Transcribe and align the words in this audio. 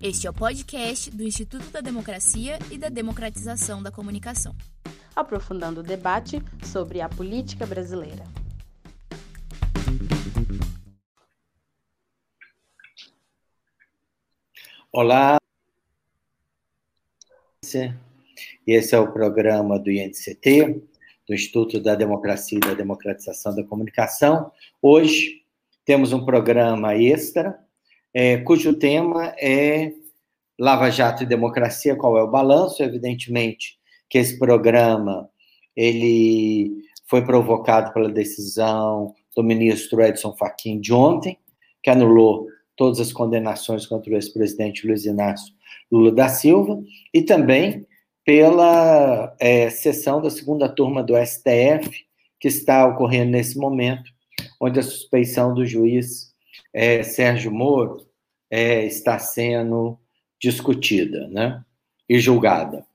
Este 0.00 0.28
é 0.28 0.30
o 0.30 0.32
podcast 0.32 1.10
do 1.10 1.24
Instituto 1.24 1.72
da 1.72 1.80
Democracia 1.80 2.56
e 2.70 2.78
da 2.78 2.88
Democratização 2.88 3.82
da 3.82 3.90
Comunicação. 3.90 4.54
Aprofundando 5.14 5.80
o 5.80 5.82
debate 5.82 6.40
sobre 6.62 7.00
a 7.00 7.08
política 7.08 7.66
brasileira. 7.66 8.22
Olá, 14.92 15.36
esse 18.64 18.94
é 18.94 18.98
o 19.00 19.12
programa 19.12 19.80
do 19.80 19.90
INCT, 19.90 20.80
do 21.26 21.34
Instituto 21.34 21.80
da 21.80 21.96
Democracia 21.96 22.58
e 22.58 22.60
da 22.60 22.74
Democratização 22.74 23.52
da 23.52 23.64
Comunicação. 23.64 24.52
Hoje 24.80 25.44
temos 25.84 26.12
um 26.12 26.24
programa 26.24 26.94
extra, 26.94 27.58
é, 28.14 28.38
cujo 28.38 28.74
tema 28.74 29.34
é 29.38 29.92
Lava 30.58 30.90
Jato 30.90 31.22
e 31.22 31.26
Democracia, 31.26 31.96
qual 31.96 32.18
é 32.18 32.22
o 32.22 32.30
balanço? 32.30 32.82
Evidentemente 32.82 33.78
que 34.08 34.18
esse 34.18 34.38
programa 34.38 35.28
ele 35.76 36.82
foi 37.06 37.24
provocado 37.24 37.92
pela 37.92 38.08
decisão 38.08 39.14
do 39.36 39.42
ministro 39.42 40.02
Edson 40.02 40.34
Fachin 40.36 40.80
de 40.80 40.92
ontem, 40.92 41.38
que 41.82 41.90
anulou 41.90 42.46
todas 42.76 43.00
as 43.00 43.12
condenações 43.12 43.86
contra 43.86 44.12
o 44.12 44.14
ex-presidente 44.14 44.86
Luiz 44.86 45.04
Inácio 45.04 45.54
Lula 45.90 46.12
da 46.12 46.28
Silva, 46.28 46.82
e 47.14 47.22
também 47.22 47.86
pela 48.24 49.34
é, 49.40 49.70
sessão 49.70 50.20
da 50.20 50.30
segunda 50.30 50.68
turma 50.68 51.02
do 51.02 51.14
STF, 51.16 52.06
que 52.40 52.48
está 52.48 52.86
ocorrendo 52.86 53.30
nesse 53.30 53.56
momento, 53.56 54.10
onde 54.60 54.78
a 54.78 54.82
suspeição 54.82 55.54
do 55.54 55.64
juiz 55.64 56.27
é, 56.72 57.02
Sérgio 57.02 57.50
Moro 57.50 58.06
é, 58.50 58.84
está 58.84 59.18
sendo 59.18 59.98
discutida 60.40 61.28
né, 61.28 61.62
e 62.08 62.18
julgada. 62.18 62.86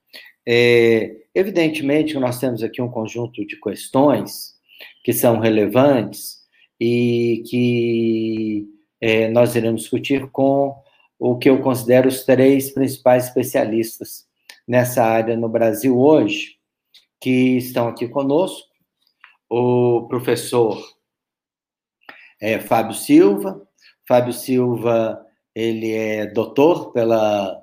É, 0.46 1.16
evidentemente, 1.34 2.18
nós 2.18 2.38
temos 2.38 2.62
aqui 2.62 2.80
um 2.82 2.90
conjunto 2.90 3.44
de 3.46 3.58
questões 3.60 4.54
que 5.02 5.12
são 5.12 5.38
relevantes 5.38 6.38
e 6.80 7.42
que 7.46 8.66
é, 9.00 9.28
nós 9.28 9.54
iremos 9.54 9.82
discutir 9.82 10.30
com 10.30 10.74
o 11.18 11.38
que 11.38 11.48
eu 11.48 11.60
considero 11.60 12.08
os 12.08 12.24
três 12.24 12.70
principais 12.70 13.28
especialistas 13.28 14.26
nessa 14.66 15.04
área 15.04 15.36
no 15.36 15.48
Brasil 15.48 15.98
hoje, 15.98 16.56
que 17.20 17.56
estão 17.56 17.88
aqui 17.88 18.08
conosco, 18.08 18.68
o 19.48 20.06
professor 20.08 20.82
é, 22.44 22.60
Fábio 22.60 22.94
Silva. 22.94 23.66
Fábio 24.06 24.34
Silva, 24.34 25.18
ele 25.54 25.92
é 25.92 26.26
doutor 26.26 26.92
pela 26.92 27.58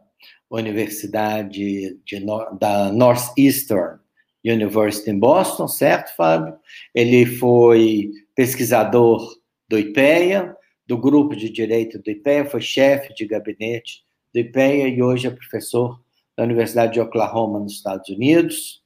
Universidade 0.49 1.95
de, 2.03 2.25
da 2.59 2.91
Northeastern 2.91 3.99
University 4.43 5.11
em 5.11 5.19
Boston, 5.19 5.67
certo, 5.67 6.15
Fábio? 6.15 6.55
Ele 6.95 7.27
foi 7.27 8.09
pesquisador 8.35 9.21
do 9.69 9.77
IPEA, 9.77 10.57
do 10.87 10.97
grupo 10.97 11.35
de 11.35 11.47
direito 11.51 11.99
do 11.99 12.09
IPEA, 12.09 12.49
foi 12.49 12.59
chefe 12.59 13.13
de 13.13 13.27
gabinete 13.27 14.03
do 14.33 14.39
IPEA 14.39 14.87
e 14.87 15.03
hoje 15.03 15.27
é 15.27 15.29
professor 15.29 16.01
da 16.35 16.43
Universidade 16.43 16.93
de 16.93 16.99
Oklahoma, 16.99 17.59
nos 17.59 17.73
Estados 17.73 18.09
Unidos. 18.09 18.81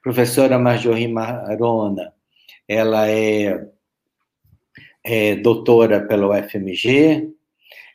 Professora 0.00 0.60
Marjorie 0.60 1.08
Marona, 1.08 2.14
ela 2.68 3.10
é, 3.10 3.68
é 5.04 5.36
doutora 5.36 6.00
pela 6.00 6.28
UFMG, 6.28 7.30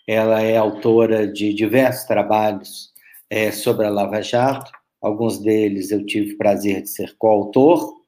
ela 0.07 0.41
é 0.41 0.55
autora 0.55 1.27
de 1.27 1.53
diversos 1.53 2.05
trabalhos 2.05 2.93
é, 3.29 3.51
sobre 3.51 3.85
a 3.85 3.89
Lava 3.89 4.21
Jato, 4.21 4.71
alguns 5.01 5.39
deles 5.39 5.91
eu 5.91 6.05
tive 6.05 6.33
o 6.33 6.37
prazer 6.37 6.83
de 6.83 6.89
ser 6.89 7.15
coautor, 7.17 7.99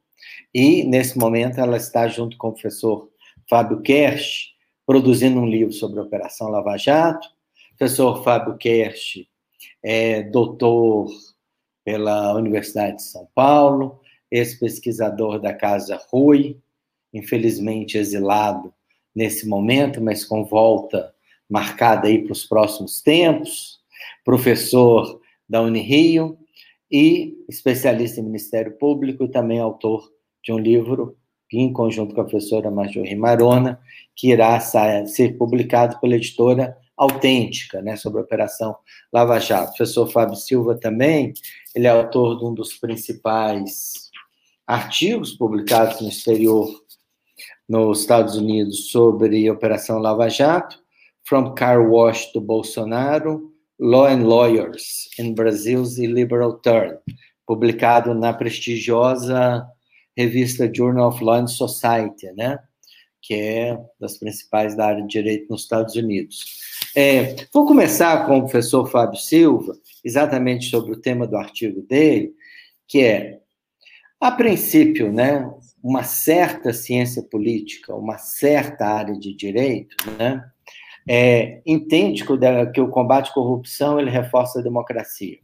e 0.53 0.83
nesse 0.83 1.17
momento 1.17 1.59
ela 1.59 1.77
está 1.77 2.07
junto 2.07 2.37
com 2.37 2.49
o 2.49 2.53
professor 2.53 3.09
Fábio 3.49 3.81
Kersh, 3.81 4.51
produzindo 4.85 5.39
um 5.39 5.47
livro 5.47 5.73
sobre 5.73 5.99
a 5.99 6.03
Operação 6.03 6.49
Lava 6.49 6.77
Jato. 6.77 7.27
Professor 7.77 8.23
Fábio 8.23 8.57
Kersh 8.57 9.25
é 9.83 10.21
doutor 10.23 11.09
pela 11.83 12.35
Universidade 12.35 12.97
de 12.97 13.03
São 13.03 13.27
Paulo, 13.33 13.99
ex-pesquisador 14.29 15.39
da 15.39 15.53
Casa 15.53 15.99
Rui, 16.11 16.57
infelizmente 17.13 17.97
exilado 17.97 18.73
nesse 19.15 19.47
momento, 19.47 20.01
mas 20.01 20.23
com 20.23 20.45
volta 20.45 21.13
marcada 21.49 22.07
aí 22.07 22.23
para 22.23 22.31
os 22.31 22.45
próximos 22.45 23.01
tempos, 23.01 23.79
professor 24.23 25.19
da 25.47 25.61
Unirio 25.61 26.37
e 26.89 27.35
especialista 27.49 28.19
em 28.19 28.23
Ministério 28.23 28.77
Público 28.77 29.23
e 29.23 29.31
também 29.31 29.59
autor 29.59 30.09
de 30.43 30.51
um 30.51 30.57
livro 30.57 31.17
em 31.51 31.71
conjunto 31.73 32.15
com 32.15 32.21
a 32.21 32.25
professora 32.25 32.71
Marjorie 32.71 33.15
Marona, 33.15 33.79
que 34.15 34.29
irá 34.29 34.57
ser 34.59 35.37
publicado 35.37 35.99
pela 35.99 36.15
editora 36.15 36.77
autêntica, 36.95 37.81
né, 37.81 37.95
sobre 37.95 38.21
a 38.21 38.23
Operação 38.23 38.75
Lava 39.11 39.39
Jato. 39.39 39.73
O 39.73 39.75
professor 39.75 40.09
Fábio 40.09 40.35
Silva 40.35 40.75
também, 40.75 41.33
ele 41.75 41.87
é 41.87 41.89
autor 41.89 42.37
de 42.37 42.45
um 42.45 42.53
dos 42.53 42.75
principais 42.75 44.09
artigos 44.65 45.33
publicados 45.33 45.99
no 45.99 46.07
exterior, 46.07 46.69
nos 47.71 48.01
Estados 48.01 48.35
Unidos, 48.35 48.91
sobre 48.91 49.49
Operação 49.49 49.97
Lava 49.97 50.27
Jato, 50.29 50.77
From 51.23 51.55
Car 51.55 51.89
Wash 51.89 52.29
to 52.33 52.41
Bolsonaro, 52.41 53.49
Law 53.79 54.07
and 54.07 54.27
Lawyers 54.27 55.07
in 55.17 55.33
Brazil's 55.33 55.97
Illiberal 55.97 56.59
Turn, 56.59 56.97
publicado 57.47 58.13
na 58.13 58.33
prestigiosa 58.33 59.65
revista 60.17 60.69
Journal 60.71 61.07
of 61.07 61.23
Law 61.23 61.35
and 61.35 61.47
Society, 61.47 62.29
né? 62.35 62.59
que 63.21 63.35
é 63.35 63.79
das 63.97 64.17
principais 64.17 64.75
da 64.75 64.87
área 64.87 65.01
de 65.03 65.07
direito 65.07 65.47
nos 65.49 65.61
Estados 65.61 65.95
Unidos. 65.95 66.43
É, 66.93 67.37
vou 67.53 67.65
começar 67.65 68.25
com 68.25 68.39
o 68.39 68.41
professor 68.41 68.85
Fábio 68.91 69.17
Silva, 69.17 69.73
exatamente 70.03 70.69
sobre 70.69 70.91
o 70.91 70.99
tema 70.99 71.25
do 71.25 71.37
artigo 71.37 71.81
dele, 71.83 72.33
que 72.85 72.99
é, 73.01 73.39
a 74.19 74.29
princípio, 74.29 75.09
né, 75.09 75.49
uma 75.83 76.03
certa 76.03 76.73
ciência 76.73 77.23
política, 77.23 77.95
uma 77.95 78.17
certa 78.17 78.85
área 78.85 79.17
de 79.17 79.33
direito, 79.33 79.95
né, 80.17 80.43
é, 81.07 81.61
entende 81.65 82.23
que 82.23 82.31
o, 82.31 82.39
que 82.71 82.81
o 82.81 82.89
combate 82.89 83.31
à 83.31 83.33
corrupção 83.33 83.99
ele 83.99 84.09
reforça 84.09 84.59
a 84.59 84.63
democracia. 84.63 85.39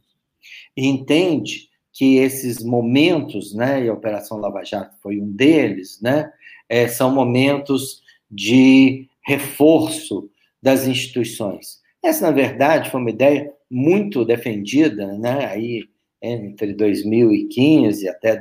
E 0.76 0.86
entende 0.86 1.68
que 1.92 2.16
esses 2.18 2.62
momentos, 2.62 3.52
né, 3.52 3.84
e 3.84 3.88
a 3.88 3.92
Operação 3.92 4.38
Lava 4.38 4.62
Jato 4.64 4.96
foi 5.02 5.20
um 5.20 5.30
deles, 5.30 6.00
né, 6.00 6.30
é, 6.68 6.86
são 6.86 7.12
momentos 7.12 8.02
de 8.30 9.08
reforço 9.26 10.30
das 10.62 10.86
instituições. 10.86 11.80
Essa, 12.02 12.26
na 12.26 12.30
verdade, 12.30 12.90
foi 12.90 13.00
uma 13.00 13.10
ideia 13.10 13.52
muito 13.68 14.24
defendida, 14.24 15.18
né, 15.18 15.46
aí 15.46 15.88
entre 16.22 16.72
2015 16.72 18.08
até 18.08 18.36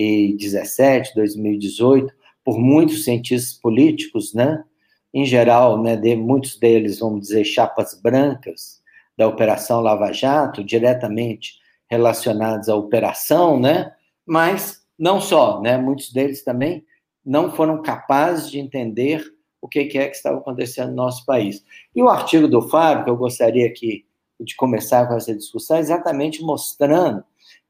2017, 0.00 1.14
2018, 1.14 2.12
por 2.44 2.58
muitos 2.58 3.04
cientistas 3.04 3.58
políticos, 3.58 4.32
né, 4.32 4.64
em 5.12 5.24
geral, 5.24 5.82
né, 5.82 5.96
de, 5.96 6.16
muitos 6.16 6.58
deles, 6.58 7.00
vamos 7.00 7.22
dizer, 7.22 7.44
chapas 7.44 8.00
brancas 8.00 8.80
da 9.16 9.28
Operação 9.28 9.80
Lava 9.80 10.12
Jato, 10.12 10.64
diretamente 10.64 11.58
relacionados 11.88 12.68
à 12.68 12.76
operação, 12.76 13.60
né, 13.60 13.92
mas 14.24 14.82
não 14.98 15.20
só, 15.20 15.60
né, 15.60 15.76
muitos 15.76 16.12
deles 16.12 16.42
também 16.42 16.84
não 17.24 17.50
foram 17.50 17.82
capazes 17.82 18.50
de 18.50 18.58
entender 18.58 19.22
o 19.60 19.68
que 19.68 19.80
é 19.80 19.84
que 19.84 19.98
estava 19.98 20.38
acontecendo 20.38 20.90
no 20.90 20.96
nosso 20.96 21.26
país. 21.26 21.62
E 21.94 22.02
o 22.02 22.08
artigo 22.08 22.48
do 22.48 22.62
Fábio, 22.62 23.04
que 23.04 23.10
eu 23.10 23.16
gostaria 23.16 23.66
aqui 23.66 24.06
de 24.40 24.56
começar 24.56 25.06
com 25.06 25.14
essa 25.14 25.36
discussão, 25.36 25.76
é 25.76 25.80
exatamente 25.80 26.42
mostrando 26.42 27.22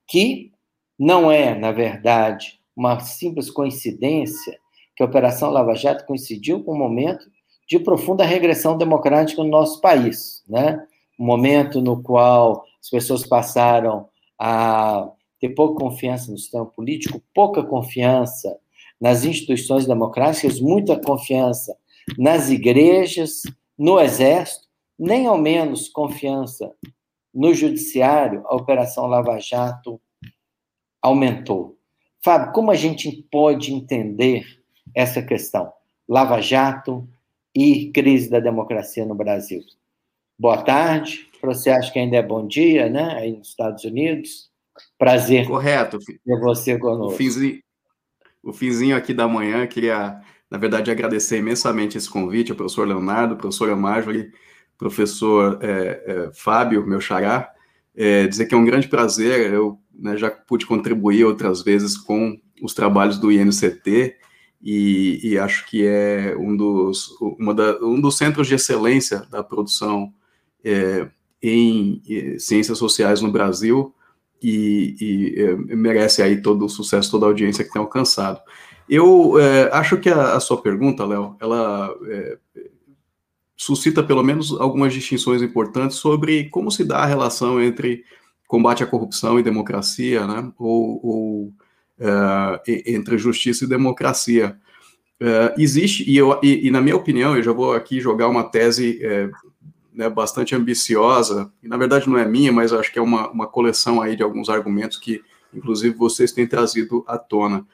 que 0.06 0.52
não 1.00 1.32
é, 1.32 1.58
na 1.58 1.72
verdade, 1.72 2.60
uma 2.76 3.00
simples 3.00 3.50
coincidência 3.50 4.58
que 4.94 5.02
a 5.02 5.06
Operação 5.06 5.50
Lava 5.50 5.74
Jato 5.74 6.04
coincidiu 6.04 6.62
com 6.62 6.74
um 6.74 6.78
momento 6.78 7.24
de 7.66 7.78
profunda 7.78 8.22
regressão 8.22 8.76
democrática 8.76 9.42
no 9.42 9.48
nosso 9.48 9.80
país, 9.80 10.44
né? 10.46 10.86
Um 11.18 11.24
momento 11.24 11.80
no 11.80 12.02
qual 12.02 12.66
as 12.78 12.90
pessoas 12.90 13.26
passaram 13.26 14.10
a 14.38 15.10
ter 15.40 15.48
pouca 15.50 15.82
confiança 15.82 16.30
no 16.30 16.36
sistema 16.36 16.66
político, 16.66 17.22
pouca 17.34 17.62
confiança 17.62 18.58
nas 19.00 19.24
instituições 19.24 19.86
democráticas, 19.86 20.60
muita 20.60 21.00
confiança 21.00 21.74
nas 22.18 22.50
igrejas, 22.50 23.40
no 23.78 23.98
exército, 23.98 24.68
nem 24.98 25.26
ao 25.26 25.38
menos 25.38 25.88
confiança 25.88 26.70
no 27.32 27.54
judiciário, 27.54 28.42
a 28.44 28.54
Operação 28.54 29.06
Lava 29.06 29.38
Jato 29.38 29.98
aumentou. 31.02 31.76
Fábio, 32.22 32.52
como 32.52 32.70
a 32.70 32.74
gente 32.74 33.26
pode 33.30 33.72
entender 33.72 34.44
essa 34.94 35.22
questão? 35.22 35.72
Lava 36.08 36.40
Jato 36.40 37.08
e 37.54 37.90
crise 37.90 38.28
da 38.28 38.40
democracia 38.40 39.04
no 39.06 39.14
Brasil. 39.14 39.62
boa 40.38 40.62
tarde. 40.62 41.28
Você 41.42 41.70
acha 41.70 41.90
que 41.90 41.98
ainda 41.98 42.16
é 42.16 42.22
bom 42.22 42.46
dia, 42.46 42.90
né? 42.90 43.14
Aí 43.14 43.36
nos 43.36 43.48
Estados 43.48 43.84
Unidos. 43.84 44.50
Prazer. 44.98 45.46
Correto. 45.46 45.98
Ter 45.98 46.40
você 46.40 46.78
conosco. 46.78 47.14
O 47.14 47.16
finzinho, 47.16 47.62
o 48.42 48.52
finzinho 48.52 48.96
aqui 48.96 49.14
da 49.14 49.26
manhã, 49.26 49.66
queria, 49.66 50.20
na 50.50 50.58
verdade, 50.58 50.90
agradecer 50.90 51.38
imensamente 51.38 51.96
esse 51.96 52.08
convite 52.08 52.50
ao 52.50 52.56
professor 52.56 52.86
Leonardo, 52.86 53.36
professora 53.36 53.74
Marjorie, 53.74 54.30
professor 54.76 55.58
é, 55.62 56.04
é, 56.06 56.30
Fábio, 56.32 56.86
meu 56.86 57.00
xará. 57.00 57.50
É, 58.02 58.26
dizer 58.26 58.46
que 58.46 58.54
é 58.54 58.56
um 58.56 58.64
grande 58.64 58.88
prazer, 58.88 59.52
eu 59.52 59.78
né, 59.92 60.16
já 60.16 60.30
pude 60.30 60.64
contribuir 60.64 61.22
outras 61.26 61.60
vezes 61.60 61.98
com 61.98 62.40
os 62.62 62.72
trabalhos 62.72 63.18
do 63.18 63.30
INCT 63.30 64.16
e, 64.62 65.20
e 65.22 65.38
acho 65.38 65.66
que 65.68 65.86
é 65.86 66.34
um 66.34 66.56
dos, 66.56 67.10
da, 67.54 67.78
um 67.84 68.00
dos 68.00 68.16
centros 68.16 68.48
de 68.48 68.54
excelência 68.54 69.26
da 69.30 69.44
produção 69.44 70.14
é, 70.64 71.10
em, 71.42 72.00
em 72.08 72.38
ciências 72.38 72.78
sociais 72.78 73.20
no 73.20 73.30
Brasil 73.30 73.94
e, 74.42 74.96
e 74.98 75.42
é, 75.42 75.54
merece 75.76 76.22
aí 76.22 76.40
todo 76.40 76.64
o 76.64 76.70
sucesso, 76.70 77.10
toda 77.10 77.26
a 77.26 77.28
audiência 77.28 77.64
que 77.64 77.70
tem 77.70 77.82
alcançado. 77.82 78.40
Eu 78.88 79.38
é, 79.38 79.68
acho 79.74 79.98
que 79.98 80.08
a, 80.08 80.36
a, 80.36 80.40
sua 80.40 80.62
pergunta, 80.62 81.04
Léo, 81.04 81.36
ela 81.38 81.94
é, 82.08 82.38
suscita 83.60 84.02
pelo 84.02 84.22
menos 84.22 84.58
algumas 84.58 84.90
distinções 84.94 85.42
importantes 85.42 85.98
sobre 85.98 86.48
como 86.48 86.70
se 86.70 86.82
dá 86.82 87.00
a 87.00 87.06
relação 87.06 87.62
entre 87.62 88.02
combate 88.48 88.82
à 88.82 88.86
corrupção 88.86 89.38
e 89.38 89.42
democracia, 89.42 90.26
né, 90.26 90.50
ou, 90.58 90.98
ou 91.04 91.52
é, 91.98 92.92
entre 92.94 93.18
justiça 93.18 93.66
e 93.66 93.68
democracia. 93.68 94.56
Uh, 95.20 95.52
existe, 95.60 96.10
e, 96.10 96.16
eu, 96.16 96.40
e, 96.42 96.68
e, 96.68 96.70
na 96.70 96.80
minha 96.80 96.96
opinião, 96.96 97.36
eu 97.36 97.42
já 97.42 97.52
vou 97.52 97.74
aqui 97.74 98.00
jogar 98.00 98.28
uma 98.28 98.44
tese 98.44 98.98
é, 99.02 99.28
né, 99.92 100.08
bastante 100.08 100.54
ambiciosa, 100.54 101.52
e 101.62 101.68
na 101.68 101.76
verdade 101.76 102.08
não 102.08 102.16
é 102.16 102.24
minha, 102.24 102.50
mas 102.50 102.72
acho 102.72 102.90
que 102.90 102.98
é 102.98 103.02
uma, 103.02 103.28
uma 103.30 103.46
coleção 103.46 104.00
aí 104.00 104.16
de 104.16 104.22
alguns 104.22 104.48
argumentos 104.48 104.96
que, 104.96 105.22
inclusive, 105.52 105.94
vocês 105.94 106.32
têm 106.32 106.46
trazido 106.46 107.04
à 107.06 107.18
tona. 107.18 107.66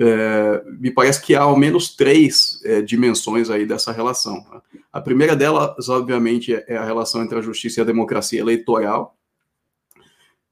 É, 0.00 0.62
me 0.78 0.90
parece 0.92 1.20
que 1.20 1.34
há 1.34 1.42
ao 1.42 1.56
menos 1.56 1.96
três 1.96 2.60
é, 2.64 2.80
dimensões 2.80 3.50
aí 3.50 3.66
dessa 3.66 3.90
relação. 3.90 4.36
Né? 4.52 4.60
A 4.92 5.00
primeira 5.00 5.34
delas, 5.34 5.88
obviamente, 5.88 6.54
é 6.54 6.76
a 6.76 6.84
relação 6.84 7.22
entre 7.22 7.38
a 7.38 7.42
justiça 7.42 7.80
e 7.80 7.82
a 7.82 7.86
democracia 7.86 8.40
eleitoral, 8.40 9.18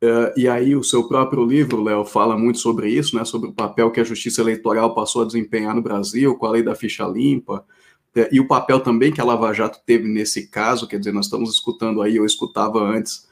Uh, 0.02 0.28
e 0.36 0.46
aí 0.46 0.76
o 0.76 0.84
seu 0.84 1.08
próprio 1.08 1.44
livro, 1.44 1.82
Léo, 1.82 2.04
fala 2.04 2.36
muito 2.36 2.58
sobre 2.58 2.90
isso, 2.90 3.16
né, 3.16 3.24
sobre 3.24 3.48
o 3.48 3.52
papel 3.52 3.90
que 3.90 3.98
a 3.98 4.04
justiça 4.04 4.42
eleitoral 4.42 4.94
passou 4.94 5.22
a 5.22 5.24
desempenhar 5.24 5.74
no 5.74 5.80
Brasil, 5.80 6.36
com 6.36 6.44
a 6.44 6.50
lei 6.50 6.62
da 6.62 6.74
ficha 6.74 7.06
limpa, 7.06 7.64
uh, 8.14 8.28
e 8.30 8.38
o 8.38 8.46
papel 8.46 8.80
também 8.80 9.10
que 9.10 9.22
a 9.22 9.24
Lava 9.24 9.54
Jato 9.54 9.80
teve 9.86 10.06
nesse 10.06 10.48
caso, 10.48 10.86
quer 10.86 10.98
dizer, 10.98 11.12
nós 11.12 11.26
estamos 11.26 11.50
escutando 11.50 12.02
aí, 12.02 12.16
eu 12.16 12.26
escutava 12.26 12.78
antes, 12.78 13.26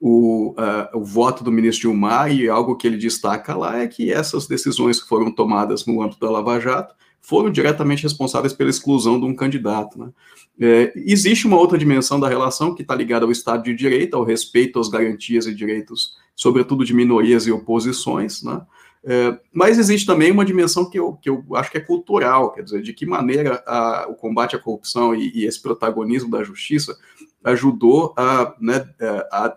o, 0.00 0.50
uh, 0.50 0.98
o 0.98 1.04
voto 1.04 1.42
do 1.42 1.52
ministro 1.52 1.82
Gilmar, 1.82 2.30
e 2.30 2.48
algo 2.48 2.76
que 2.76 2.86
ele 2.86 2.96
destaca 2.96 3.54
lá 3.56 3.78
é 3.78 3.86
que 3.86 4.12
essas 4.12 4.46
decisões 4.46 5.02
que 5.02 5.08
foram 5.08 5.30
tomadas 5.30 5.86
no 5.86 6.02
âmbito 6.02 6.20
da 6.20 6.30
Lava 6.30 6.60
Jato 6.60 6.94
foram 7.20 7.50
diretamente 7.50 8.04
responsáveis 8.04 8.52
pela 8.52 8.70
exclusão 8.70 9.18
de 9.18 9.26
um 9.26 9.34
candidato. 9.34 9.98
Né? 9.98 10.10
É, 10.60 10.92
existe 10.94 11.46
uma 11.46 11.58
outra 11.58 11.76
dimensão 11.76 12.20
da 12.20 12.28
relação 12.28 12.74
que 12.74 12.82
está 12.82 12.94
ligada 12.94 13.24
ao 13.24 13.32
Estado 13.32 13.64
de 13.64 13.74
Direito, 13.74 14.16
ao 14.16 14.22
respeito 14.22 14.78
às 14.78 14.88
garantias 14.88 15.46
e 15.46 15.54
direitos, 15.54 16.16
sobretudo 16.36 16.84
de 16.84 16.94
minorias 16.94 17.46
e 17.46 17.50
oposições, 17.50 18.42
né? 18.42 18.60
É, 19.08 19.38
mas 19.52 19.78
existe 19.78 20.04
também 20.04 20.32
uma 20.32 20.44
dimensão 20.44 20.90
que 20.90 20.98
eu, 20.98 21.12
que 21.12 21.30
eu 21.30 21.44
acho 21.54 21.70
que 21.70 21.78
é 21.78 21.80
cultural, 21.80 22.52
quer 22.52 22.62
dizer, 22.62 22.82
de 22.82 22.92
que 22.92 23.06
maneira 23.06 23.62
a, 23.64 24.06
o 24.08 24.16
combate 24.16 24.56
à 24.56 24.58
corrupção 24.58 25.14
e, 25.14 25.30
e, 25.32 25.46
esse 25.46 25.62
protagonismo 25.62 26.28
da 26.28 26.42
justiça 26.42 26.98
ajudou 27.46 28.12
a, 28.16 28.54
né, 28.60 28.84
a, 29.00 29.46
a 29.46 29.56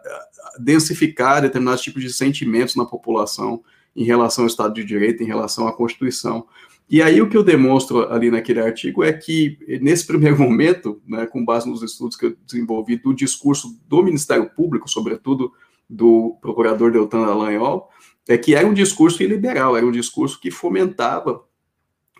densificar 0.60 1.42
determinados 1.42 1.82
tipos 1.82 2.04
de 2.04 2.14
sentimentos 2.14 2.76
na 2.76 2.86
população 2.86 3.64
em 3.96 4.04
relação 4.04 4.44
ao 4.44 4.48
Estado 4.48 4.76
de 4.76 4.86
Direito, 4.86 5.24
em 5.24 5.26
relação 5.26 5.68
à 5.68 5.74
Constituição. 5.74 6.46
E 6.88 7.02
aí 7.02 7.20
o 7.20 7.28
que 7.28 7.36
eu 7.36 7.44
demonstro 7.44 8.12
ali 8.12 8.30
naquele 8.30 8.62
artigo 8.62 9.04
é 9.04 9.12
que, 9.12 9.58
nesse 9.82 10.06
primeiro 10.08 10.38
momento, 10.38 11.02
né, 11.08 11.26
com 11.26 11.44
base 11.44 11.68
nos 11.68 11.82
estudos 11.82 12.16
que 12.16 12.28
eu 12.28 12.38
desenvolvi 12.46 12.96
do 12.96 13.14
discurso 13.14 13.76
do 13.88 14.04
Ministério 14.04 14.50
Público, 14.52 14.90
sobretudo 14.90 15.52
do 15.90 16.38
procurador 16.40 16.92
Deltan 16.92 17.26
Dallagnol, 17.26 17.90
é 18.28 18.38
que 18.38 18.54
era 18.54 18.68
um 18.68 18.74
discurso 18.74 19.24
iliberal, 19.24 19.76
era 19.76 19.86
um 19.86 19.92
discurso 19.92 20.40
que 20.40 20.52
fomentava 20.52 21.44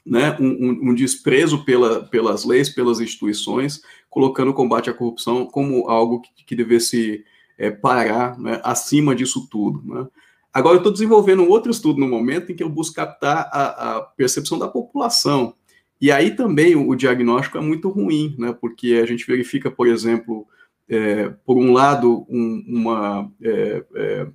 né, 0.05 0.35
um, 0.39 0.89
um, 0.89 0.93
desprezo 0.93 1.63
pela, 1.63 2.03
pelas 2.03 2.45
leis, 2.45 2.69
pelas 2.69 2.99
instituições, 2.99 3.81
colocando 4.09 4.51
o 4.51 4.53
combate 4.53 4.89
à 4.89 4.93
corrupção 4.93 5.45
como 5.45 5.89
algo 5.89 6.21
que, 6.21 6.45
que 6.45 6.55
devesse 6.55 7.23
é, 7.57 7.69
parar 7.69 8.39
né, 8.39 8.59
acima 8.63 9.15
disso 9.15 9.47
tudo. 9.49 9.81
Né. 9.85 10.07
Agora, 10.51 10.75
eu 10.75 10.79
estou 10.79 10.91
desenvolvendo 10.91 11.43
um 11.43 11.49
outro 11.49 11.71
estudo 11.71 11.99
no 11.99 12.07
momento 12.07 12.51
em 12.51 12.55
que 12.55 12.63
eu 12.63 12.69
busco 12.69 12.95
captar 12.95 13.49
a, 13.51 13.97
a 13.97 14.01
percepção 14.01 14.57
da 14.57 14.67
população. 14.67 15.53
E 16.01 16.11
aí 16.11 16.31
também 16.31 16.75
o, 16.75 16.89
o, 16.89 16.95
diagnóstico 16.95 17.57
é 17.57 17.61
muito 17.61 17.89
ruim, 17.89 18.35
né? 18.39 18.55
Porque 18.59 18.99
a 19.01 19.05
gente 19.05 19.27
verifica, 19.27 19.69
por 19.69 19.87
exemplo, 19.87 20.47
é, 20.89 21.29
por 21.45 21.57
um 21.57 21.71
lado, 21.71 22.25
um, 22.29 22.63
uma 22.67 23.31
é, 23.43 23.83
é, 23.95 24.27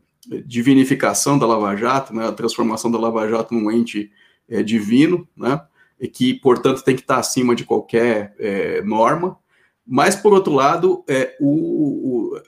divinificação 0.46 1.38
da 1.38 1.46
Lava 1.46 1.74
Jato, 1.74 2.14
né? 2.14 2.28
A 2.28 2.32
transformação 2.32 2.90
da 2.90 2.98
Lava 2.98 3.28
Jato 3.28 3.54
num 3.54 3.70
ente 3.70 4.12
é, 4.48 4.62
divino, 4.62 5.28
né? 5.36 5.60
E 6.00 6.08
que, 6.08 6.34
portanto, 6.34 6.82
tem 6.82 6.94
que 6.94 7.02
estar 7.02 7.18
acima 7.18 7.54
de 7.54 7.64
qualquer 7.64 8.34
é, 8.38 8.82
norma. 8.82 9.38
Mas, 9.86 10.16
por 10.16 10.32
outro 10.32 10.52
lado, 10.52 11.04
é, 11.08 11.36
o, 11.40 12.32
o 12.32 12.40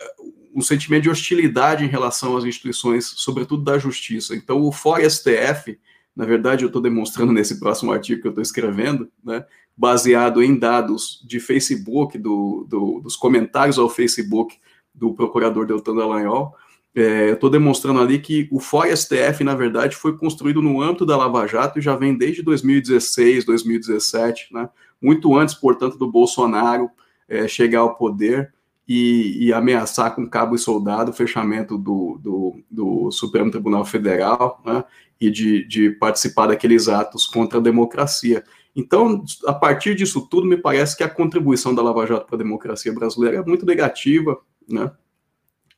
um 0.56 0.62
sentimento 0.62 1.02
de 1.02 1.10
hostilidade 1.10 1.84
em 1.84 1.88
relação 1.88 2.34
às 2.34 2.44
instituições, 2.44 3.04
sobretudo 3.16 3.62
da 3.62 3.78
justiça. 3.78 4.34
Então, 4.34 4.62
o 4.62 4.72
Fora 4.72 5.08
STF, 5.08 5.78
na 6.16 6.24
verdade, 6.24 6.64
eu 6.64 6.68
estou 6.68 6.80
demonstrando 6.80 7.30
nesse 7.30 7.60
próximo 7.60 7.92
artigo 7.92 8.22
que 8.22 8.26
eu 8.26 8.30
estou 8.30 8.42
escrevendo, 8.42 9.06
né, 9.22 9.44
baseado 9.76 10.42
em 10.42 10.58
dados 10.58 11.22
de 11.28 11.38
Facebook, 11.38 12.16
do, 12.16 12.66
do, 12.66 13.00
dos 13.00 13.16
comentários 13.16 13.78
ao 13.78 13.90
Facebook 13.90 14.56
do 14.94 15.12
procurador 15.12 15.66
Deltan 15.66 15.94
Dallagnol, 15.94 16.54
é, 16.96 17.28
eu 17.28 17.34
estou 17.34 17.50
demonstrando 17.50 18.00
ali 18.00 18.18
que 18.18 18.48
o 18.50 18.58
Fora 18.58 18.96
STF, 18.96 19.44
na 19.44 19.54
verdade, 19.54 19.94
foi 19.94 20.16
construído 20.16 20.62
no 20.62 20.80
âmbito 20.80 21.04
da 21.04 21.14
Lava 21.14 21.46
Jato 21.46 21.78
e 21.78 21.82
já 21.82 21.94
vem 21.94 22.16
desde 22.16 22.42
2016, 22.42 23.44
2017, 23.44 24.54
né, 24.54 24.66
muito 25.00 25.36
antes, 25.36 25.54
portanto, 25.54 25.98
do 25.98 26.10
Bolsonaro 26.10 26.88
é, 27.28 27.46
chegar 27.46 27.80
ao 27.80 27.94
poder 27.96 28.50
e, 28.88 29.46
e, 29.46 29.52
ameaçar 29.52 30.14
com 30.14 30.26
cabo 30.26 30.54
e 30.54 30.58
soldado 30.58 31.10
o 31.10 31.14
fechamento 31.14 31.76
do, 31.76 32.18
do, 32.22 32.62
do 32.70 33.10
Supremo 33.10 33.50
Tribunal 33.50 33.84
Federal 33.84 34.62
né, 34.64 34.82
e 35.20 35.30
de, 35.30 35.66
de, 35.66 35.90
participar 35.90 36.46
daqueles 36.46 36.88
atos 36.88 37.26
contra 37.26 37.58
a 37.58 37.62
democracia. 37.62 38.42
Então, 38.74 39.22
a 39.44 39.52
partir 39.52 39.94
disso 39.94 40.26
tudo, 40.30 40.46
me 40.46 40.56
parece 40.56 40.96
que 40.96 41.04
a 41.04 41.10
contribuição 41.10 41.74
da 41.74 41.82
Lava 41.82 42.06
Jato 42.06 42.26
para 42.26 42.36
a 42.36 42.38
democracia 42.38 42.92
brasileira 42.92 43.38
é 43.38 43.44
muito 43.44 43.66
negativa, 43.66 44.38
né, 44.66 44.90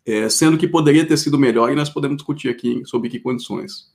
é, 0.09 0.29
sendo 0.29 0.59
que 0.59 0.67
poderia 0.67 1.07
ter 1.07 1.17
sido 1.17 1.39
melhor, 1.39 1.71
e 1.71 1.77
nós 1.77 1.91
podemos 1.91 2.17
discutir 2.17 2.49
aqui 2.49 2.83
sobre 2.85 3.11
que 3.11 3.21
condições. 3.21 3.93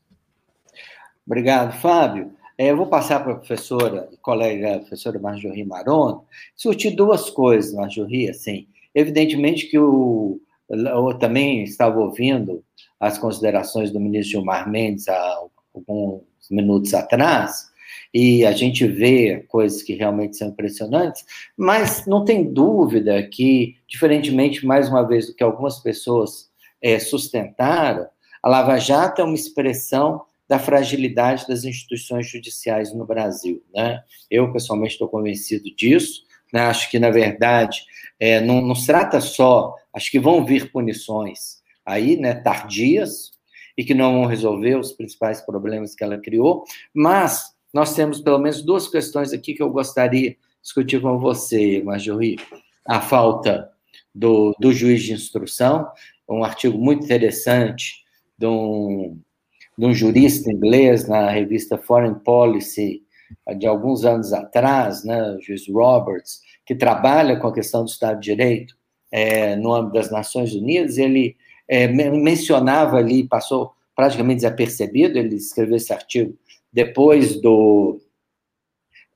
Obrigado, 1.25 1.79
Fábio. 1.79 2.32
É, 2.58 2.70
eu 2.70 2.77
vou 2.77 2.88
passar 2.88 3.22
para 3.24 3.34
a 3.34 3.38
professora, 3.38 4.10
colega, 4.22 4.75
a 4.75 4.79
professora 4.79 5.20
Marjorie 5.20 5.65
Maron, 5.65 6.24
discutir 6.55 6.91
duas 6.91 7.29
coisas, 7.29 7.74
Marjorie, 7.74 8.29
assim, 8.29 8.67
Evidentemente 8.93 9.67
que 9.67 9.79
o, 9.79 10.39
eu 10.70 11.17
também 11.17 11.63
estava 11.63 12.00
ouvindo 12.00 12.63
as 13.00 13.17
considerações 13.17 13.91
do 13.91 14.00
ministro 14.00 14.32
Gilmar 14.32 14.70
Mendes 14.70 15.08
há 15.08 15.39
alguns 15.74 16.22
minutos 16.51 16.93
atrás, 16.93 17.72
e 18.13 18.46
a 18.46 18.51
gente 18.51 18.86
vê 18.86 19.43
coisas 19.48 19.82
que 19.82 19.96
realmente 19.96 20.38
são 20.38 20.50
impressionantes, 20.50 21.25
mas 21.58 22.05
não 22.05 22.24
tem 22.24 22.53
dúvida 22.53 23.24
que, 23.24 23.75
diferentemente, 23.88 24.65
mais 24.65 24.88
uma 24.88 25.01
vez, 25.01 25.27
do 25.27 25.34
que 25.34 25.43
algumas 25.43 25.79
pessoas 25.79 26.51
é, 26.82 27.00
sustentaram, 27.00 28.08
a 28.41 28.50
Lava 28.50 28.77
Jato 28.77 29.22
é 29.22 29.24
uma 29.24 29.34
expressão 29.34 30.22
da 30.48 30.60
fragilidade 30.60 31.48
das 31.48 31.63
instituições 31.63 32.29
judiciais 32.29 32.93
no 32.93 33.05
Brasil. 33.05 33.63
Né? 33.74 34.03
Eu, 34.29 34.51
pessoalmente, 34.51 34.93
estou 34.93 35.08
convencido 35.08 35.63
disso. 35.75 36.22
Né? 36.53 36.62
Acho 36.62 36.91
que, 36.91 37.00
na 37.00 37.10
verdade, 37.10 37.84
é, 38.20 38.39
não, 38.41 38.62
não 38.62 38.75
se 38.75 38.86
trata 38.86 39.20
só, 39.22 39.74
acho 39.91 40.12
que 40.12 40.20
vão 40.20 40.46
vir 40.46 40.72
punições 40.72 41.63
aí, 41.86 42.15
né, 42.15 42.34
tardias, 42.34 43.32
e 43.77 43.84
que 43.84 43.93
não 43.93 44.13
vão 44.13 44.25
resolver 44.25 44.75
os 44.75 44.91
principais 44.91 45.41
problemas 45.41 45.96
que 45.96 46.03
ela 46.03 46.17
criou, 46.17 46.63
mas 46.93 47.52
nós 47.74 47.96
temos 47.96 48.22
pelo 48.22 48.38
menos 48.38 48.62
duas 48.62 48.88
questões 48.88 49.34
aqui 49.34 49.53
que 49.53 49.63
eu 49.63 49.70
gostaria 49.70 50.32
de 50.32 50.38
discutir 50.62 51.01
com 51.01 51.18
você, 51.18 51.82
Marjorie. 51.84 52.38
A 52.86 53.01
falta 53.01 53.70
do, 54.13 54.56
do 54.60 54.72
juiz 54.72 55.01
de 55.01 55.13
instrução, 55.13 55.89
um 56.30 56.44
artigo 56.44 56.77
muito 56.77 57.03
interessante 57.03 58.03
de 58.38 58.46
um, 58.46 59.18
de 59.77 59.86
um 59.86 59.94
jurista 59.94 60.51
inglês 60.51 61.08
na 61.08 61.30
revista 61.30 61.77
Foreign 61.77 62.20
Policy, 62.20 63.01
de 63.58 63.65
alguns 63.65 64.06
anos 64.06 64.32
atrás, 64.32 65.03
né, 65.03 65.32
o 65.32 65.42
juiz 65.42 65.68
Roberts, 65.68 66.42
que 66.65 66.75
trabalha 66.75 67.38
com 67.38 67.48
a 67.48 67.53
questão 67.53 67.84
do 67.84 67.89
Estado 67.89 68.20
de 68.20 68.30
Direito, 68.32 68.75
é, 69.12 69.56
no 69.56 69.74
âmbito 69.74 69.96
das 69.96 70.12
Nações 70.12 70.53
Unidas, 70.53 70.98
ele 70.98 71.36
é, 71.68 71.88
mencionava 71.88 72.98
ali, 72.98 73.27
passou 73.27 73.74
praticamente 73.96 74.38
desapercebido, 74.38 75.18
ele 75.18 75.36
escreveu 75.36 75.75
esse 75.75 75.94
artigo 75.94 76.38
depois 76.74 77.39
do, 77.39 78.01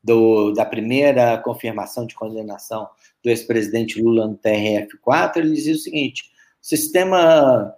do, 0.04 0.54
da 0.54 0.64
primeira 0.64 1.38
confirmação 1.40 2.06
de 2.06 2.14
condenação 2.14 2.88
do 3.24 3.30
ex-presidente 3.30 4.02
Lula 4.02 4.28
no 4.28 4.38
TRF4, 4.38 5.38
ele 5.38 5.56
dizia 5.56 5.74
o 5.74 5.80
seguinte: 5.80 6.24
o 6.62 6.66
sistema 6.66 7.74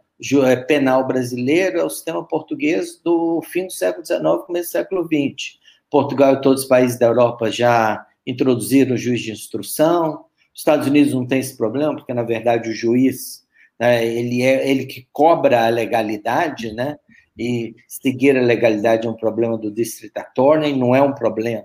é, 0.45 0.55
penal 0.57 1.07
brasileiro 1.07 1.79
é 1.79 1.83
o 1.83 1.89
sistema 1.89 2.23
português 2.23 2.99
do 3.01 3.41
fim 3.41 3.65
do 3.67 3.71
século 3.71 4.05
XIX, 4.05 4.21
começo 4.45 4.69
do 4.69 4.71
século 4.71 5.03
XX. 5.05 5.57
Portugal 5.89 6.35
e 6.35 6.41
todos 6.41 6.63
os 6.63 6.67
países 6.67 6.99
da 6.99 7.07
Europa 7.07 7.49
já 7.49 8.05
introduziram 8.27 8.93
o 8.93 8.97
juiz 8.97 9.21
de 9.21 9.31
instrução. 9.31 10.25
Os 10.53 10.61
Estados 10.61 10.87
Unidos 10.87 11.13
não 11.13 11.25
tem 11.25 11.39
esse 11.39 11.57
problema, 11.57 11.95
porque, 11.95 12.13
na 12.13 12.21
verdade, 12.21 12.69
o 12.69 12.73
juiz 12.73 13.43
né, 13.79 14.05
ele 14.05 14.41
é 14.41 14.69
ele 14.69 14.85
que 14.85 15.07
cobra 15.11 15.65
a 15.65 15.69
legalidade, 15.69 16.73
né? 16.73 16.97
E 17.39 17.73
seguir 17.87 18.37
a 18.37 18.41
legalidade 18.41 19.07
é 19.07 19.09
um 19.09 19.15
problema 19.15 19.57
do 19.57 19.71
district 19.71 20.19
attorney, 20.19 20.75
não 20.75 20.93
é 20.93 21.01
um 21.01 21.13
problema 21.13 21.63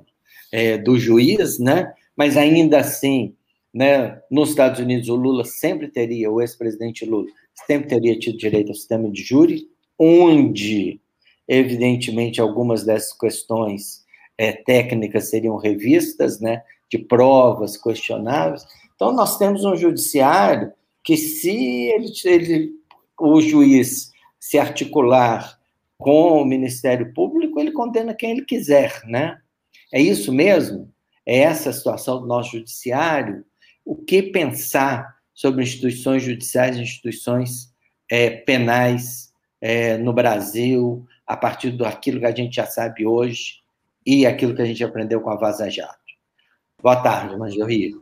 é, 0.52 0.78
do 0.78 0.96
juiz, 0.96 1.58
né? 1.58 1.92
Mas 2.16 2.36
ainda 2.36 2.78
assim, 2.78 3.34
né? 3.74 4.22
Nos 4.30 4.50
Estados 4.50 4.78
Unidos, 4.78 5.08
o 5.08 5.16
Lula 5.16 5.44
sempre 5.44 5.88
teria, 5.88 6.30
o 6.30 6.40
ex-presidente 6.40 7.04
Lula 7.04 7.26
sempre 7.66 7.88
teria 7.88 8.16
tido 8.16 8.38
direito 8.38 8.68
ao 8.68 8.76
sistema 8.76 9.10
de 9.10 9.20
júri, 9.20 9.68
onde, 9.98 11.00
evidentemente, 11.48 12.40
algumas 12.40 12.84
dessas 12.84 13.12
questões 13.12 14.04
é, 14.38 14.52
técnicas 14.52 15.28
seriam 15.28 15.56
revistas, 15.56 16.38
né? 16.38 16.62
De 16.88 16.98
provas 16.98 17.76
questionáveis. 17.76 18.64
Então, 18.94 19.12
nós 19.12 19.36
temos 19.38 19.64
um 19.64 19.74
judiciário 19.74 20.72
que 21.02 21.16
se 21.16 21.50
ele, 21.50 22.12
ele, 22.26 22.70
o 23.20 23.40
juiz 23.40 24.12
se 24.38 24.56
articular 24.56 25.58
com 25.98 26.42
o 26.42 26.44
Ministério 26.44 27.12
Público, 27.12 27.58
ele 27.58 27.72
condena 27.72 28.14
quem 28.14 28.32
ele 28.32 28.44
quiser, 28.44 29.02
né? 29.06 29.38
É 29.92 30.00
isso 30.00 30.32
mesmo? 30.32 30.92
É 31.26 31.40
essa 31.40 31.70
a 31.70 31.72
situação 31.72 32.20
do 32.20 32.26
nosso 32.26 32.52
judiciário? 32.52 33.44
O 33.84 33.96
que 33.96 34.22
pensar 34.22 35.14
sobre 35.32 35.62
instituições 35.62 36.22
judiciais, 36.22 36.76
instituições 36.76 37.72
é, 38.10 38.30
penais 38.30 39.32
é, 39.60 39.96
no 39.96 40.12
Brasil, 40.12 41.06
a 41.26 41.36
partir 41.36 41.70
daquilo 41.72 42.20
que 42.20 42.26
a 42.26 42.34
gente 42.34 42.56
já 42.56 42.66
sabe 42.66 43.06
hoje 43.06 43.62
e 44.06 44.26
aquilo 44.26 44.54
que 44.54 44.62
a 44.62 44.66
gente 44.66 44.84
aprendeu 44.84 45.20
com 45.20 45.30
a 45.30 45.36
Vaza 45.36 45.70
Jato? 45.70 45.98
Boa 46.82 46.96
tarde, 46.96 47.36
Manjorri. 47.36 47.96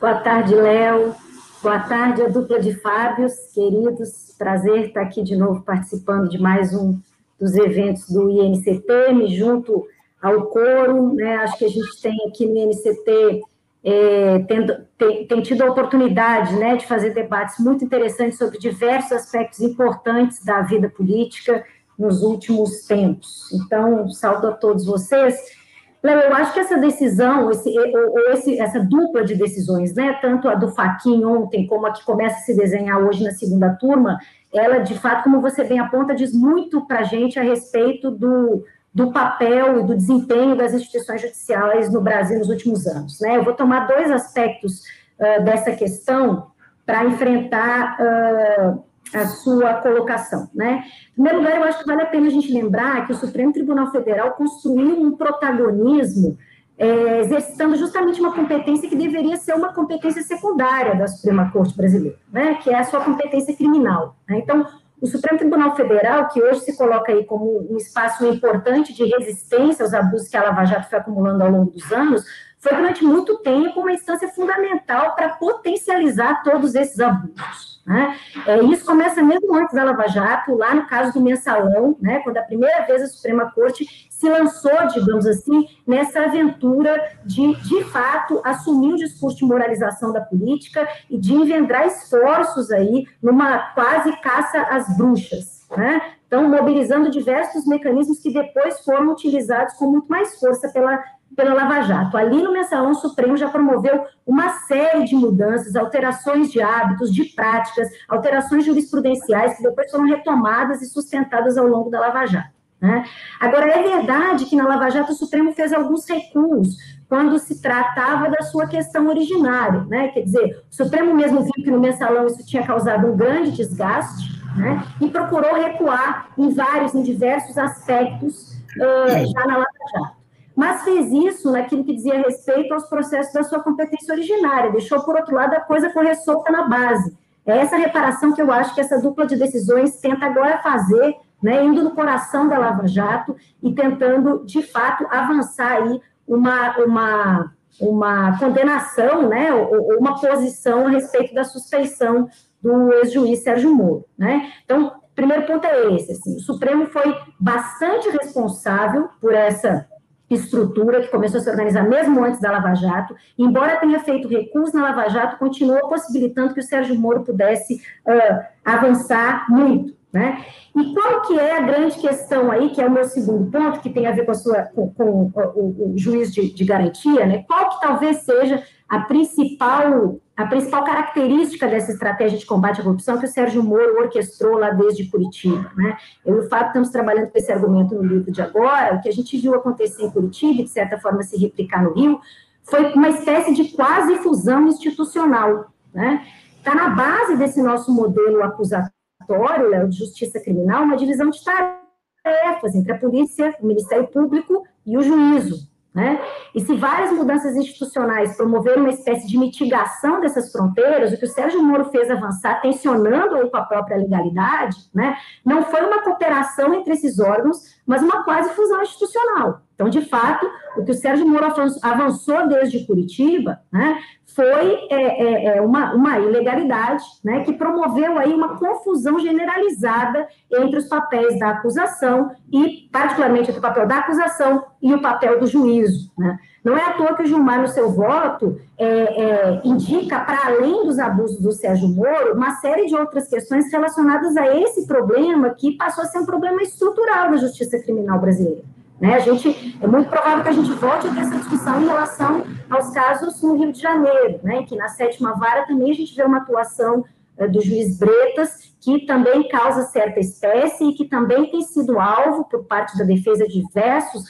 Boa 0.00 0.20
tarde, 0.20 0.54
Léo. 0.54 1.14
Boa 1.62 1.78
tarde, 1.80 2.22
a 2.22 2.28
dupla 2.28 2.58
de 2.58 2.72
Fábios, 2.72 3.34
queridos. 3.52 4.34
Prazer 4.38 4.86
estar 4.86 5.02
aqui 5.02 5.22
de 5.22 5.36
novo 5.36 5.60
participando 5.60 6.26
de 6.26 6.38
mais 6.40 6.72
um 6.74 6.98
dos 7.38 7.54
eventos 7.54 8.08
do 8.08 8.30
INCT, 8.30 9.28
junto 9.36 9.86
ao 10.22 10.46
coro, 10.46 11.12
né? 11.12 11.36
Acho 11.36 11.58
que 11.58 11.66
a 11.66 11.68
gente 11.68 12.00
tem 12.00 12.16
aqui 12.26 12.46
no 12.46 12.56
INCT 12.56 13.42
é, 13.84 14.38
tendo, 14.48 14.86
tem, 14.96 15.26
tem, 15.26 15.42
tido 15.42 15.60
a 15.60 15.70
oportunidade 15.70 16.56
né, 16.56 16.76
de 16.76 16.86
fazer 16.86 17.12
debates 17.12 17.58
muito 17.58 17.84
interessantes 17.84 18.38
sobre 18.38 18.58
diversos 18.58 19.12
aspectos 19.12 19.60
importantes 19.60 20.42
da 20.42 20.62
vida 20.62 20.88
política 20.88 21.62
nos 21.98 22.22
últimos 22.22 22.86
tempos. 22.86 23.52
Então, 23.52 24.08
salto 24.08 24.46
a 24.46 24.52
todos 24.52 24.86
vocês 24.86 25.59
eu 26.02 26.34
acho 26.34 26.54
que 26.54 26.60
essa 26.60 26.78
decisão, 26.78 27.50
esse, 27.50 27.68
ou 27.78 28.32
esse, 28.32 28.58
essa 28.58 28.80
dupla 28.80 29.22
de 29.22 29.34
decisões, 29.34 29.94
né, 29.94 30.18
tanto 30.22 30.48
a 30.48 30.54
do 30.54 30.68
Faquin 30.68 31.24
ontem, 31.24 31.66
como 31.66 31.86
a 31.86 31.92
que 31.92 32.04
começa 32.04 32.36
a 32.36 32.40
se 32.40 32.56
desenhar 32.56 32.98
hoje 32.98 33.22
na 33.22 33.32
segunda 33.32 33.74
turma, 33.74 34.18
ela, 34.52 34.78
de 34.78 34.98
fato, 34.98 35.24
como 35.24 35.40
você 35.40 35.62
bem 35.62 35.78
aponta, 35.78 36.14
diz 36.14 36.32
muito 36.32 36.86
para 36.86 37.00
a 37.00 37.02
gente 37.04 37.38
a 37.38 37.42
respeito 37.42 38.10
do, 38.10 38.64
do 38.92 39.12
papel 39.12 39.80
e 39.80 39.86
do 39.86 39.94
desempenho 39.94 40.56
das 40.56 40.72
instituições 40.72 41.20
judiciais 41.20 41.92
no 41.92 42.00
Brasil 42.00 42.38
nos 42.38 42.48
últimos 42.48 42.86
anos. 42.86 43.20
Né? 43.20 43.36
Eu 43.36 43.44
vou 43.44 43.54
tomar 43.54 43.86
dois 43.86 44.10
aspectos 44.10 44.82
uh, 45.18 45.44
dessa 45.44 45.72
questão 45.72 46.48
para 46.84 47.04
enfrentar 47.04 47.96
uh, 48.00 48.84
a 49.14 49.26
sua 49.26 49.74
colocação, 49.74 50.48
né? 50.54 50.84
Em 51.10 51.14
primeiro 51.14 51.38
lugar, 51.38 51.56
eu 51.56 51.64
acho 51.64 51.80
que 51.80 51.86
vale 51.86 52.02
a 52.02 52.06
pena 52.06 52.26
a 52.26 52.30
gente 52.30 52.52
lembrar 52.52 53.06
que 53.06 53.12
o 53.12 53.16
Supremo 53.16 53.52
Tribunal 53.52 53.90
Federal 53.90 54.32
construiu 54.32 55.00
um 55.00 55.16
protagonismo 55.16 56.38
é, 56.78 57.20
exercitando 57.20 57.76
justamente 57.76 58.20
uma 58.20 58.32
competência 58.32 58.88
que 58.88 58.96
deveria 58.96 59.36
ser 59.36 59.54
uma 59.54 59.72
competência 59.72 60.22
secundária 60.22 60.94
da 60.94 61.06
Suprema 61.06 61.50
Corte 61.50 61.76
Brasileira, 61.76 62.18
né? 62.32 62.54
Que 62.62 62.70
é 62.70 62.78
a 62.78 62.84
sua 62.84 63.00
competência 63.00 63.54
criminal. 63.54 64.16
Né? 64.28 64.38
Então, 64.38 64.66
o 65.00 65.06
Supremo 65.06 65.38
Tribunal 65.38 65.74
Federal, 65.74 66.28
que 66.28 66.42
hoje 66.42 66.60
se 66.60 66.76
coloca 66.76 67.10
aí 67.10 67.24
como 67.24 67.66
um 67.70 67.76
espaço 67.76 68.24
importante 68.26 68.92
de 68.92 69.04
resistência 69.04 69.84
aos 69.84 69.94
abusos 69.94 70.28
que 70.28 70.36
a 70.36 70.42
Lava 70.42 70.64
Jato 70.64 70.90
foi 70.90 70.98
acumulando 70.98 71.42
ao 71.42 71.50
longo 71.50 71.70
dos 71.70 71.90
anos, 71.90 72.24
foi 72.58 72.76
durante 72.76 73.02
muito 73.02 73.38
tempo 73.38 73.80
uma 73.80 73.92
instância 73.92 74.28
fundamental 74.28 75.14
para 75.14 75.30
potencializar 75.30 76.42
todos 76.42 76.74
esses 76.74 77.00
abusos. 77.00 77.69
Né? 77.90 78.16
É, 78.46 78.62
isso 78.62 78.86
começa 78.86 79.20
mesmo 79.20 79.52
antes 79.52 79.74
da 79.74 79.82
Lava 79.82 80.06
Jato, 80.06 80.54
lá 80.54 80.72
no 80.76 80.86
caso 80.86 81.12
do 81.12 81.20
mensalão, 81.20 81.96
né, 82.00 82.20
quando 82.20 82.36
a 82.36 82.42
primeira 82.42 82.86
vez 82.86 83.02
a 83.02 83.08
Suprema 83.08 83.50
Corte 83.50 84.06
se 84.08 84.28
lançou, 84.28 84.86
digamos 84.94 85.26
assim, 85.26 85.66
nessa 85.84 86.20
aventura 86.20 87.16
de, 87.24 87.52
de 87.62 87.82
fato, 87.86 88.40
assumir 88.44 88.92
o 88.92 88.96
discurso 88.96 89.38
de 89.38 89.44
moralização 89.44 90.12
da 90.12 90.20
política 90.20 90.88
e 91.10 91.18
de 91.18 91.34
engendrar 91.34 91.84
esforços 91.84 92.70
aí 92.70 93.08
numa 93.20 93.58
quase 93.74 94.16
caça 94.20 94.62
às 94.70 94.96
bruxas. 94.96 95.66
Né? 95.76 96.00
Então, 96.28 96.48
mobilizando 96.48 97.10
diversos 97.10 97.66
mecanismos 97.66 98.20
que 98.20 98.32
depois 98.32 98.84
foram 98.84 99.10
utilizados 99.10 99.74
com 99.74 99.90
muito 99.90 100.06
mais 100.06 100.38
força 100.38 100.68
pela 100.68 101.02
pela 101.36 101.54
Lava 101.54 101.82
Jato. 101.82 102.16
Ali 102.16 102.42
no 102.42 102.52
Mensalão 102.52 102.94
Supremo 102.94 103.36
já 103.36 103.48
promoveu 103.48 104.04
uma 104.26 104.50
série 104.66 105.04
de 105.04 105.14
mudanças, 105.14 105.76
alterações 105.76 106.50
de 106.50 106.60
hábitos, 106.60 107.12
de 107.12 107.24
práticas, 107.24 107.88
alterações 108.08 108.64
jurisprudenciais 108.64 109.56
que 109.56 109.62
depois 109.62 109.90
foram 109.90 110.06
retomadas 110.06 110.82
e 110.82 110.86
sustentadas 110.86 111.56
ao 111.56 111.66
longo 111.66 111.90
da 111.90 112.00
Lava 112.00 112.26
Jato. 112.26 112.60
Né? 112.80 113.04
Agora, 113.38 113.66
é 113.66 113.82
verdade 113.82 114.46
que 114.46 114.56
na 114.56 114.66
Lava 114.66 114.90
Jato 114.90 115.12
o 115.12 115.14
Supremo 115.14 115.52
fez 115.52 115.72
alguns 115.72 116.08
recuos 116.08 116.76
quando 117.08 117.38
se 117.38 117.60
tratava 117.60 118.30
da 118.30 118.42
sua 118.42 118.66
questão 118.68 119.08
originária, 119.08 119.84
né? 119.88 120.08
Quer 120.08 120.22
dizer, 120.22 120.62
o 120.70 120.74
Supremo 120.74 121.12
mesmo 121.12 121.42
viu 121.42 121.52
que 121.52 121.70
no 121.70 121.80
mensalão 121.80 122.26
isso 122.26 122.46
tinha 122.46 122.64
causado 122.64 123.08
um 123.08 123.16
grande 123.16 123.50
desgaste, 123.50 124.40
né? 124.56 124.82
E 125.00 125.10
procurou 125.10 125.54
recuar 125.56 126.28
em 126.38 126.50
vários, 126.54 126.94
em 126.94 127.02
diversos 127.02 127.58
aspectos 127.58 128.52
uh, 128.76 129.26
já 129.26 129.44
na 129.44 129.56
Lava 129.58 129.66
Jato 129.92 130.19
mas 130.60 130.82
fez 130.82 131.10
isso 131.10 131.50
naquilo 131.50 131.82
que 131.82 131.94
dizia 131.94 132.20
respeito 132.20 132.74
aos 132.74 132.84
processos 132.84 133.32
da 133.32 133.42
sua 133.42 133.60
competência 133.60 134.12
originária, 134.12 134.70
deixou, 134.70 135.00
por 135.02 135.16
outro 135.16 135.34
lado, 135.34 135.54
a 135.54 135.60
coisa 135.60 135.88
correr 135.88 136.14
solta 136.16 136.52
na 136.52 136.68
base. 136.68 137.16
É 137.46 137.56
essa 137.56 137.78
reparação 137.78 138.34
que 138.34 138.42
eu 138.42 138.52
acho 138.52 138.74
que 138.74 138.80
essa 138.82 139.00
dupla 139.00 139.26
de 139.26 139.36
decisões 139.36 139.98
tenta 140.02 140.26
agora 140.26 140.58
fazer, 140.58 141.16
né, 141.42 141.64
indo 141.64 141.82
no 141.82 141.92
coração 141.92 142.46
da 142.46 142.58
Lava 142.58 142.86
Jato 142.86 143.34
e 143.62 143.72
tentando, 143.72 144.44
de 144.44 144.62
fato, 144.62 145.06
avançar 145.10 145.78
aí 145.78 145.98
uma, 146.28 146.76
uma, 146.76 147.52
uma 147.80 148.38
condenação, 148.38 149.30
né, 149.30 149.50
ou, 149.54 149.96
uma 149.98 150.20
posição 150.20 150.88
a 150.88 150.90
respeito 150.90 151.32
da 151.34 151.42
suspeição 151.42 152.28
do 152.62 152.92
ex-juiz 152.96 153.42
Sérgio 153.42 153.74
Moro. 153.74 154.04
Né? 154.18 154.52
Então, 154.62 154.92
primeiro 155.14 155.46
ponto 155.46 155.64
é 155.64 155.94
esse, 155.94 156.12
assim, 156.12 156.36
o 156.36 156.40
Supremo 156.40 156.84
foi 156.84 157.16
bastante 157.40 158.10
responsável 158.10 159.08
por 159.22 159.32
essa 159.32 159.88
estrutura 160.30 161.00
que 161.00 161.08
começou 161.08 161.40
a 161.40 161.42
se 161.42 161.50
organizar 161.50 161.88
mesmo 161.88 162.24
antes 162.24 162.40
da 162.40 162.52
Lava 162.52 162.74
Jato, 162.74 163.14
embora 163.38 163.76
tenha 163.76 163.98
feito 164.00 164.28
recurso 164.28 164.76
na 164.76 164.84
Lava 164.84 165.08
Jato, 165.08 165.38
continuou 165.38 165.88
possibilitando 165.88 166.54
que 166.54 166.60
o 166.60 166.62
Sérgio 166.62 166.94
Moro 166.94 167.22
pudesse 167.22 167.82
uh, 168.06 168.44
avançar 168.64 169.46
muito. 169.48 169.98
Né? 170.12 170.44
E 170.74 170.92
qual 170.92 171.22
que 171.22 171.38
é 171.38 171.56
a 171.56 171.60
grande 171.60 171.96
questão 171.96 172.50
aí, 172.50 172.70
que 172.70 172.80
é 172.80 172.86
o 172.86 172.90
meu 172.90 173.04
segundo 173.04 173.48
ponto, 173.48 173.78
que 173.78 173.90
tem 173.90 174.08
a 174.08 174.12
ver 174.12 174.24
com, 174.24 174.32
a 174.32 174.34
sua, 174.34 174.62
com, 174.64 174.90
com 174.90 175.30
o, 175.54 175.92
o, 175.92 175.94
juiz 175.96 176.34
de, 176.34 176.52
de 176.52 176.64
garantia, 176.64 177.24
né? 177.26 177.44
qual 177.46 177.70
que 177.70 177.80
talvez 177.80 178.18
seja 178.18 178.60
a 178.90 178.98
principal, 179.02 180.20
a 180.36 180.46
principal 180.46 180.82
característica 180.82 181.68
dessa 181.68 181.92
estratégia 181.92 182.36
de 182.36 182.44
combate 182.44 182.80
à 182.80 182.82
corrupção 182.82 183.18
que 183.18 183.24
o 183.24 183.28
Sérgio 183.28 183.62
Moro 183.62 184.00
orquestrou 184.00 184.58
lá 184.58 184.70
desde 184.70 185.08
Curitiba. 185.08 185.70
Né? 185.76 185.96
Eu 186.26 186.38
e 186.38 186.40
o 186.40 186.48
Fábio 186.48 186.66
estamos 186.66 186.88
trabalhando 186.88 187.30
com 187.30 187.38
esse 187.38 187.52
argumento 187.52 187.94
no 187.94 188.02
livro 188.02 188.32
de 188.32 188.42
agora, 188.42 188.96
o 188.96 189.00
que 189.00 189.08
a 189.08 189.12
gente 189.12 189.38
viu 189.38 189.54
acontecer 189.54 190.02
em 190.02 190.10
Curitiba, 190.10 190.60
e 190.60 190.64
de 190.64 190.70
certa 190.70 190.98
forma 190.98 191.22
se 191.22 191.38
replicar 191.38 191.84
no 191.84 191.94
Rio, 191.94 192.20
foi 192.64 192.92
uma 192.94 193.10
espécie 193.10 193.54
de 193.54 193.68
quase 193.76 194.16
fusão 194.16 194.66
institucional. 194.66 195.72
Está 195.86 196.00
né? 196.00 196.26
Tá 196.64 196.74
na 196.74 196.88
base 196.90 197.36
desse 197.36 197.62
nosso 197.62 197.94
modelo 197.94 198.42
acusatório, 198.42 199.68
Léo, 199.68 199.88
de 199.88 199.98
justiça 199.98 200.40
criminal, 200.40 200.82
uma 200.82 200.96
divisão 200.96 201.30
de 201.30 201.38
tarefas 201.44 202.74
entre 202.74 202.90
a 202.90 202.98
polícia, 202.98 203.54
o 203.60 203.66
Ministério 203.66 204.08
Público 204.08 204.64
e 204.84 204.98
o 204.98 205.02
juízo. 205.02 205.69
Né? 205.92 206.20
E 206.54 206.60
se 206.60 206.76
várias 206.76 207.10
mudanças 207.10 207.56
institucionais 207.56 208.36
promoveram 208.36 208.82
uma 208.82 208.90
espécie 208.90 209.26
de 209.26 209.36
mitigação 209.36 210.20
dessas 210.20 210.52
fronteiras, 210.52 211.12
o 211.12 211.16
que 211.16 211.24
o 211.24 211.28
Sérgio 211.28 211.60
Moro 211.60 211.86
fez 211.86 212.08
avançar, 212.08 212.60
tensionando 212.60 213.50
com 213.50 213.56
a 213.56 213.64
própria 213.64 213.96
legalidade, 213.96 214.76
né, 214.94 215.16
não 215.44 215.64
foi 215.64 215.84
uma 215.84 216.02
cooperação 216.02 216.72
entre 216.74 216.92
esses 216.92 217.18
órgãos, 217.18 217.58
mas 217.84 218.02
uma 218.02 218.22
quase 218.22 218.50
fusão 218.50 218.80
institucional. 218.82 219.62
Então, 219.80 219.88
de 219.88 220.02
fato, 220.02 220.46
o 220.76 220.84
que 220.84 220.90
o 220.90 220.94
Sérgio 220.94 221.26
Moro 221.26 221.46
avançou 221.80 222.46
desde 222.46 222.84
Curitiba 222.84 223.60
né, 223.72 223.98
foi 224.26 224.74
é, 224.90 225.54
é, 225.54 225.56
é, 225.56 225.60
uma, 225.62 225.94
uma 225.94 226.18
ilegalidade 226.18 227.02
né, 227.24 227.40
que 227.44 227.54
promoveu 227.54 228.18
aí 228.18 228.30
uma 228.30 228.58
confusão 228.58 229.18
generalizada 229.18 230.28
entre 230.52 230.80
os 230.80 230.86
papéis 230.86 231.38
da 231.38 231.52
acusação 231.52 232.30
e, 232.52 232.90
particularmente, 232.92 233.48
entre 233.48 233.58
o 233.58 233.62
papel 233.62 233.86
da 233.86 234.00
acusação 234.00 234.66
e 234.82 234.92
o 234.92 235.00
papel 235.00 235.40
do 235.40 235.46
juízo. 235.46 236.12
Né? 236.18 236.38
Não 236.62 236.76
é 236.76 236.84
à 236.84 236.92
toa 236.92 237.14
que 237.14 237.22
o 237.22 237.26
Gilmar, 237.26 237.62
no 237.62 237.68
seu 237.68 237.90
voto, 237.90 238.60
é, 238.76 238.86
é, 238.86 239.60
indica, 239.64 240.20
para 240.20 240.46
além 240.46 240.84
dos 240.84 240.98
abusos 240.98 241.40
do 241.40 241.52
Sérgio 241.52 241.88
Moro, 241.88 242.34
uma 242.34 242.56
série 242.56 242.84
de 242.84 242.94
outras 242.94 243.30
questões 243.30 243.72
relacionadas 243.72 244.36
a 244.36 244.54
esse 244.58 244.86
problema 244.86 245.54
que 245.54 245.78
passou 245.78 246.04
a 246.04 246.06
ser 246.06 246.18
um 246.18 246.26
problema 246.26 246.60
estrutural 246.60 247.30
da 247.30 247.38
justiça 247.38 247.78
criminal 247.78 248.20
brasileira. 248.20 248.62
Né? 249.00 249.14
A 249.14 249.18
gente, 249.20 249.78
é 249.80 249.86
muito 249.86 250.10
provável 250.10 250.42
que 250.42 250.50
a 250.50 250.52
gente 250.52 250.70
volte 250.72 251.08
a 251.08 251.14
ter 251.14 251.20
essa 251.20 251.36
discussão 251.38 251.80
em 251.80 251.86
relação 251.86 252.44
aos 252.68 252.90
casos 252.90 253.42
no 253.42 253.56
Rio 253.56 253.72
de 253.72 253.80
Janeiro, 253.80 254.40
né? 254.42 254.62
que 254.64 254.76
na 254.76 254.88
sétima 254.88 255.34
vara 255.34 255.66
também 255.66 255.90
a 255.90 255.94
gente 255.94 256.14
vê 256.14 256.22
uma 256.22 256.38
atuação 256.38 257.04
do 257.50 257.60
juiz 257.62 257.98
Bretas, 257.98 258.70
que 258.80 259.06
também 259.06 259.46
causa 259.48 259.84
certa 259.84 260.20
espécie 260.20 260.84
e 260.84 260.94
que 260.94 261.04
também 261.04 261.50
tem 261.50 261.62
sido 261.62 261.98
alvo, 261.98 262.44
por 262.44 262.64
parte 262.64 262.96
da 262.96 263.04
defesa 263.04 263.46
de 263.46 263.60
diversos 263.60 264.28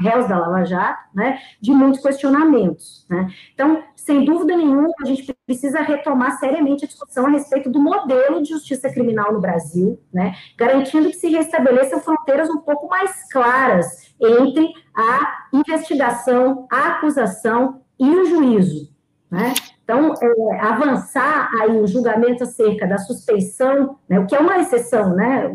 réus 0.00 0.28
da 0.28 0.38
Lava 0.38 0.64
Jato, 0.64 1.00
né, 1.14 1.38
de 1.60 1.72
muitos 1.72 2.02
questionamentos. 2.02 3.06
Né. 3.08 3.28
Então, 3.54 3.82
sem 3.94 4.24
dúvida 4.24 4.56
nenhuma, 4.56 4.88
a 5.00 5.04
gente 5.04 5.32
precisa 5.46 5.80
retomar 5.80 6.38
seriamente 6.38 6.84
a 6.84 6.88
discussão 6.88 7.26
a 7.26 7.30
respeito 7.30 7.70
do 7.70 7.80
modelo 7.80 8.42
de 8.42 8.50
justiça 8.50 8.90
criminal 8.90 9.32
no 9.32 9.40
Brasil, 9.40 10.00
né, 10.12 10.34
garantindo 10.56 11.08
que 11.08 11.16
se 11.16 11.28
restabeleçam 11.28 12.00
fronteiras 12.00 12.50
um 12.50 12.58
pouco 12.58 12.88
mais 12.88 13.30
claras 13.32 14.14
entre 14.20 14.68
a 14.94 15.46
investigação, 15.52 16.66
a 16.70 16.88
acusação 16.88 17.82
e 17.98 18.08
o 18.08 18.26
juízo. 18.26 18.94
Né? 19.30 19.54
Então, 19.86 20.12
é, 20.20 20.60
avançar 20.60 21.48
aí 21.60 21.80
o 21.80 21.86
julgamento 21.86 22.42
acerca 22.42 22.88
da 22.88 22.98
suspeição, 22.98 23.96
né, 24.08 24.18
o 24.18 24.26
que 24.26 24.34
é 24.34 24.40
uma 24.40 24.58
exceção, 24.58 25.14
né? 25.14 25.48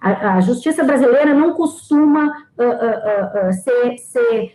A, 0.00 0.36
a 0.36 0.40
justiça 0.40 0.82
brasileira 0.82 1.34
não 1.34 1.52
costuma 1.52 2.28
uh, 2.28 2.62
uh, 2.62 3.48
uh, 3.48 3.52
ser, 3.52 3.98
ser 3.98 4.52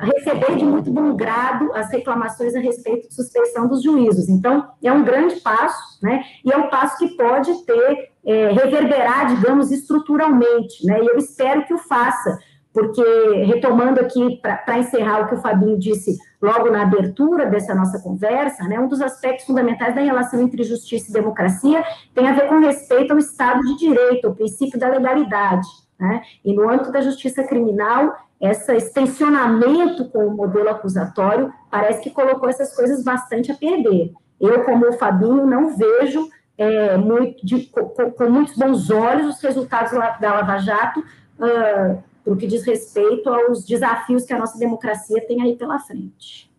receber 0.00 0.56
de 0.56 0.64
muito 0.64 0.90
bom 0.90 1.14
grado 1.14 1.72
as 1.74 1.92
reclamações 1.92 2.56
a 2.56 2.58
respeito 2.58 3.08
de 3.08 3.14
suspeição 3.14 3.68
dos 3.68 3.84
juízos. 3.84 4.28
Então, 4.28 4.68
é 4.82 4.92
um 4.92 5.04
grande 5.04 5.36
passo, 5.36 5.98
né? 6.02 6.24
E 6.44 6.52
é 6.52 6.56
um 6.56 6.68
passo 6.68 6.98
que 6.98 7.16
pode 7.16 7.64
ter, 7.64 8.10
é, 8.26 8.50
reverberar, 8.50 9.32
digamos, 9.36 9.70
estruturalmente, 9.70 10.84
né? 10.84 11.00
E 11.00 11.06
eu 11.06 11.16
espero 11.18 11.64
que 11.66 11.72
o 11.74 11.78
faça, 11.78 12.36
porque, 12.74 13.04
retomando 13.46 14.00
aqui, 14.00 14.40
para 14.42 14.78
encerrar 14.78 15.20
o 15.20 15.28
que 15.28 15.34
o 15.36 15.40
Fabinho 15.40 15.78
disse 15.78 16.16
logo 16.42 16.70
na 16.70 16.82
abertura 16.82 17.46
dessa 17.46 17.72
nossa 17.72 18.00
conversa, 18.00 18.64
né, 18.64 18.80
um 18.80 18.88
dos 18.88 19.00
aspectos 19.00 19.46
fundamentais 19.46 19.94
da 19.94 20.00
relação 20.00 20.40
entre 20.42 20.64
justiça 20.64 21.08
e 21.08 21.12
democracia 21.12 21.84
tem 22.12 22.28
a 22.28 22.32
ver 22.32 22.48
com 22.48 22.58
respeito 22.58 23.12
ao 23.12 23.18
Estado 23.18 23.60
de 23.62 23.78
Direito, 23.78 24.26
ao 24.26 24.34
princípio 24.34 24.78
da 24.78 24.88
legalidade. 24.88 25.68
Né? 25.98 26.20
E 26.44 26.52
no 26.52 26.68
âmbito 26.68 26.90
da 26.90 27.00
justiça 27.00 27.44
criminal, 27.44 28.16
esse 28.40 28.74
extensionamento 28.74 30.06
com 30.06 30.26
o 30.26 30.36
modelo 30.36 30.68
acusatório 30.68 31.52
parece 31.70 32.02
que 32.02 32.10
colocou 32.10 32.48
essas 32.48 32.74
coisas 32.74 33.04
bastante 33.04 33.52
a 33.52 33.54
perder. 33.54 34.12
Eu, 34.40 34.64
como 34.64 34.88
o 34.88 34.92
Fabinho, 34.94 35.46
não 35.46 35.76
vejo 35.76 36.28
é, 36.58 36.96
muito, 36.96 37.46
de, 37.46 37.66
com, 37.66 38.10
com, 38.10 38.28
muitos 38.28 38.56
bons 38.56 38.90
olhos 38.90 39.36
os 39.36 39.40
resultados 39.40 39.92
da 39.92 40.34
Lava 40.34 40.58
Jato, 40.58 41.00
uh, 41.00 42.02
para 42.22 42.32
o 42.32 42.36
que 42.36 42.46
diz 42.46 42.64
respeito 42.64 43.28
aos 43.28 43.64
desafios 43.64 44.24
que 44.24 44.32
a 44.32 44.38
nossa 44.38 44.58
democracia 44.58 45.24
tem 45.26 45.42
aí 45.42 45.56
pela 45.56 45.78
frente. 45.78 46.50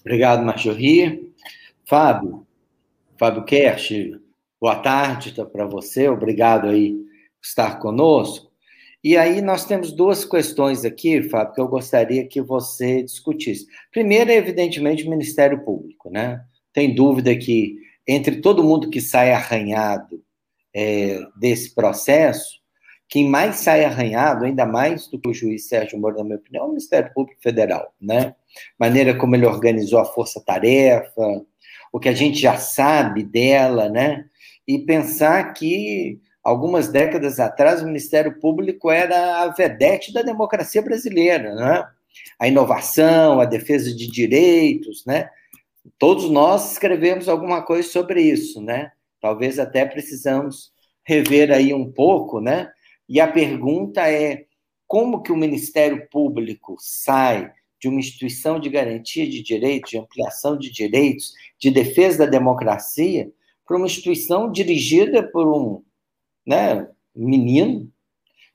Obrigado, 0.00 0.44
Marjorie. 0.44 1.32
Fábio, 1.84 2.46
Fábio 3.18 3.44
Kersh, 3.44 4.20
boa 4.60 4.76
tarde 4.76 5.34
tá 5.34 5.44
para 5.44 5.66
você, 5.66 6.08
obrigado 6.08 6.68
aí 6.68 6.92
por 6.92 7.46
estar 7.46 7.78
conosco. 7.78 8.48
E 9.02 9.16
aí 9.16 9.40
nós 9.40 9.64
temos 9.64 9.92
duas 9.92 10.24
questões 10.24 10.84
aqui, 10.84 11.22
Fábio, 11.22 11.54
que 11.54 11.60
eu 11.60 11.68
gostaria 11.68 12.26
que 12.26 12.42
você 12.42 13.02
discutisse. 13.02 13.66
Primeiro, 13.90 14.30
evidentemente, 14.30 15.06
o 15.06 15.10
Ministério 15.10 15.64
Público, 15.64 16.10
né? 16.10 16.42
Tem 16.72 16.94
dúvida 16.94 17.34
que 17.36 17.76
entre 18.06 18.40
todo 18.40 18.64
mundo 18.64 18.90
que 18.90 19.00
sai 19.00 19.32
arranhado 19.32 20.22
é, 20.74 21.20
desse 21.38 21.74
processo, 21.74 22.60
quem 23.08 23.28
mais 23.28 23.56
sai 23.56 23.84
arranhado, 23.84 24.44
ainda 24.44 24.66
mais 24.66 25.08
do 25.08 25.18
que 25.18 25.28
o 25.28 25.34
juiz 25.34 25.66
Sérgio 25.66 25.98
Moro, 25.98 26.18
na 26.18 26.24
minha 26.24 26.36
opinião, 26.36 26.64
é 26.64 26.66
o 26.66 26.70
Ministério 26.70 27.12
Público 27.14 27.40
Federal, 27.40 27.94
né? 28.00 28.34
Maneira 28.78 29.16
como 29.16 29.34
ele 29.34 29.46
organizou 29.46 29.98
a 29.98 30.04
força-tarefa, 30.04 31.42
o 31.90 31.98
que 31.98 32.08
a 32.08 32.14
gente 32.14 32.38
já 32.38 32.56
sabe 32.56 33.22
dela, 33.22 33.88
né? 33.88 34.26
E 34.66 34.78
pensar 34.78 35.54
que 35.54 36.20
algumas 36.44 36.88
décadas 36.88 37.40
atrás 37.40 37.82
o 37.82 37.86
Ministério 37.86 38.38
Público 38.38 38.90
era 38.90 39.42
a 39.42 39.48
vedete 39.48 40.12
da 40.12 40.20
democracia 40.20 40.82
brasileira, 40.82 41.54
né? 41.54 41.88
A 42.38 42.46
inovação, 42.46 43.40
a 43.40 43.46
defesa 43.46 43.94
de 43.94 44.06
direitos, 44.10 45.06
né? 45.06 45.30
Todos 45.98 46.28
nós 46.28 46.72
escrevemos 46.72 47.26
alguma 47.26 47.62
coisa 47.62 47.88
sobre 47.88 48.20
isso, 48.20 48.60
né? 48.60 48.92
Talvez 49.18 49.58
até 49.58 49.86
precisamos 49.86 50.72
rever 51.04 51.50
aí 51.50 51.72
um 51.72 51.90
pouco, 51.90 52.38
né? 52.38 52.70
E 53.08 53.20
a 53.20 53.30
pergunta 53.30 54.08
é: 54.10 54.44
como 54.86 55.22
que 55.22 55.32
o 55.32 55.36
Ministério 55.36 56.08
Público 56.08 56.76
sai 56.78 57.50
de 57.80 57.88
uma 57.88 58.00
instituição 58.00 58.58
de 58.58 58.68
garantia 58.68 59.28
de 59.28 59.42
direitos, 59.42 59.90
de 59.90 59.98
ampliação 59.98 60.58
de 60.58 60.70
direitos, 60.70 61.32
de 61.58 61.70
defesa 61.70 62.18
da 62.18 62.26
democracia, 62.26 63.30
para 63.66 63.76
uma 63.76 63.86
instituição 63.86 64.50
dirigida 64.50 65.22
por 65.22 65.46
um 65.46 65.82
né, 66.44 66.88
menino 67.14 67.90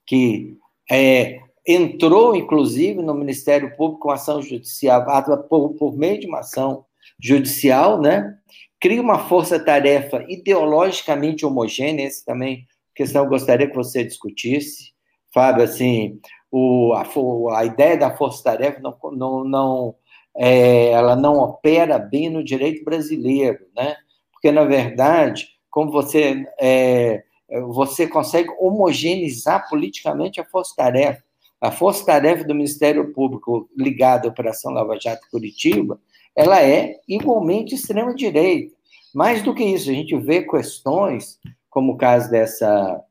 que 0.06 0.58
é, 0.92 1.40
entrou, 1.66 2.36
inclusive, 2.36 3.02
no 3.02 3.14
Ministério 3.14 3.76
Público 3.78 4.02
com 4.02 4.12
ação 4.12 4.42
judicial, 4.42 5.06
por, 5.48 5.74
por 5.76 5.96
meio 5.96 6.20
de 6.20 6.28
uma 6.28 6.40
ação 6.40 6.86
judicial, 7.20 8.02
né? 8.02 8.38
cria 8.84 9.02
uma 9.02 9.30
força-tarefa 9.30 10.26
ideologicamente 10.28 11.46
homogênea, 11.46 12.06
esse 12.06 12.26
também 12.26 12.68
questão 12.96 13.24
eu 13.24 13.30
gostaria 13.30 13.70
que 13.70 13.76
você 13.76 14.04
discutisse. 14.04 14.94
Fábio, 15.34 15.64
assim, 15.64 16.20
o, 16.52 16.94
a, 16.94 17.58
a 17.58 17.66
ideia 17.66 17.98
da 17.98 18.16
força-tarefa 18.16 18.80
não, 18.80 18.98
não, 19.12 19.44
não 19.44 19.96
é, 20.36 20.92
ela 20.92 21.16
não 21.16 21.38
opera 21.38 21.98
bem 21.98 22.30
no 22.30 22.44
direito 22.44 22.84
brasileiro, 22.84 23.66
né? 23.76 23.96
Porque, 24.32 24.52
na 24.52 24.64
verdade, 24.64 25.48
como 25.70 25.92
você, 25.92 26.46
é, 26.60 27.24
você 27.68 28.08
consegue 28.08 28.50
homogeneizar 28.60 29.68
politicamente 29.70 30.40
a 30.40 30.46
força-tarefa. 30.46 31.24
A 31.60 31.72
força-tarefa 31.72 32.44
do 32.44 32.54
Ministério 32.54 33.14
Público 33.14 33.70
ligada 33.76 34.28
à 34.28 34.32
Operação 34.32 34.74
Lava 34.74 35.00
Jato 35.00 35.28
Curitiba, 35.32 36.00
ela 36.36 36.62
é 36.62 37.00
igualmente 37.08 37.76
extrema-direita. 37.76 38.76
Mais 39.14 39.42
do 39.44 39.54
que 39.54 39.64
isso, 39.64 39.90
a 39.90 39.94
gente 39.94 40.16
vê 40.18 40.42
questões 40.42 41.40
como 41.74 41.94
o 41.94 41.98
caso 41.98 42.30
dessa 42.30 43.04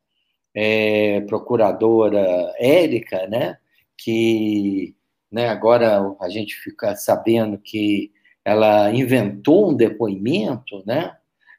é, 0.55 1.21
procuradora 1.23 2.55
Érica, 2.59 3.27
né, 3.27 3.59
que 3.99 4.95
né, 5.31 5.49
agora 5.49 6.15
a 6.21 6.29
gente 6.29 6.55
fica 6.55 6.95
sabendo 6.95 7.59
que 7.59 8.13
ela 8.45 8.93
inventou 8.93 9.71
um 9.71 9.75
depoimento, 9.75 10.83
né, 10.87 11.17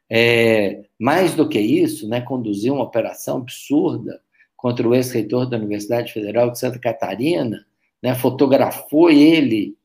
é, 0.08 0.84
mais 0.98 1.34
do 1.34 1.46
que 1.46 1.60
isso, 1.60 2.08
né, 2.08 2.22
conduziu 2.22 2.74
uma 2.74 2.84
operação 2.84 3.38
absurda 3.38 4.20
contra 4.56 4.88
o 4.88 4.94
ex-reitor 4.94 5.46
da 5.48 5.58
Universidade 5.58 6.10
Federal 6.10 6.50
de 6.50 6.58
Santa 6.58 6.78
Catarina, 6.78 7.66
né, 8.02 8.14
fotografou 8.14 9.10
ele 9.10 9.76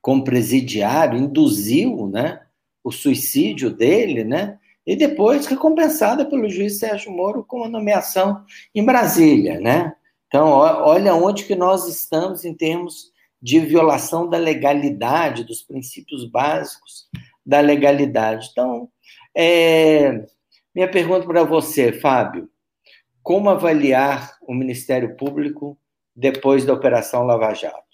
como 0.00 0.24
presidiário, 0.24 1.18
induziu 1.18 2.06
né, 2.06 2.40
o 2.82 2.90
suicídio 2.90 3.70
dele, 3.70 4.24
né, 4.24 4.58
e 4.86 4.94
depois 4.94 5.46
recompensada 5.46 6.24
pelo 6.24 6.48
juiz 6.48 6.78
Sérgio 6.78 7.10
Moro 7.10 7.44
com 7.44 7.64
a 7.64 7.68
nomeação 7.68 8.44
em 8.74 8.84
Brasília, 8.84 9.58
né? 9.60 9.94
Então, 10.28 10.48
olha 10.48 11.14
onde 11.14 11.44
que 11.44 11.56
nós 11.56 11.88
estamos 11.88 12.44
em 12.44 12.54
termos 12.54 13.10
de 13.40 13.60
violação 13.60 14.28
da 14.28 14.38
legalidade, 14.38 15.44
dos 15.44 15.62
princípios 15.62 16.28
básicos 16.28 17.08
da 17.44 17.60
legalidade. 17.60 18.48
Então, 18.50 18.88
é, 19.34 20.24
minha 20.74 20.90
pergunta 20.90 21.26
para 21.26 21.44
você, 21.44 21.92
Fábio, 21.92 22.48
como 23.22 23.50
avaliar 23.50 24.36
o 24.42 24.54
Ministério 24.54 25.16
Público 25.16 25.78
depois 26.14 26.64
da 26.64 26.72
Operação 26.72 27.24
Lava 27.24 27.52
Jato? 27.54 27.85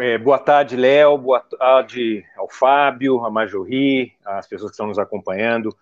É, 0.00 0.16
boa 0.16 0.38
tarde, 0.38 0.76
Léo. 0.76 1.18
Boa 1.18 1.40
tarde 1.40 2.24
ao 2.36 2.48
Fábio, 2.48 3.24
a 3.24 3.30
Majorri, 3.30 4.12
as 4.24 4.46
pessoas 4.46 4.70
que 4.70 4.74
estão 4.74 4.86
nos 4.86 4.98
acompanhando. 4.98 5.76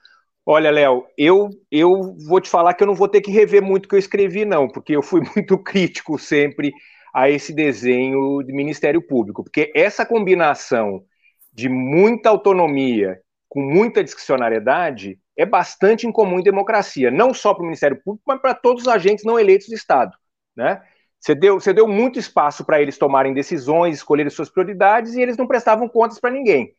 Olha, 0.45 0.71
Léo, 0.71 1.07
eu, 1.19 1.51
eu 1.71 2.17
vou 2.27 2.41
te 2.41 2.49
falar 2.49 2.73
que 2.73 2.83
eu 2.83 2.87
não 2.87 2.95
vou 2.95 3.09
ter 3.09 3.21
que 3.21 3.31
rever 3.31 3.63
muito 3.63 3.85
o 3.85 3.89
que 3.89 3.95
eu 3.95 3.99
escrevi, 3.99 4.47
não, 4.47 4.69
porque 4.69 4.97
eu 4.97 5.03
fui 5.03 5.21
muito 5.37 5.59
crítico 5.59 6.19
sempre 6.19 6.73
a 7.13 7.29
esse 7.29 7.53
desenho 7.53 8.43
de 8.43 8.53
Ministério 8.53 9.03
Público, 9.03 9.45
porque 9.45 9.71
essa 9.75 10.07
combinação 10.07 11.05
de 11.53 11.69
muita 11.69 12.31
autonomia 12.31 13.21
com 13.49 13.61
muita 13.61 14.03
discricionariedade 14.03 15.19
é 15.37 15.45
bastante 15.45 16.07
incomum 16.07 16.41
em 16.41 16.43
democracia, 16.43 17.11
não 17.11 17.35
só 17.35 17.53
para 17.53 17.63
o 17.63 17.67
Ministério 17.67 18.01
Público, 18.03 18.25
mas 18.27 18.41
para 18.41 18.55
todos 18.55 18.83
os 18.83 18.89
agentes 18.89 19.25
não 19.25 19.39
eleitos 19.39 19.69
do 19.69 19.75
Estado, 19.75 20.17
né? 20.57 20.83
Você 21.21 21.35
deu, 21.35 21.59
você 21.59 21.73
deu 21.73 21.89
muito 21.89 22.19
espaço 22.19 22.65
para 22.65 22.81
eles 22.81 22.99
tomarem 22.99 23.35
decisões, 23.35 23.97
escolherem 23.97 24.31
suas 24.31 24.51
prioridades 24.51 25.15
e 25.15 25.21
eles 25.21 25.37
não 25.37 25.47
prestavam 25.47 25.89
contas 25.89 26.21
para 26.21 26.31
ninguém. 26.31 26.73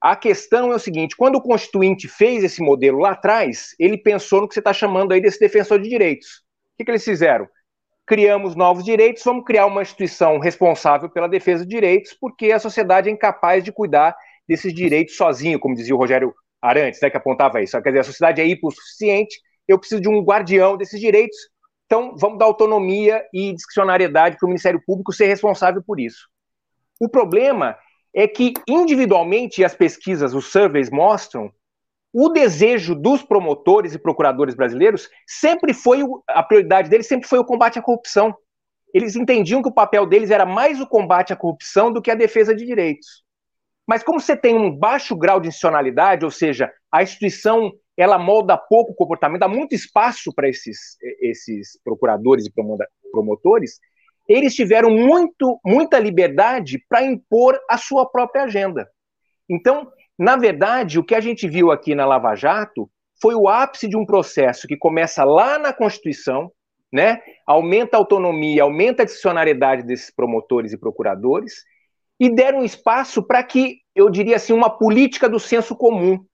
A 0.00 0.16
questão 0.16 0.72
é 0.72 0.74
o 0.74 0.78
seguinte: 0.78 1.16
quando 1.16 1.36
o 1.36 1.42
Constituinte 1.42 2.08
fez 2.08 2.42
esse 2.42 2.62
modelo 2.62 2.98
lá 2.98 3.10
atrás, 3.12 3.74
ele 3.78 3.98
pensou 3.98 4.40
no 4.40 4.48
que 4.48 4.54
você 4.54 4.60
está 4.60 4.72
chamando 4.72 5.12
aí 5.12 5.20
desse 5.20 5.38
defensor 5.38 5.80
de 5.80 5.88
direitos. 5.88 6.28
O 6.74 6.78
que, 6.78 6.84
que 6.84 6.90
eles 6.90 7.04
fizeram? 7.04 7.46
Criamos 8.06 8.56
novos 8.56 8.82
direitos, 8.82 9.22
vamos 9.22 9.44
criar 9.44 9.66
uma 9.66 9.82
instituição 9.82 10.38
responsável 10.38 11.08
pela 11.08 11.28
defesa 11.28 11.64
de 11.64 11.70
direitos, 11.70 12.14
porque 12.18 12.50
a 12.50 12.58
sociedade 12.58 13.08
é 13.08 13.12
incapaz 13.12 13.62
de 13.62 13.70
cuidar 13.70 14.16
desses 14.48 14.74
direitos 14.74 15.16
sozinho, 15.16 15.60
como 15.60 15.76
dizia 15.76 15.94
o 15.94 15.98
Rogério 15.98 16.34
Arantes, 16.60 17.00
né, 17.00 17.08
que 17.08 17.16
apontava 17.16 17.62
isso. 17.62 17.80
Quer 17.80 17.90
dizer, 17.90 18.00
a 18.00 18.04
sociedade 18.04 18.40
é 18.40 18.46
hipossuficiente, 18.46 19.38
eu 19.68 19.78
preciso 19.78 20.00
de 20.00 20.08
um 20.08 20.22
guardião 20.24 20.76
desses 20.76 20.98
direitos, 20.98 21.36
então, 21.90 22.14
vamos 22.16 22.38
dar 22.38 22.44
autonomia 22.44 23.26
e 23.34 23.52
discricionariedade 23.52 24.36
para 24.38 24.46
o 24.46 24.48
Ministério 24.48 24.80
Público 24.86 25.12
ser 25.12 25.26
responsável 25.26 25.82
por 25.84 25.98
isso. 25.98 26.28
O 27.00 27.08
problema 27.08 27.76
é 28.14 28.28
que, 28.28 28.54
individualmente, 28.68 29.64
as 29.64 29.74
pesquisas, 29.74 30.32
os 30.32 30.52
surveys 30.52 30.88
mostram, 30.88 31.50
o 32.12 32.28
desejo 32.28 32.94
dos 32.94 33.24
promotores 33.24 33.92
e 33.92 33.98
procuradores 33.98 34.54
brasileiros 34.54 35.08
sempre 35.26 35.74
foi, 35.74 36.04
a 36.28 36.44
prioridade 36.44 36.88
deles 36.88 37.08
sempre 37.08 37.28
foi 37.28 37.40
o 37.40 37.44
combate 37.44 37.80
à 37.80 37.82
corrupção. 37.82 38.36
Eles 38.94 39.16
entendiam 39.16 39.60
que 39.60 39.68
o 39.68 39.74
papel 39.74 40.06
deles 40.06 40.30
era 40.30 40.46
mais 40.46 40.80
o 40.80 40.86
combate 40.86 41.32
à 41.32 41.36
corrupção 41.36 41.92
do 41.92 42.00
que 42.00 42.12
a 42.12 42.14
defesa 42.14 42.54
de 42.54 42.64
direitos. 42.64 43.24
Mas 43.84 44.04
como 44.04 44.20
você 44.20 44.36
tem 44.36 44.56
um 44.56 44.70
baixo 44.70 45.16
grau 45.16 45.40
de 45.40 45.48
institucionalidade, 45.48 46.24
ou 46.24 46.30
seja, 46.30 46.72
a 46.92 47.02
instituição 47.02 47.72
ela 48.00 48.18
molda 48.18 48.56
pouco 48.56 48.92
o 48.92 48.94
comportamento, 48.94 49.40
dá 49.40 49.48
muito 49.48 49.74
espaço 49.74 50.32
para 50.34 50.48
esses, 50.48 50.96
esses 51.20 51.78
procuradores 51.84 52.46
e 52.46 52.52
promotores, 53.12 53.78
eles 54.28 54.54
tiveram 54.54 54.90
muito, 54.90 55.60
muita 55.64 55.98
liberdade 55.98 56.82
para 56.88 57.02
impor 57.02 57.58
a 57.68 57.76
sua 57.76 58.08
própria 58.08 58.44
agenda. 58.44 58.88
Então, 59.48 59.90
na 60.18 60.36
verdade, 60.36 60.98
o 60.98 61.04
que 61.04 61.14
a 61.14 61.20
gente 61.20 61.48
viu 61.48 61.70
aqui 61.70 61.94
na 61.94 62.06
Lava 62.06 62.34
Jato 62.34 62.88
foi 63.20 63.34
o 63.34 63.48
ápice 63.48 63.88
de 63.88 63.96
um 63.96 64.06
processo 64.06 64.66
que 64.66 64.76
começa 64.76 65.24
lá 65.24 65.58
na 65.58 65.72
Constituição, 65.72 66.50
né? 66.92 67.20
aumenta 67.46 67.96
a 67.96 68.00
autonomia, 68.00 68.62
aumenta 68.62 69.02
a 69.02 69.04
discricionariedade 69.04 69.82
desses 69.82 70.10
promotores 70.14 70.72
e 70.72 70.78
procuradores, 70.78 71.64
e 72.18 72.28
deram 72.28 72.64
espaço 72.64 73.22
para 73.22 73.42
que, 73.42 73.78
eu 73.94 74.08
diria 74.08 74.36
assim, 74.36 74.52
uma 74.52 74.70
política 74.70 75.28
do 75.28 75.40
senso 75.40 75.74
comum, 75.74 76.24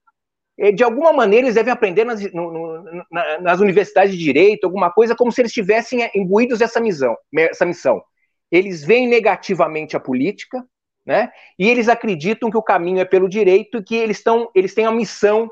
de 0.73 0.83
alguma 0.83 1.13
maneira 1.13 1.45
eles 1.45 1.55
devem 1.55 1.71
aprender 1.71 2.03
nas, 2.03 2.21
no, 2.33 2.51
no, 2.51 3.05
nas 3.41 3.59
universidades 3.59 4.17
de 4.17 4.23
direito, 4.23 4.63
alguma 4.65 4.91
coisa, 4.91 5.15
como 5.15 5.31
se 5.31 5.41
eles 5.41 5.51
estivessem 5.51 6.09
imbuídos 6.15 6.59
dessa 6.59 6.79
missão, 6.79 7.15
essa 7.37 7.65
missão. 7.65 8.01
Eles 8.51 8.83
veem 8.83 9.07
negativamente 9.07 9.95
a 9.95 9.99
política, 9.99 10.65
né? 11.05 11.29
E 11.59 11.69
eles 11.69 11.87
acreditam 11.87 12.49
que 12.49 12.57
o 12.57 12.63
caminho 12.63 12.99
é 12.99 13.05
pelo 13.05 13.29
direito 13.29 13.83
que 13.83 13.95
eles, 13.95 14.17
estão, 14.17 14.49
eles 14.55 14.73
têm 14.73 14.85
a 14.85 14.91
missão 14.91 15.49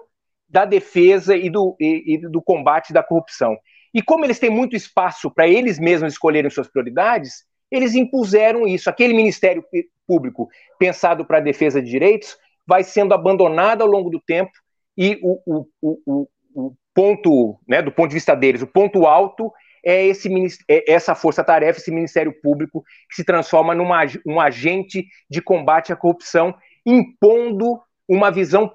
da 0.49 0.65
defesa 0.65 1.35
e 1.35 1.49
do, 1.49 1.75
e, 1.79 2.15
e 2.15 2.17
do 2.17 2.41
combate 2.41 2.91
da 2.91 3.03
corrupção. 3.03 3.57
E 3.93 4.01
como 4.01 4.25
eles 4.25 4.39
têm 4.39 4.49
muito 4.49 4.75
espaço 4.75 5.29
para 5.29 5.47
eles 5.47 5.79
mesmos 5.79 6.13
escolherem 6.13 6.49
suas 6.49 6.67
prioridades, 6.67 7.45
eles 7.71 7.93
impuseram 7.93 8.67
isso. 8.67 8.89
Aquele 8.89 9.13
Ministério 9.13 9.63
Público 10.07 10.49
pensado 10.79 11.25
para 11.25 11.37
a 11.37 11.41
defesa 11.41 11.81
de 11.81 11.89
direitos 11.89 12.37
vai 12.65 12.83
sendo 12.83 13.13
abandonado 13.13 13.81
ao 13.81 13.87
longo 13.87 14.09
do 14.09 14.19
tempo 14.19 14.51
e 14.97 15.19
o, 15.21 15.41
o, 15.45 15.67
o, 15.81 16.27
o 16.53 16.75
ponto, 16.93 17.59
né, 17.67 17.81
do 17.81 17.91
ponto 17.91 18.09
de 18.09 18.15
vista 18.15 18.35
deles, 18.35 18.61
o 18.61 18.67
ponto 18.67 19.05
alto 19.05 19.51
é, 19.85 20.05
esse, 20.07 20.29
é 20.67 20.91
essa 20.91 21.13
força-tarefa, 21.13 21.79
esse 21.79 21.91
Ministério 21.91 22.33
Público, 22.41 22.83
que 23.09 23.15
se 23.15 23.23
transforma 23.23 23.75
num 23.75 23.89
um 24.25 24.39
agente 24.39 25.05
de 25.29 25.41
combate 25.41 25.93
à 25.93 25.95
corrupção, 25.95 26.55
impondo 26.85 27.79
uma 28.07 28.31
visão 28.31 28.71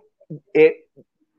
é, 0.56 0.76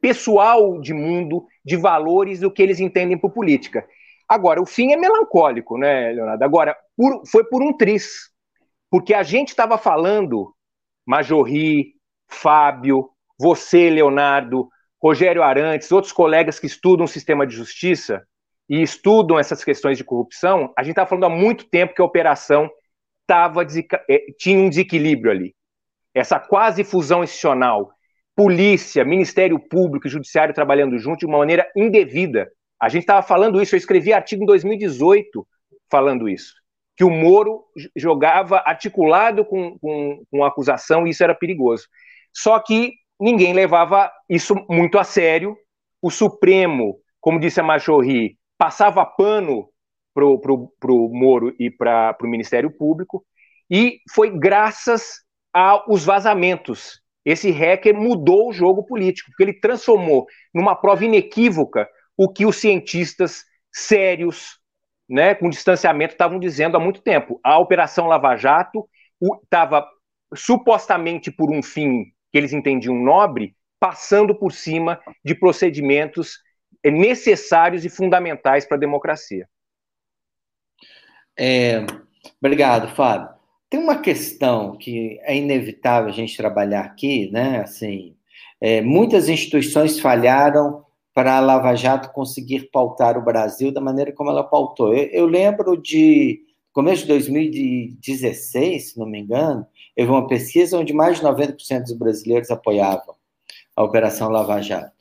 pessoal 0.02 0.82
de 0.82 0.94
mundo, 0.94 1.46
de 1.64 1.78
valores, 1.78 2.40
do 2.40 2.52
que 2.52 2.62
eles 2.62 2.80
entendem 2.80 3.18
por 3.18 3.32
política. 3.32 3.88
Agora, 4.28 4.62
o 4.62 4.66
fim 4.66 4.92
é 4.92 4.98
melancólico, 4.98 5.78
né, 5.78 6.12
Leonardo? 6.12 6.44
Agora, 6.44 6.76
por, 6.98 7.22
foi 7.28 7.46
por 7.46 7.62
um 7.62 7.76
triz, 7.76 8.30
porque 8.90 9.14
a 9.14 9.24
gente 9.24 9.50
estava 9.50 9.78
falando, 9.78 10.54
Majorri, 11.06 11.96
Fábio, 12.28 13.10
você, 13.42 13.90
Leonardo, 13.90 14.70
Rogério 15.02 15.42
Arantes, 15.42 15.92
outros 15.92 16.14
colegas 16.14 16.60
que 16.60 16.68
estudam 16.68 17.06
o 17.06 17.10
sistema 17.10 17.46
de 17.48 17.56
justiça 17.56 18.22
e 18.70 18.82
estudam 18.82 19.40
essas 19.40 19.64
questões 19.64 19.98
de 19.98 20.04
corrupção, 20.04 20.72
a 20.78 20.84
gente 20.84 20.92
está 20.92 21.06
falando 21.06 21.26
há 21.26 21.30
muito 21.30 21.68
tempo 21.70 21.96
que 21.96 22.02
a 22.02 22.06
operação 22.06 22.70
tava, 23.26 23.64
é, 24.10 24.20
tinha 24.38 24.60
um 24.60 24.70
desequilíbrio 24.70 25.32
ali. 25.32 25.56
Essa 26.14 26.40
quase 26.40 26.84
fusão 26.84 27.24
institucional, 27.24 27.92
polícia, 28.36 29.04
Ministério 29.04 29.60
Público 29.60 30.08
e 30.08 30.10
Judiciário 30.10 30.54
trabalhando 30.54 30.98
junto 31.00 31.22
de 31.22 31.26
uma 31.26 31.40
maneira 31.40 31.68
indevida. 31.76 32.48
A 32.80 32.88
gente 32.88 33.02
estava 33.02 33.26
falando 33.26 33.62
isso, 33.62 33.74
eu 33.74 33.78
escrevi 33.78 34.14
artigo 34.14 34.44
em 34.44 34.46
2018 34.46 35.48
falando 35.90 36.30
isso, 36.30 36.54
que 36.96 37.04
o 37.04 37.10
Moro 37.10 37.66
jogava 37.96 38.62
articulado 38.66 39.44
com, 39.44 39.78
com, 39.80 40.24
com 40.30 40.44
a 40.44 40.48
acusação 40.48 41.08
e 41.08 41.10
isso 41.10 41.24
era 41.24 41.36
perigoso. 41.36 41.88
Só 42.34 42.60
que 42.60 42.94
ninguém 43.22 43.54
levava 43.54 44.12
isso 44.28 44.56
muito 44.68 44.98
a 44.98 45.04
sério. 45.04 45.56
O 46.02 46.10
Supremo, 46.10 46.98
como 47.20 47.40
disse 47.40 47.60
a 47.60 47.64
Machorri, 47.64 48.38
passava 48.58 49.06
pano 49.06 49.70
para 50.14 50.26
o 50.26 51.10
Moro 51.14 51.56
e 51.60 51.70
para 51.70 52.18
o 52.22 52.28
Ministério 52.28 52.70
Público, 52.70 53.24
e 53.70 54.00
foi 54.14 54.30
graças 54.30 55.22
aos 55.54 56.04
vazamentos. 56.04 57.00
Esse 57.24 57.52
hacker 57.52 57.96
mudou 57.96 58.50
o 58.50 58.54
jogo 58.54 58.84
político, 58.84 59.30
porque 59.30 59.44
ele 59.44 59.60
transformou 59.60 60.26
numa 60.54 60.76
prova 60.76 61.06
inequívoca 61.06 61.88
o 62.18 62.28
que 62.28 62.46
os 62.46 62.58
cientistas 62.58 63.46
sérios, 63.72 64.60
né, 65.08 65.36
com 65.36 65.50
distanciamento, 65.50 66.14
estavam 66.14 66.40
dizendo 66.40 66.76
há 66.76 66.80
muito 66.80 67.02
tempo. 67.02 67.40
A 67.44 67.58
Operação 67.60 68.08
Lava 68.08 68.36
Jato 68.36 68.90
estava 69.44 69.88
supostamente 70.34 71.32
por 71.32 71.54
um 71.54 71.62
fim 71.62 72.12
que 72.32 72.38
eles 72.38 72.54
entendiam 72.54 72.96
nobre, 72.96 73.56
passando 73.80 74.34
por 74.34 74.52
cima 74.52 75.00
de 75.24 75.36
procedimentos 75.36 76.40
necessários 76.84 77.84
e 77.86 77.90
fundamentais 77.90 78.66
para 78.66 78.78
a 78.78 78.80
democracia. 78.80 79.48
É, 81.38 81.86
obrigado, 82.40 82.94
Fábio. 82.96 83.30
Tem 83.70 83.80
uma 83.80 84.00
questão 84.00 84.78
que 84.78 85.20
é 85.24 85.36
inevitável 85.36 86.10
a 86.10 86.14
gente 86.14 86.36
trabalhar 86.36 86.82
aqui, 86.82 87.32
né? 87.32 87.62
Assim, 87.62 88.16
é, 88.60 88.82
muitas 88.82 89.30
instituições 89.30 90.00
falharam 90.00 90.86
para 91.14 91.38
a 91.38 91.40
Lava 91.40 91.76
Jato 91.76 92.12
conseguir 92.12 92.70
pautar 92.72 93.18
o 93.18 93.24
Brasil 93.24 93.72
da 93.72 93.82
maneira 93.82 94.12
como 94.12 94.30
ela 94.30 94.44
pautou. 94.44 94.94
Eu, 94.94 95.06
eu 95.08 95.26
lembro 95.26 95.76
de 95.76 96.42
começo 96.72 97.04
de 97.04 97.10
2016, 97.10 98.92
se 98.92 99.00
não 99.00 99.06
me 99.06 99.20
engano, 99.20 99.66
houve 100.02 100.12
uma 100.12 100.28
pesquisa 100.28 100.78
onde 100.78 100.94
mais 100.94 101.18
de 101.20 101.26
90% 101.26 101.84
dos 101.84 101.94
brasileiros 101.94 102.52
apoiavam 102.52 103.16
a 103.76 103.84
Operação 103.84 104.30
Lava 104.30 104.62
Jato. 104.62 104.92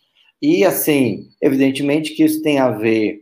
E, 0.40 0.64
assim, 0.64 1.28
evidentemente 1.40 2.14
que 2.14 2.24
isso 2.24 2.42
tem 2.42 2.58
a 2.58 2.70
ver 2.70 3.20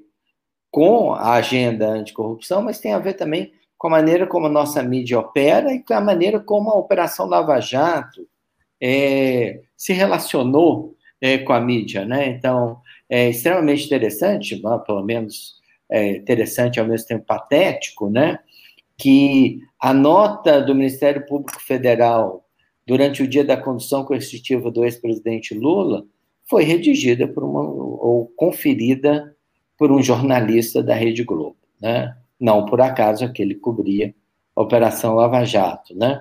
com 0.70 1.12
a 1.12 1.32
agenda 1.32 1.88
anticorrupção, 1.88 2.62
mas 2.62 2.78
tem 2.78 2.92
a 2.92 2.98
ver 2.98 3.14
também 3.14 3.52
com 3.76 3.88
a 3.88 3.90
maneira 3.90 4.26
como 4.26 4.46
a 4.46 4.50
nossa 4.50 4.82
mídia 4.82 5.18
opera 5.18 5.72
e 5.72 5.82
com 5.82 5.94
a 5.94 6.00
maneira 6.00 6.38
como 6.40 6.70
a 6.70 6.78
Operação 6.78 7.26
Lava 7.26 7.60
Jato 7.60 8.26
é, 8.80 9.60
se 9.76 9.92
relacionou 9.92 10.96
é, 11.20 11.38
com 11.38 11.52
a 11.52 11.60
mídia, 11.60 12.04
né? 12.04 12.28
Então, 12.28 12.80
é 13.08 13.30
extremamente 13.30 13.86
interessante, 13.86 14.60
pelo 14.86 15.04
menos 15.04 15.56
é, 15.90 16.16
interessante 16.16 16.78
ao 16.78 16.86
mesmo 16.86 17.06
tempo 17.06 17.24
patético, 17.24 18.10
né? 18.10 18.38
Que 18.98 19.60
a 19.80 19.94
nota 19.94 20.60
do 20.60 20.74
Ministério 20.74 21.24
Público 21.26 21.60
Federal 21.62 22.44
durante 22.86 23.22
o 23.22 23.28
dia 23.28 23.44
da 23.44 23.56
condução 23.56 24.04
coercitiva 24.04 24.70
do 24.70 24.84
ex-presidente 24.84 25.54
Lula 25.54 26.04
foi 26.44 26.64
redigida 26.64 27.28
por 27.28 27.44
uma 27.44 27.60
ou 27.62 28.32
conferida 28.36 29.36
por 29.76 29.92
um 29.92 30.02
jornalista 30.02 30.82
da 30.82 30.94
Rede 30.94 31.22
Globo, 31.22 31.56
né? 31.80 32.16
Não 32.40 32.64
por 32.64 32.80
acaso 32.80 33.24
aquele 33.24 33.54
cobria 33.54 34.14
a 34.56 34.62
Operação 34.62 35.14
Lava 35.14 35.44
Jato, 35.44 35.94
né? 35.94 36.20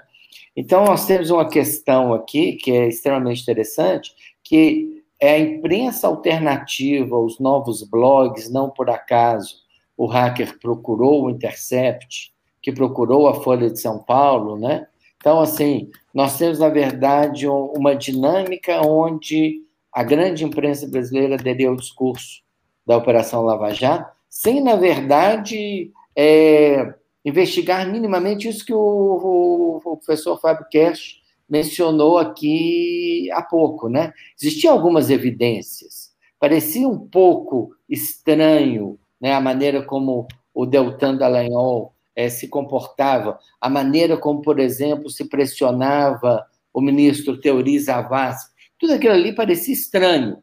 Então, 0.56 0.86
nós 0.86 1.06
temos 1.06 1.30
uma 1.30 1.48
questão 1.48 2.13
aqui 2.13 2.54
que 2.54 2.72
é 2.72 2.88
extremamente 2.88 3.42
interessante, 3.42 4.12
que 4.44 5.04
é 5.20 5.34
a 5.34 5.40
imprensa 5.40 6.08
alternativa, 6.08 7.18
os 7.18 7.40
novos 7.40 7.84
blogs, 7.84 8.52
não 8.52 8.70
por 8.70 8.90
acaso 8.90 9.56
o 9.96 10.06
hacker 10.06 10.60
procurou 10.60 11.26
o 11.26 11.30
Intercept, 11.30 12.32
que 12.67 12.71
procurou 12.73 13.30
a 13.30 13.36
Folha 13.36 13.69
de 13.69 13.80
São 13.80 13.97
Paulo, 13.97 14.60
né? 14.60 14.88
Então, 15.15 15.39
assim, 15.39 15.89
nós 16.13 16.38
temos, 16.38 16.60
na 16.60 16.67
verdade, 16.67 17.47
uma 17.47 17.95
dinâmica 17.95 18.86
onde 18.86 19.62
a 19.89 20.03
grande 20.03 20.43
imprensa 20.43 20.86
brasileira 20.86 21.36
aderiu 21.36 21.69
ao 21.69 21.77
discurso 21.77 22.41
da 22.86 22.97
Operação 22.97 23.41
Lava 23.43 23.73
Jato, 23.73 24.12
sem, 24.30 24.62
na 24.62 24.75
verdade, 24.75 25.93
é, 26.13 26.93
investigar 27.23 27.89
minimamente 27.89 28.49
isso 28.49 28.65
que 28.65 28.73
o, 28.73 28.77
o, 28.77 29.77
o 29.77 29.95
professor 29.95 30.38
Fábio 30.38 30.67
Kersh 30.69 31.21
mencionou 31.49 32.17
aqui 32.17 33.32
há 33.32 33.41
pouco, 33.41 33.88
né? 33.88 34.12
Existiam 34.38 34.73
algumas 34.73 35.10
evidências. 35.10 36.12
Parecia 36.38 36.86
um 36.86 36.99
pouco 36.99 37.73
estranho 37.88 38.99
né, 39.21 39.34
a 39.34 39.39
maneira 39.39 39.82
como 39.82 40.27
o 40.53 40.65
Deltan 40.65 41.15
Dallagnol 41.15 41.93
é, 42.17 42.30
se 42.30 42.47
comportava, 42.47 43.39
a 43.62 43.69
maneira 43.69 44.17
como, 44.17 44.41
por 44.41 44.60
exemplo, 44.60 45.08
se 45.08 45.30
pressionava 45.30 46.47
o 46.73 46.82
ministro 46.82 47.39
Teori 47.39 47.80
Zavascki, 47.80 48.56
tudo 48.80 48.93
aquilo 48.93 49.13
ali 49.13 49.36
parecia 49.36 49.73
estranho, 49.73 50.41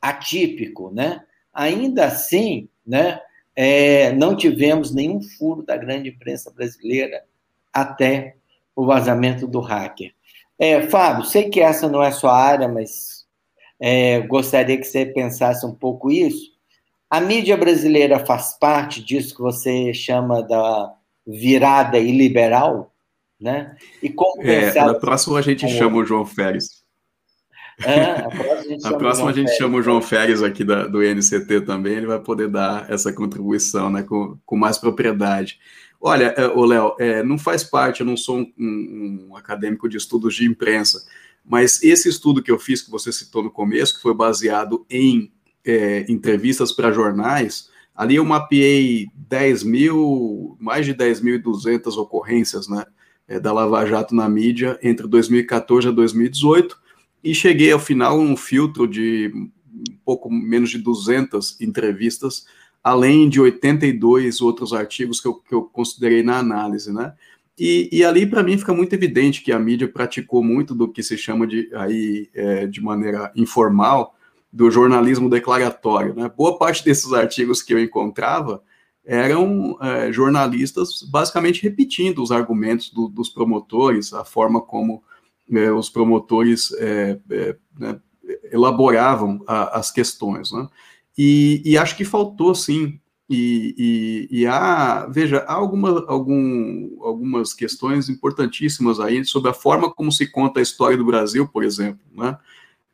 atípico, 0.00 0.92
né? 0.92 1.24
Ainda 1.52 2.04
assim, 2.04 2.68
né, 2.86 3.18
é, 3.56 4.12
não 4.12 4.36
tivemos 4.36 4.94
nenhum 4.94 5.22
furo 5.22 5.62
da 5.62 5.78
grande 5.78 6.10
imprensa 6.10 6.50
brasileira 6.50 7.24
até 7.72 8.36
o 8.74 8.84
vazamento 8.84 9.46
do 9.46 9.60
hacker. 9.60 10.12
É, 10.58 10.82
Fábio, 10.82 11.24
sei 11.24 11.48
que 11.48 11.60
essa 11.60 11.88
não 11.88 12.02
é 12.02 12.10
sua 12.10 12.38
área, 12.38 12.68
mas 12.68 13.26
é, 13.80 14.20
gostaria 14.20 14.76
que 14.76 14.84
você 14.84 15.06
pensasse 15.06 15.64
um 15.64 15.74
pouco 15.74 16.10
isso. 16.10 16.54
A 17.16 17.20
mídia 17.22 17.56
brasileira 17.56 18.26
faz 18.26 18.58
parte 18.60 19.02
disso 19.02 19.34
que 19.34 19.40
você 19.40 19.94
chama 19.94 20.42
da 20.42 20.92
virada 21.26 21.98
iliberal, 21.98 22.94
né? 23.40 23.74
E 24.02 24.10
como 24.10 24.42
é. 24.42 24.74
Na 24.74 24.92
próxima 24.92 25.38
a 25.38 25.40
gente 25.40 25.66
chama 25.66 25.96
o 25.96 26.04
João 26.04 26.26
Félix. 26.26 26.84
É, 27.82 28.20
a 28.20 28.28
próxima 28.28 28.52
a 28.52 28.62
gente, 28.62 28.82
chama, 28.84 28.98
próxima 28.98 29.30
a 29.30 29.32
gente 29.32 29.56
chama 29.56 29.78
o 29.78 29.82
João 29.82 30.02
Félix 30.02 30.42
aqui 30.42 30.62
da, 30.62 30.86
do 30.86 31.02
INCT 31.02 31.62
também, 31.62 31.94
ele 31.94 32.06
vai 32.06 32.20
poder 32.20 32.48
dar 32.48 32.90
essa 32.92 33.10
contribuição 33.10 33.88
né, 33.88 34.02
com, 34.02 34.36
com 34.44 34.56
mais 34.58 34.76
propriedade. 34.76 35.58
Olha, 35.98 36.34
é, 36.36 36.46
o 36.48 36.66
Léo, 36.66 36.96
é, 37.00 37.22
não 37.22 37.38
faz 37.38 37.64
parte, 37.64 38.00
eu 38.00 38.06
não 38.06 38.16
sou 38.18 38.40
um, 38.40 38.52
um, 38.58 39.26
um, 39.30 39.36
acadêmico 39.36 39.88
de 39.88 39.96
estudos 39.96 40.34
de 40.34 40.44
imprensa, 40.44 41.02
mas 41.42 41.82
esse 41.82 42.10
estudo 42.10 42.42
que 42.42 42.50
eu 42.50 42.58
fiz, 42.58 42.82
que 42.82 42.90
você 42.90 43.10
citou 43.10 43.42
no 43.42 43.50
começo, 43.50 43.94
que 43.96 44.02
foi 44.02 44.12
baseado 44.12 44.84
em 44.90 45.32
é, 45.66 46.06
entrevistas 46.08 46.72
para 46.72 46.92
jornais, 46.92 47.68
ali 47.94 48.16
eu 48.16 48.24
mapeei 48.24 49.08
10 49.28 49.64
mil, 49.64 50.56
mais 50.60 50.86
de 50.86 50.94
10.200 50.94 51.96
ocorrências, 51.98 52.68
né, 52.68 52.84
é, 53.26 53.40
da 53.40 53.52
Lava 53.52 53.84
Jato 53.84 54.14
na 54.14 54.28
mídia 54.28 54.78
entre 54.82 55.06
2014 55.06 55.88
a 55.88 55.90
2018, 55.90 56.78
e 57.24 57.34
cheguei 57.34 57.72
ao 57.72 57.80
final 57.80 58.18
um 58.18 58.36
filtro 58.36 58.86
de 58.86 59.32
um 59.34 59.96
pouco 60.04 60.30
menos 60.30 60.70
de 60.70 60.78
200 60.78 61.60
entrevistas, 61.60 62.46
além 62.82 63.28
de 63.28 63.40
82 63.40 64.40
outros 64.40 64.72
artigos 64.72 65.20
que 65.20 65.26
eu, 65.26 65.34
que 65.34 65.54
eu 65.54 65.62
considerei 65.62 66.22
na 66.22 66.38
análise, 66.38 66.92
né, 66.92 67.12
e, 67.58 67.88
e, 67.90 68.04
ali, 68.04 68.26
para 68.26 68.42
mim, 68.42 68.58
fica 68.58 68.74
muito 68.74 68.92
evidente 68.92 69.42
que 69.42 69.50
a 69.50 69.58
mídia 69.58 69.88
praticou 69.88 70.44
muito 70.44 70.74
do 70.74 70.86
que 70.86 71.02
se 71.02 71.16
chama 71.16 71.46
de, 71.46 71.70
aí, 71.74 72.28
é, 72.34 72.66
de 72.66 72.82
maneira 72.82 73.32
informal, 73.34 74.14
do 74.56 74.70
jornalismo 74.70 75.28
declaratório. 75.28 76.14
Né? 76.14 76.30
Boa 76.34 76.56
parte 76.56 76.82
desses 76.82 77.12
artigos 77.12 77.60
que 77.60 77.74
eu 77.74 77.78
encontrava 77.78 78.62
eram 79.04 79.76
é, 79.82 80.10
jornalistas 80.10 81.02
basicamente 81.02 81.62
repetindo 81.62 82.22
os 82.22 82.32
argumentos 82.32 82.90
do, 82.90 83.06
dos 83.06 83.28
promotores, 83.28 84.14
a 84.14 84.24
forma 84.24 84.62
como 84.62 85.02
é, 85.52 85.70
os 85.70 85.90
promotores 85.90 86.72
é, 86.78 87.18
é 87.30 87.56
né, 87.78 88.00
elaboravam 88.50 89.44
a, 89.46 89.78
as 89.78 89.92
questões. 89.92 90.50
Né? 90.50 90.66
E, 91.18 91.60
e, 91.62 91.76
acho 91.76 91.94
que 91.94 92.04
faltou, 92.04 92.54
sim, 92.54 92.98
e, 93.28 93.74
e, 94.30 94.40
e, 94.40 94.46
há, 94.46 95.06
veja, 95.06 95.44
há 95.46 95.52
alguma, 95.52 96.02
algum, 96.08 96.96
algumas 97.02 97.52
questões 97.52 98.08
importantíssimas 98.08 99.00
aí 99.00 99.22
sobre 99.22 99.50
a 99.50 99.54
forma 99.54 99.92
como 99.92 100.10
se 100.10 100.26
conta 100.26 100.60
a 100.60 100.62
história 100.62 100.96
do 100.96 101.04
Brasil, 101.04 101.46
por 101.46 101.62
exemplo, 101.62 102.00
né? 102.14 102.38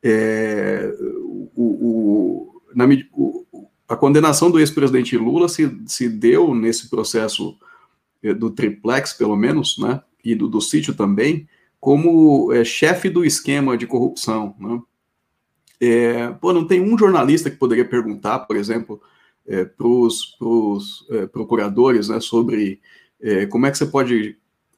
É, 0.02 0.92
o, 1.24 1.50
o, 1.54 2.62
na, 2.74 2.86
o, 3.12 3.68
a 3.88 3.96
condenação 3.96 4.50
do 4.50 4.58
ex-presidente 4.58 5.16
Lula 5.16 5.48
se, 5.48 5.70
se 5.86 6.08
deu 6.08 6.54
nesse 6.54 6.88
processo 6.88 7.56
é, 8.22 8.32
do 8.32 8.50
triplex, 8.50 9.12
pelo 9.12 9.36
menos, 9.36 9.78
né, 9.78 10.00
e 10.24 10.34
do, 10.34 10.48
do 10.48 10.60
sítio 10.60 10.94
também, 10.94 11.48
como 11.80 12.52
é, 12.52 12.64
chefe 12.64 13.10
do 13.10 13.24
esquema 13.24 13.76
de 13.76 13.86
corrupção. 13.86 14.54
Né? 14.58 14.80
É, 15.80 16.30
pô, 16.32 16.52
não 16.52 16.66
tem 16.66 16.80
um 16.80 16.96
jornalista 16.96 17.50
que 17.50 17.56
poderia 17.56 17.84
perguntar, 17.84 18.40
por 18.40 18.56
exemplo, 18.56 19.02
é, 19.46 19.64
para 19.64 19.86
os 19.86 21.06
é, 21.10 21.26
procuradores 21.26 22.08
né, 22.08 22.20
sobre 22.20 22.80
é, 23.20 23.46
como 23.46 23.66
é 23.66 23.70
que 23.70 23.78
você 23.78 23.86
pode 23.86 24.36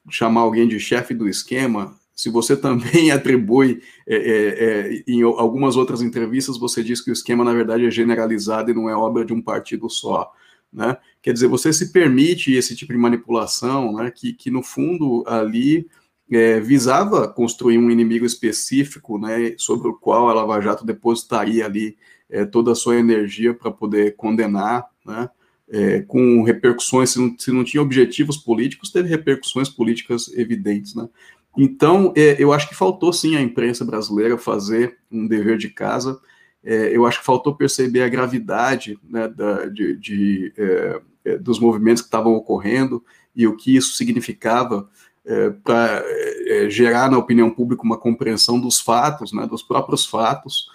chamar 0.09 0.41
alguém 0.41 0.67
de 0.67 0.79
chefe 0.79 1.13
do 1.13 1.29
esquema 1.29 1.95
se 2.15 2.29
você 2.29 2.55
também 2.55 3.11
atribui, 3.11 3.81
é, 4.07 4.15
é, 4.15 4.93
é, 4.97 5.03
em 5.05 5.21
algumas 5.21 5.75
outras 5.75 6.01
entrevistas, 6.01 6.57
você 6.57 6.81
diz 6.81 7.01
que 7.01 7.11
o 7.11 7.13
esquema, 7.13 7.43
na 7.43 7.53
verdade, 7.53 7.85
é 7.85 7.91
generalizado 7.91 8.71
e 8.71 8.73
não 8.73 8.89
é 8.89 8.95
obra 8.95 9.25
de 9.25 9.33
um 9.33 9.41
partido 9.41 9.89
só. 9.89 10.31
Né? 10.71 10.97
Quer 11.21 11.33
dizer, 11.33 11.47
você 11.47 11.71
se 11.73 11.91
permite 11.91 12.53
esse 12.53 12.75
tipo 12.75 12.93
de 12.93 12.99
manipulação, 12.99 13.93
né, 13.93 14.11
que, 14.11 14.33
que 14.33 14.49
no 14.49 14.61
fundo 14.61 15.23
ali 15.25 15.87
é, 16.31 16.59
visava 16.59 17.27
construir 17.27 17.77
um 17.77 17.91
inimigo 17.91 18.25
específico, 18.25 19.17
né, 19.17 19.53
sobre 19.57 19.87
o 19.87 19.93
qual 19.93 20.29
a 20.29 20.33
Lava 20.33 20.59
Jato 20.59 20.85
depositaria 20.85 21.65
ali 21.65 21.97
é, 22.29 22.45
toda 22.45 22.71
a 22.71 22.75
sua 22.75 22.97
energia 22.97 23.53
para 23.53 23.71
poder 23.71 24.15
condenar, 24.15 24.85
né, 25.05 25.29
é, 25.69 26.01
com 26.01 26.43
repercussões, 26.43 27.11
se 27.11 27.19
não, 27.19 27.35
se 27.37 27.51
não 27.51 27.63
tinha 27.63 27.81
objetivos 27.81 28.37
políticos, 28.37 28.91
teve 28.91 29.09
repercussões 29.09 29.69
políticas 29.69 30.27
evidentes, 30.33 30.93
né? 30.93 31.07
Então, 31.57 32.13
é, 32.15 32.35
eu 32.37 32.51
acho 32.51 32.67
que 32.67 32.75
faltou 32.75 33.13
sim 33.13 33.35
a 33.35 33.41
imprensa 33.41 33.85
brasileira 33.85 34.37
fazer 34.37 34.97
um 35.11 35.27
dever 35.27 35.57
de 35.57 35.69
casa. 35.69 36.19
É, 36.63 36.95
eu 36.95 37.05
acho 37.05 37.19
que 37.19 37.25
faltou 37.25 37.55
perceber 37.55 38.01
a 38.01 38.09
gravidade 38.09 38.99
né, 39.07 39.27
da, 39.27 39.65
de, 39.65 39.95
de 39.95 40.53
é, 40.57 41.01
é 41.25 41.37
dos 41.37 41.59
movimentos 41.59 42.01
que 42.01 42.07
estavam 42.07 42.33
ocorrendo 42.33 43.03
e 43.35 43.47
o 43.47 43.55
que 43.55 43.75
isso 43.75 43.95
significava 43.95 44.89
é, 45.23 45.49
para 45.49 46.03
é, 46.05 46.69
gerar 46.69 47.09
na 47.09 47.17
opinião 47.17 47.49
pública 47.49 47.83
uma 47.83 47.97
compreensão 47.97 48.59
dos 48.59 48.79
fatos, 48.79 49.31
né, 49.31 49.47
dos 49.47 49.63
próprios 49.63 50.05
fatos. 50.05 50.67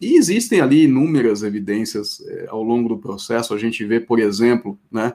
e 0.00 0.16
existem 0.16 0.60
ali 0.60 0.84
inúmeras 0.84 1.42
evidências 1.42 2.22
ao 2.48 2.62
longo 2.62 2.88
do 2.88 2.98
processo. 2.98 3.52
A 3.52 3.58
gente 3.58 3.84
vê, 3.84 4.00
por 4.00 4.18
exemplo, 4.18 4.78
né, 4.90 5.14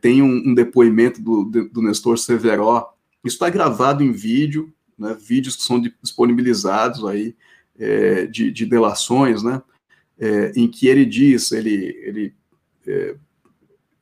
tem 0.00 0.20
um, 0.20 0.50
um 0.50 0.54
depoimento 0.54 1.22
do, 1.22 1.44
do 1.44 1.80
Nestor 1.80 2.18
Severo 2.18 2.64
isso 3.26 3.36
está 3.36 3.50
gravado 3.50 4.02
em 4.02 4.12
vídeo, 4.12 4.72
né, 4.98 5.16
vídeos 5.20 5.56
que 5.56 5.62
são 5.62 5.80
disponibilizados 6.02 7.04
aí 7.04 7.34
é, 7.78 8.26
de, 8.26 8.50
de, 8.50 8.64
delações, 8.64 9.42
né, 9.42 9.62
é, 10.18 10.52
em 10.56 10.68
que 10.68 10.86
ele 10.86 11.04
diz, 11.04 11.52
ele, 11.52 11.96
ele 12.02 12.34
é, 12.86 13.16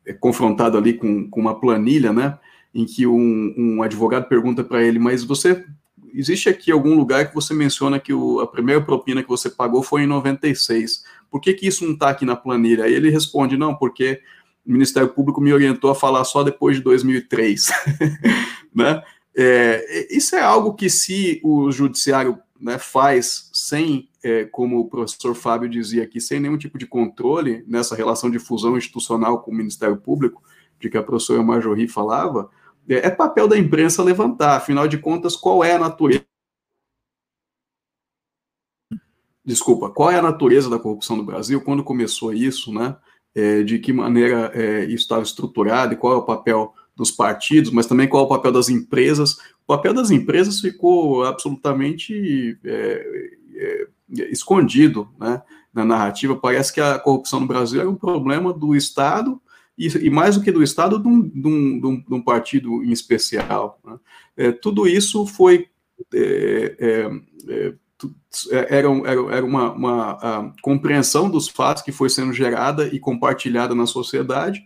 é 0.07 0.13
confrontado 0.13 0.79
ali 0.79 0.95
com, 0.95 1.29
com, 1.29 1.41
uma 1.41 1.59
planilha, 1.59 2.13
né, 2.13 2.39
em 2.75 2.85
que 2.85 3.07
um, 3.07 3.55
um 3.57 3.83
advogado 3.83 4.29
pergunta 4.29 4.63
para 4.63 4.83
ele, 4.83 4.99
mas 4.99 5.25
você 5.25 5.65
existe 6.15 6.49
aqui 6.49 6.71
algum 6.71 6.95
lugar 6.95 7.29
que 7.29 7.35
você 7.35 7.53
menciona 7.53 7.99
que 7.99 8.13
o, 8.13 8.41
a 8.41 8.47
primeira 8.47 8.81
propina 8.81 9.23
que 9.23 9.29
você 9.29 9.51
pagou 9.51 9.83
foi 9.83 10.03
em 10.03 10.07
96. 10.07 11.03
Por 11.29 11.41
que, 11.41 11.53
que 11.53 11.67
isso 11.67 11.85
não 11.85 11.95
está 11.95 12.11
aqui 12.11 12.25
na 12.25 12.37
planilha? 12.37 12.85
Aí 12.85 12.95
ele 12.95 13.11
responde, 13.11 13.57
não, 13.57 13.75
porque 13.75 14.21
o 14.65 14.73
Ministério 14.73 15.09
Público 15.09 15.41
me 15.41 15.53
orientou 15.53 15.91
a 15.91 15.95
falar 15.95 16.25
só 16.25 16.43
depois 16.43 16.77
de 16.77 16.83
2003, 16.83 17.71
né? 18.75 19.03
É, 19.37 20.15
isso 20.15 20.37
é 20.37 20.41
algo 20.41 20.75
que 20.75 20.89
se 20.89 21.41
o 21.43 21.71
judiciário 21.71 22.39
né, 22.61 22.79
faz 22.79 23.51
sem, 23.53 24.09
é, 24.23 24.45
como 24.45 24.79
o 24.79 24.89
professor 24.89 25.35
Fábio 25.35 25.69
dizia 25.69 26.05
aqui, 26.05 26.21
sem 26.21 26.41
nenhum 26.41 26.57
tipo 26.57 26.79
de 26.79 26.87
controle 26.87 27.65
nessa 27.67 27.97
relação 27.97 28.31
de 28.31 28.39
fusão 28.39 28.77
institucional 28.77 29.43
com 29.43 29.51
o 29.51 29.55
Ministério 29.55 29.97
Público, 29.97 30.43
de 30.81 30.89
que 30.89 30.97
a 30.97 31.03
professora 31.03 31.43
Majorri 31.43 31.89
falava, 31.89 32.49
é, 32.89 33.07
é 33.07 33.11
papel 33.11 33.49
da 33.49 33.59
imprensa 33.59 34.03
levantar, 34.03 34.57
afinal 34.57 34.87
de 34.87 34.99
contas, 34.99 35.37
qual 35.37 35.65
é 35.65 35.73
a 35.73 35.79
natureza? 35.79 36.25
Desculpa, 39.45 39.91
qual 39.91 40.11
é 40.11 40.19
a 40.19 40.23
natureza 40.23 40.71
da 40.71 40.79
corrupção 40.79 41.17
no 41.17 41.25
Brasil, 41.25 41.61
quando 41.61 41.85
começou 41.85 42.33
isso, 42.33 42.73
né, 42.73 42.97
é, 43.35 43.63
de 43.63 43.79
que 43.79 43.93
maneira 43.93 44.51
é, 44.55 44.85
isso 44.85 45.03
estava 45.03 45.23
estruturado 45.23 45.93
e 45.93 45.97
qual 45.97 46.15
é 46.15 46.17
o 46.17 46.25
papel 46.25 46.73
dos 46.97 47.11
partidos, 47.11 47.71
mas 47.71 47.87
também 47.87 48.09
qual 48.09 48.23
é 48.23 48.27
o 48.27 48.29
papel 48.29 48.53
das 48.53 48.69
empresas, 48.69 49.39
o 49.65 49.67
papel 49.67 49.95
das 49.95 50.11
empresas 50.11 50.61
ficou 50.61 51.25
absolutamente 51.25 52.59
é, 52.65 53.31
é, 53.57 53.87
escondido 54.31 55.09
né, 55.19 55.43
na 55.73 55.85
narrativa. 55.85 56.37
Parece 56.37 56.73
que 56.73 56.81
a 56.81 56.99
corrupção 56.99 57.41
no 57.41 57.47
Brasil 57.47 57.81
é 57.81 57.89
um 57.89 57.95
problema 57.95 58.53
do 58.53 58.77
Estado 58.77 59.41
e, 59.77 59.89
e 60.07 60.11
mais 60.11 60.37
do 60.37 60.43
que 60.43 60.53
do 60.53 60.63
Estado, 60.63 60.99
de 60.99 61.09
um, 61.09 61.21
de 61.29 61.49
um, 61.49 62.01
de 62.01 62.15
um 62.15 62.23
partido 62.23 62.85
em 62.85 62.93
especial. 62.93 63.81
Né? 63.85 63.99
É, 64.37 64.53
tudo 64.53 64.87
isso 64.87 65.27
foi. 65.27 65.69
É, 66.13 66.77
é, 66.79 67.11
é, 67.49 67.75
era, 68.51 68.89
era, 68.89 69.37
era 69.37 69.47
uma, 69.47 69.73
uma 69.73 70.53
compreensão 70.61 71.31
dos 71.31 71.49
fatos 71.49 71.83
que 71.83 71.93
foi 71.93 72.11
sendo 72.11 72.33
gerada 72.33 72.89
e 72.89 72.99
compartilhada 72.99 73.75
na 73.75 73.87
sociedade, 73.87 74.61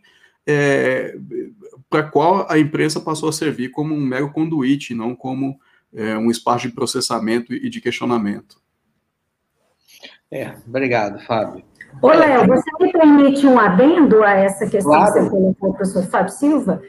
para 1.88 2.02
qual 2.02 2.46
a 2.50 2.58
imprensa 2.58 3.00
passou 3.00 3.28
a 3.28 3.32
servir 3.32 3.70
como 3.70 3.94
um 3.94 4.00
mero 4.00 4.30
conduíte, 4.30 4.94
não 4.94 5.14
como 5.14 5.58
é, 5.92 6.16
um 6.16 6.30
espaço 6.30 6.68
de 6.68 6.74
processamento 6.74 7.52
e 7.52 7.68
de 7.68 7.80
questionamento. 7.80 8.60
É, 10.30 10.54
obrigado, 10.66 11.18
Fábio. 11.20 11.64
Ô, 12.02 12.08
Léo, 12.08 12.46
você 12.46 12.70
me 12.80 12.92
permite 12.92 13.46
um 13.46 13.58
adendo 13.58 14.22
a 14.22 14.32
essa 14.32 14.68
questão 14.68 14.92
claro. 14.92 15.12
que 15.12 15.20
você 15.20 15.30
colocou, 15.30 15.74
professor 15.74 16.02
Fábio 16.04 16.32
Silva? 16.32 16.82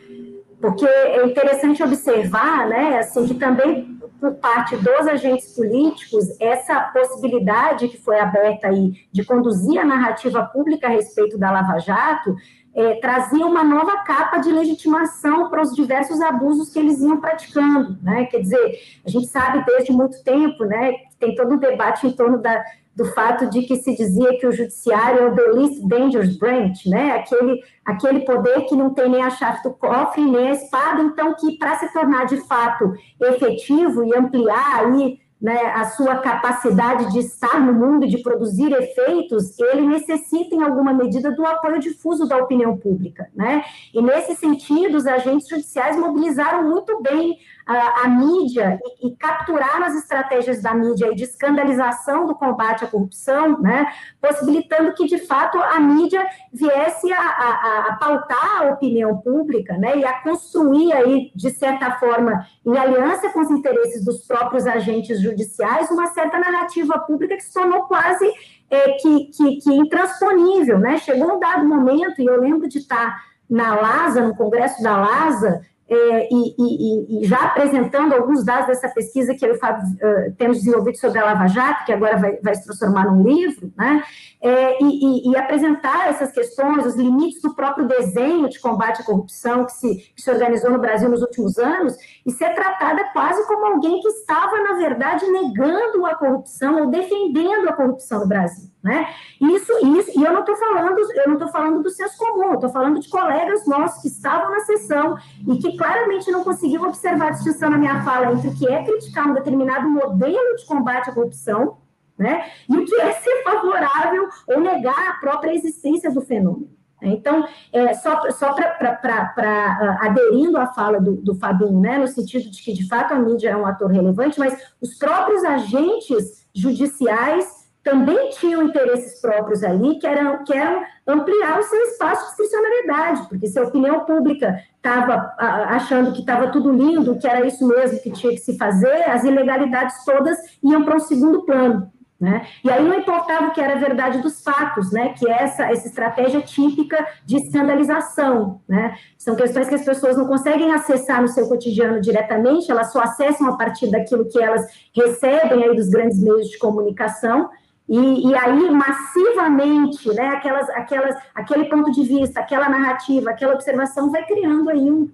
Porque 0.60 0.86
é 0.86 1.26
interessante 1.26 1.82
observar, 1.82 2.68
né, 2.68 3.00
assim, 3.00 3.26
que 3.26 3.36
também 3.36 3.98
por 4.20 4.36
parte 4.36 4.76
dos 4.76 5.08
agentes 5.08 5.56
políticos, 5.56 6.26
essa 6.40 6.82
possibilidade 6.92 7.88
que 7.88 7.98
foi 7.98 8.20
aberta 8.20 8.68
aí 8.68 8.94
de 9.12 9.24
conduzir 9.24 9.80
a 9.80 9.86
narrativa 9.86 10.44
pública 10.44 10.88
a 10.88 10.90
respeito 10.90 11.38
da 11.38 11.52
Lava 11.52 11.80
Jato, 11.80 12.36
é, 12.76 12.96
trazia 12.96 13.46
uma 13.46 13.64
nova 13.64 13.98
capa 14.04 14.38
de 14.38 14.52
legitimação 14.52 15.50
para 15.50 15.62
os 15.62 15.76
diversos 15.76 16.22
abusos 16.22 16.72
que 16.72 16.80
eles 16.80 17.02
iam 17.02 17.20
praticando, 17.20 17.98
né? 18.02 18.26
Quer 18.26 18.42
dizer, 18.42 18.80
a 19.06 19.10
gente 19.10 19.28
sabe 19.28 19.64
desde 19.66 19.92
muito 19.92 20.24
tempo, 20.24 20.64
né, 20.66 20.94
tem 21.20 21.36
todo 21.36 21.54
um 21.54 21.58
debate 21.58 22.08
em 22.08 22.12
torno 22.12 22.38
da, 22.38 22.64
do 22.96 23.06
fato 23.06 23.50
de 23.50 23.64
que 23.64 23.78
se 23.78 23.96
dizia 23.96 24.38
que 24.38 24.46
o 24.46 24.52
judiciário 24.52 25.20
é 25.20 25.26
o 25.28 25.36
the 25.36 25.48
least 25.54 25.88
dangerous 25.88 26.38
branch, 26.38 26.88
né? 26.88 27.12
Aquele, 27.12 27.62
aquele 27.86 28.20
poder 28.22 28.66
que 28.66 28.76
não 28.76 28.94
tem 28.94 29.10
nem 29.10 29.24
a 29.24 29.30
chave 29.30 29.64
do 29.64 29.72
cofre, 29.72 30.22
nem 30.22 30.50
a 30.50 30.52
espada, 30.52 31.02
então 31.02 31.34
que 31.36 31.58
para 31.58 31.78
se 31.80 31.92
tornar 31.92 32.26
de 32.26 32.38
fato 32.48 32.94
efetivo 33.22 34.04
e 34.04 34.16
ampliar 34.16 34.86
aí 34.86 35.20
né, 35.42 35.58
a 35.74 35.86
sua 35.86 36.18
capacidade 36.18 37.12
de 37.14 37.20
estar 37.20 37.60
no 37.62 37.74
mundo 37.74 38.08
de 38.08 38.18
produzir 38.22 38.72
efeitos, 38.74 39.58
ele 39.60 39.88
necessita, 39.88 40.54
em 40.54 40.62
alguma 40.62 40.94
medida, 40.94 41.32
do 41.32 41.46
apoio 41.46 41.80
difuso 41.80 42.28
da 42.28 42.38
opinião 42.38 42.78
pública. 42.78 43.30
Né? 43.34 43.64
E, 43.94 44.02
nesse 44.02 44.36
sentido, 44.36 44.98
os 44.98 45.08
agentes 45.08 45.48
judiciais 45.48 45.98
mobilizaram 45.98 46.70
muito 46.70 47.02
bem 47.02 47.38
a, 47.74 48.10
mídia 48.10 48.80
e, 48.84 49.08
e, 49.08 49.16
capturar 49.16 49.84
as 49.84 49.96
estratégias 49.96 50.62
da 50.62 50.74
mídia 50.74 51.14
de 51.14 51.24
escandalização 51.24 52.26
do 52.26 52.34
combate 52.34 52.84
à 52.84 52.88
corrupção, 52.88 53.60
né, 53.62 53.86
possibilitando 54.20 54.94
que, 54.94 55.06
de 55.06 55.20
fato, 55.20 55.60
a 55.60 55.80
mídia 55.80 56.26
viesse 56.52 57.12
a, 57.14 57.22
a, 57.22 57.88
a 57.90 57.98
pautar 57.98 58.62
a 58.62 58.72
opinião 58.72 59.18
pública 59.18 59.78
né, 59.78 59.98
e 59.98 60.06
a 60.06 60.14
construir, 60.22 60.92
aí, 60.94 61.32
de 61.36 61.52
certa 61.52 61.92
forma, 61.92 62.44
em 62.66 62.76
aliança 62.76 63.30
com 63.30 63.42
os 63.42 63.52
interesses 63.52 64.04
dos 64.04 64.26
próprios 64.26 64.66
agentes 64.66 65.22
judiciais, 65.22 65.92
uma 65.92 66.08
certa 66.08 66.40
narrativa 66.40 66.98
pública 67.00 67.36
que 67.36 67.44
se 67.44 67.54
tornou 67.54 67.84
quase 67.84 68.26
é, 68.72 68.94
que, 68.94 69.26
que, 69.26 69.58
que 69.58 69.74
intransponível. 69.74 70.80
Né? 70.80 70.98
Chegou 70.98 71.36
um 71.36 71.40
dado 71.40 71.68
momento, 71.68 72.20
e 72.20 72.26
eu 72.26 72.42
lembro 72.42 72.68
de 72.68 72.80
estar 72.80 73.24
na 73.48 73.76
LASA, 73.76 74.22
no 74.22 74.36
Congresso 74.36 74.82
da 74.82 74.98
LASA, 74.98 75.62
é, 75.90 76.30
e, 76.32 76.56
e, 76.58 77.24
e, 77.24 77.28
já 77.28 77.46
apresentando 77.46 78.14
alguns 78.14 78.46
dados 78.46 78.68
dessa 78.68 78.88
pesquisa 78.90 79.34
que 79.34 79.44
eu 79.44 79.54
e 79.54 79.58
o 79.58 79.60
Fábio 79.60 79.88
uh, 79.88 80.32
temos 80.38 80.60
desenvolvido 80.60 80.98
sobre 81.00 81.18
a 81.18 81.26
Lava 81.26 81.48
Jato, 81.48 81.86
que 81.86 81.92
agora 81.92 82.16
vai, 82.18 82.38
vai 82.38 82.54
se 82.54 82.64
transformar 82.64 83.06
num 83.06 83.24
livro, 83.24 83.74
né? 83.76 84.04
É, 84.42 84.82
e, 84.82 85.30
e, 85.30 85.36
apresentar 85.36 86.08
essas 86.08 86.32
questões, 86.32 86.86
os 86.86 86.96
limites 86.96 87.42
do 87.42 87.54
próprio 87.54 87.86
desenho 87.88 88.48
de 88.48 88.58
combate 88.58 89.02
à 89.02 89.06
corrupção 89.06 89.66
que 89.66 89.74
se, 89.74 89.98
que 90.16 90.22
se 90.22 90.32
organizou 90.32 90.72
no 90.72 90.80
Brasil 90.80 91.10
nos 91.10 91.22
últimos 91.22 91.58
anos, 91.58 91.98
e 92.26 92.32
ser 92.32 92.54
tratada 92.54 93.04
quase 93.12 93.46
como 93.48 93.66
alguém 93.66 94.00
que 94.00 94.08
estava, 94.08 94.62
na 94.62 94.78
verdade, 94.78 95.30
negando 95.30 96.06
a 96.06 96.16
corrupção 96.16 96.80
ou 96.80 96.88
defendendo 96.88 97.68
a 97.68 97.74
corrupção 97.74 98.20
no 98.22 98.28
Brasil. 98.28 98.70
Né? 98.82 99.14
Isso, 99.42 99.74
isso, 99.98 100.18
e 100.18 100.24
eu 100.24 100.32
não 100.32 100.40
estou 100.40 100.56
falando, 100.56 100.98
eu 101.00 101.28
não 101.28 101.34
estou 101.34 101.50
falando 101.50 101.84
do 101.84 101.90
senso 101.90 102.18
comum, 102.18 102.54
estou 102.54 102.70
falando 102.70 102.98
de 102.98 103.10
colegas 103.10 103.68
nossos 103.68 104.02
que 104.02 104.08
estavam 104.08 104.52
na 104.52 104.62
sessão 104.62 105.18
e 105.46 105.58
que 105.58 105.76
claramente 105.80 106.30
não 106.30 106.44
conseguiam 106.44 106.84
observar 106.84 107.30
a 107.30 107.32
distinção 107.32 107.70
na 107.70 107.78
minha 107.78 108.04
fala 108.04 108.34
entre 108.34 108.50
o 108.50 108.54
que 108.54 108.68
é 108.68 108.84
criticar 108.84 109.28
um 109.28 109.34
determinado 109.34 109.90
modelo 109.90 110.56
de 110.58 110.66
combate 110.66 111.10
à 111.10 111.14
corrupção, 111.14 111.78
né? 112.18 112.52
E 112.68 112.78
o 112.78 112.86
que 112.86 112.96
é 112.96 113.14
ser 113.14 113.44
favorável 113.44 114.28
ou 114.46 114.60
negar 114.60 115.10
a 115.10 115.14
própria 115.14 115.54
existência 115.54 116.12
do 116.12 116.22
fenômeno. 116.22 116.70
Então, 117.02 117.48
é, 117.72 117.94
só, 117.94 118.30
só 118.32 118.54
para 118.54 119.32
uh, 119.38 120.06
aderindo 120.06 120.58
à 120.58 120.68
fala 120.68 121.00
do, 121.00 121.14
do 121.14 121.34
Fabinho, 121.34 121.80
né, 121.80 121.98
no 121.98 122.08
sentido 122.10 122.52
de 122.52 122.62
que, 122.62 122.74
de 122.74 122.86
fato, 122.90 123.14
a 123.14 123.20
mídia 123.20 123.52
é 123.52 123.56
um 123.56 123.66
ator 123.66 123.90
relevante, 123.90 124.38
mas 124.38 124.62
os 124.82 124.96
próprios 124.96 125.46
agentes 125.46 126.46
judiciais 126.54 127.59
também 127.84 128.30
tinham 128.32 128.64
interesses 128.64 129.20
próprios 129.22 129.64
ali, 129.64 129.98
que 130.00 130.06
eram, 130.06 130.44
que 130.44 130.54
eram 130.54 130.84
ampliar 131.08 131.60
o 131.60 131.64
seu 131.64 131.80
espaço 131.84 132.22
de 132.22 132.28
discricionalidade, 132.28 133.28
porque 133.30 133.48
se 133.48 133.58
a 133.58 133.64
opinião 133.64 134.06
pública 134.06 134.62
estava 134.76 135.34
achando 135.38 136.12
que 136.12 136.20
estava 136.20 136.52
tudo 136.52 136.72
lindo, 136.72 137.18
que 137.18 137.28
era 137.28 137.46
isso 137.46 137.68
mesmo 137.68 138.02
que 138.02 138.12
tinha 138.12 138.34
que 138.34 138.40
se 138.40 138.58
fazer, 138.58 139.10
as 139.10 139.24
ilegalidades 139.24 140.04
todas 140.04 140.38
iam 140.64 140.84
para 140.84 140.98
um 140.98 141.00
segundo 141.00 141.46
plano. 141.46 141.92
Né? 142.20 142.46
E 142.66 142.70
aí 142.70 142.84
não 142.84 143.00
importava 143.00 143.48
o 143.48 143.52
que 143.52 143.62
era 143.62 143.76
a 143.76 143.80
verdade 143.80 144.22
dos 144.22 144.44
fatos, 144.44 144.92
né? 144.92 145.14
que 145.18 145.26
essa, 145.30 145.72
essa 145.72 145.88
estratégia 145.88 146.42
típica 146.42 147.08
de 147.26 147.38
escandalização. 147.38 148.60
Né? 148.68 148.94
São 149.18 149.38
questões 149.38 149.70
que 149.70 149.76
as 149.76 149.86
pessoas 149.86 150.18
não 150.18 150.28
conseguem 150.28 150.74
acessar 150.74 151.22
no 151.22 151.30
seu 151.30 151.48
cotidiano 151.48 152.02
diretamente, 152.02 152.70
elas 152.70 152.92
só 152.92 153.00
acessam 153.00 153.48
a 153.48 153.56
partir 153.56 153.90
daquilo 153.90 154.28
que 154.28 154.42
elas 154.42 154.68
recebem 154.94 155.64
aí 155.64 155.74
dos 155.74 155.88
grandes 155.88 156.22
meios 156.22 156.50
de 156.50 156.58
comunicação, 156.58 157.50
e, 157.90 158.30
e, 158.30 158.36
aí, 158.36 158.70
massivamente, 158.70 160.14
né, 160.14 160.28
aquelas, 160.28 160.70
aquelas, 160.70 161.16
aquele 161.34 161.66
ponto 161.66 161.92
de 161.92 162.04
vista, 162.04 162.40
aquela 162.40 162.70
narrativa, 162.70 163.32
aquela 163.32 163.56
observação 163.56 164.12
vai 164.12 164.24
criando 164.28 164.70
aí 164.70 164.92
um, 164.92 165.10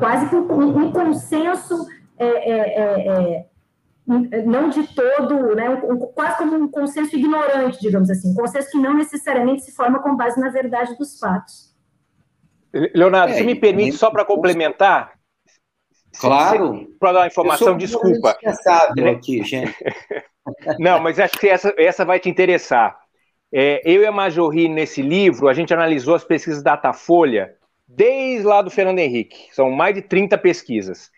quase 0.00 0.28
que 0.28 0.34
um, 0.34 0.76
um 0.76 0.90
consenso, 0.90 1.86
é, 2.18 2.26
é, 2.26 2.58
é, 2.80 3.46
é 4.34 4.42
não 4.44 4.70
de 4.70 4.82
todo, 4.92 5.54
né, 5.54 5.70
um, 5.70 5.98
quase 5.98 6.38
como 6.38 6.56
um 6.56 6.68
consenso 6.68 7.14
ignorante, 7.14 7.80
digamos 7.80 8.10
assim, 8.10 8.32
um 8.32 8.34
consenso 8.34 8.72
que 8.72 8.78
não 8.78 8.94
necessariamente 8.94 9.62
se 9.62 9.70
forma 9.70 10.02
com 10.02 10.16
base 10.16 10.40
na 10.40 10.50
verdade 10.50 10.98
dos 10.98 11.16
fatos. 11.16 11.70
Leonardo, 12.92 13.34
se 13.34 13.44
me 13.44 13.54
permite, 13.54 13.96
só 13.96 14.10
para 14.10 14.24
complementar, 14.24 15.12
Claro. 16.18 16.88
Para 16.98 17.12
dar 17.12 17.20
uma 17.20 17.26
informação, 17.28 17.76
desculpa. 17.76 18.36
aqui, 19.10 19.44
gente. 19.44 19.72
Não, 20.78 21.00
mas 21.00 21.18
acho 21.18 21.38
que 21.38 21.48
essa, 21.48 21.74
essa 21.76 22.04
vai 22.04 22.18
te 22.18 22.28
interessar. 22.28 22.98
É, 23.52 23.82
eu 23.84 24.02
e 24.02 24.06
a 24.06 24.12
Majorri, 24.12 24.68
nesse 24.68 25.02
livro, 25.02 25.48
a 25.48 25.54
gente 25.54 25.74
analisou 25.74 26.14
as 26.14 26.24
pesquisas 26.24 26.62
Datafolha 26.62 27.56
desde 27.86 28.46
lá 28.46 28.62
do 28.62 28.70
Fernando 28.70 29.00
Henrique. 29.00 29.48
São 29.52 29.70
mais 29.70 29.94
de 29.94 30.02
30 30.02 30.38
pesquisas. 30.38 31.10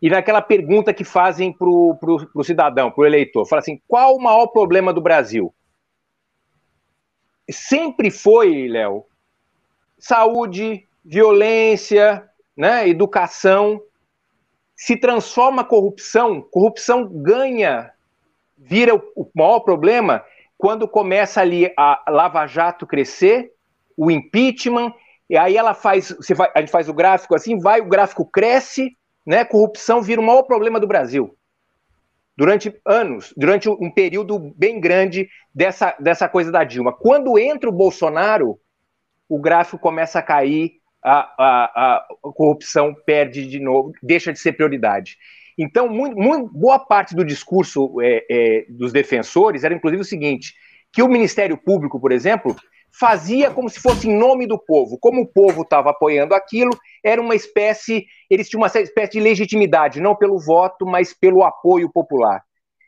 E 0.00 0.08
naquela 0.08 0.40
pergunta 0.40 0.94
que 0.94 1.04
fazem 1.04 1.52
para 1.52 1.68
o 1.68 2.44
cidadão, 2.44 2.90
para 2.90 3.02
o 3.02 3.06
eleitor, 3.06 3.46
fala 3.46 3.60
assim: 3.60 3.82
qual 3.86 4.16
o 4.16 4.22
maior 4.22 4.46
problema 4.46 4.92
do 4.92 5.00
Brasil? 5.00 5.54
Sempre 7.50 8.10
foi, 8.10 8.68
Léo, 8.68 9.04
saúde, 9.98 10.86
violência, 11.04 12.26
né, 12.56 12.88
educação. 12.88 13.82
Se 14.74 14.96
transforma 14.96 15.60
a 15.60 15.64
corrupção, 15.64 16.40
corrupção 16.40 17.06
ganha 17.06 17.92
vira 18.60 18.94
o, 18.94 19.30
maior 19.34 19.60
problema 19.60 20.22
quando 20.58 20.86
começa 20.86 21.40
ali 21.40 21.72
a 21.76 22.04
Lava 22.08 22.46
Jato 22.46 22.86
crescer, 22.86 23.50
o 23.96 24.10
impeachment, 24.10 24.92
e 25.28 25.36
aí 25.36 25.56
ela 25.56 25.72
faz, 25.72 26.10
você 26.10 26.34
vai, 26.34 26.50
a 26.54 26.60
gente 26.60 26.70
faz 26.70 26.88
o 26.88 26.94
gráfico 26.94 27.34
assim, 27.34 27.58
vai, 27.58 27.80
o 27.80 27.88
gráfico 27.88 28.26
cresce, 28.26 28.96
né? 29.26 29.44
Corrupção 29.44 30.02
vira 30.02 30.20
o 30.20 30.24
maior 30.24 30.42
problema 30.42 30.78
do 30.78 30.86
Brasil. 30.86 31.34
Durante 32.36 32.74
anos, 32.84 33.32
durante 33.36 33.68
um 33.68 33.90
período 33.90 34.38
bem 34.56 34.80
grande 34.80 35.28
dessa, 35.54 35.94
dessa 35.98 36.28
coisa 36.28 36.50
da 36.52 36.64
Dilma. 36.64 36.92
Quando 36.92 37.38
entra 37.38 37.68
o 37.68 37.72
Bolsonaro, 37.72 38.58
o 39.28 39.38
gráfico 39.38 39.78
começa 39.78 40.18
a 40.18 40.22
cair, 40.22 40.72
a, 41.02 41.20
a, 41.38 41.96
a 41.96 42.06
corrupção 42.34 42.94
perde 43.06 43.46
de 43.46 43.60
novo, 43.60 43.92
deixa 44.02 44.32
de 44.32 44.38
ser 44.38 44.52
prioridade. 44.52 45.16
Então, 45.62 45.90
muito, 45.90 46.16
muito, 46.16 46.50
boa 46.54 46.78
parte 46.78 47.14
do 47.14 47.22
discurso 47.22 48.00
é, 48.00 48.24
é, 48.30 48.64
dos 48.70 48.92
defensores 48.92 49.62
era, 49.62 49.74
inclusive, 49.74 50.00
o 50.00 50.06
seguinte: 50.06 50.54
que 50.90 51.02
o 51.02 51.08
Ministério 51.08 51.58
Público, 51.58 52.00
por 52.00 52.12
exemplo, 52.12 52.56
fazia 52.98 53.50
como 53.50 53.68
se 53.68 53.78
fosse 53.78 54.08
em 54.08 54.16
nome 54.16 54.46
do 54.46 54.58
povo. 54.58 54.96
Como 54.98 55.20
o 55.20 55.26
povo 55.26 55.60
estava 55.60 55.90
apoiando 55.90 56.34
aquilo, 56.34 56.70
era 57.04 57.20
uma 57.20 57.34
espécie, 57.34 58.06
eles 58.30 58.48
tinham 58.48 58.62
uma 58.62 58.68
espécie 58.68 59.12
de 59.12 59.20
legitimidade, 59.20 60.00
não 60.00 60.16
pelo 60.16 60.38
voto, 60.38 60.86
mas 60.86 61.12
pelo 61.12 61.44
apoio 61.44 61.90
popular. 61.92 62.42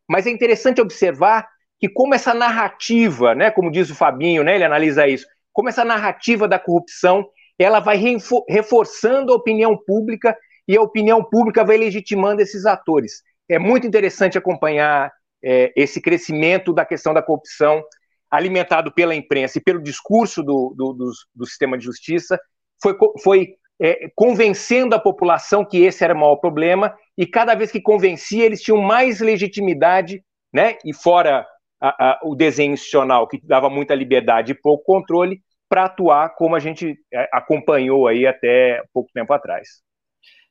Mas 0.08 0.26
é 0.26 0.30
interessante 0.30 0.80
observar 0.80 1.46
que 1.78 1.90
como 1.90 2.14
essa 2.14 2.32
narrativa, 2.32 3.34
né, 3.34 3.50
como 3.50 3.70
diz 3.70 3.90
o 3.90 3.94
Fabinho, 3.94 4.42
né, 4.42 4.54
ele 4.54 4.64
analisa 4.64 5.06
isso, 5.06 5.26
como 5.52 5.68
essa 5.68 5.84
narrativa 5.84 6.48
da 6.48 6.58
corrupção, 6.58 7.28
ela 7.58 7.80
vai 7.80 8.00
reforçando 8.48 9.30
a 9.30 9.36
opinião 9.36 9.76
pública 9.76 10.34
e 10.72 10.76
a 10.76 10.80
opinião 10.80 11.22
pública 11.22 11.62
vai 11.62 11.76
legitimando 11.76 12.40
esses 12.40 12.64
atores. 12.64 13.22
É 13.46 13.58
muito 13.58 13.86
interessante 13.86 14.38
acompanhar 14.38 15.12
é, 15.44 15.70
esse 15.76 16.00
crescimento 16.00 16.72
da 16.72 16.82
questão 16.82 17.12
da 17.12 17.20
corrupção 17.20 17.84
alimentado 18.30 18.90
pela 18.90 19.14
imprensa 19.14 19.58
e 19.58 19.62
pelo 19.62 19.82
discurso 19.82 20.42
do, 20.42 20.72
do, 20.74 20.94
do, 20.94 21.10
do 21.34 21.44
sistema 21.46 21.76
de 21.76 21.84
justiça, 21.84 22.40
foi, 22.82 22.96
foi 23.22 23.48
é, 23.78 24.10
convencendo 24.16 24.94
a 24.94 24.98
população 24.98 25.62
que 25.62 25.82
esse 25.82 26.02
era 26.02 26.14
o 26.14 26.18
maior 26.18 26.36
problema, 26.36 26.96
e 27.18 27.26
cada 27.26 27.54
vez 27.54 27.70
que 27.70 27.78
convencia, 27.78 28.46
eles 28.46 28.62
tinham 28.62 28.80
mais 28.80 29.20
legitimidade, 29.20 30.24
né? 30.50 30.78
E 30.86 30.94
fora 30.94 31.46
a, 31.78 32.12
a, 32.12 32.20
o 32.24 32.34
desenho 32.34 32.72
institucional, 32.72 33.28
que 33.28 33.38
dava 33.44 33.68
muita 33.68 33.94
liberdade 33.94 34.52
e 34.52 34.58
pouco 34.58 34.84
controle, 34.84 35.42
para 35.68 35.84
atuar 35.84 36.34
como 36.34 36.56
a 36.56 36.58
gente 36.58 36.98
é, 37.12 37.28
acompanhou 37.30 38.08
aí 38.08 38.26
até 38.26 38.82
pouco 38.90 39.10
tempo 39.12 39.34
atrás. 39.34 39.82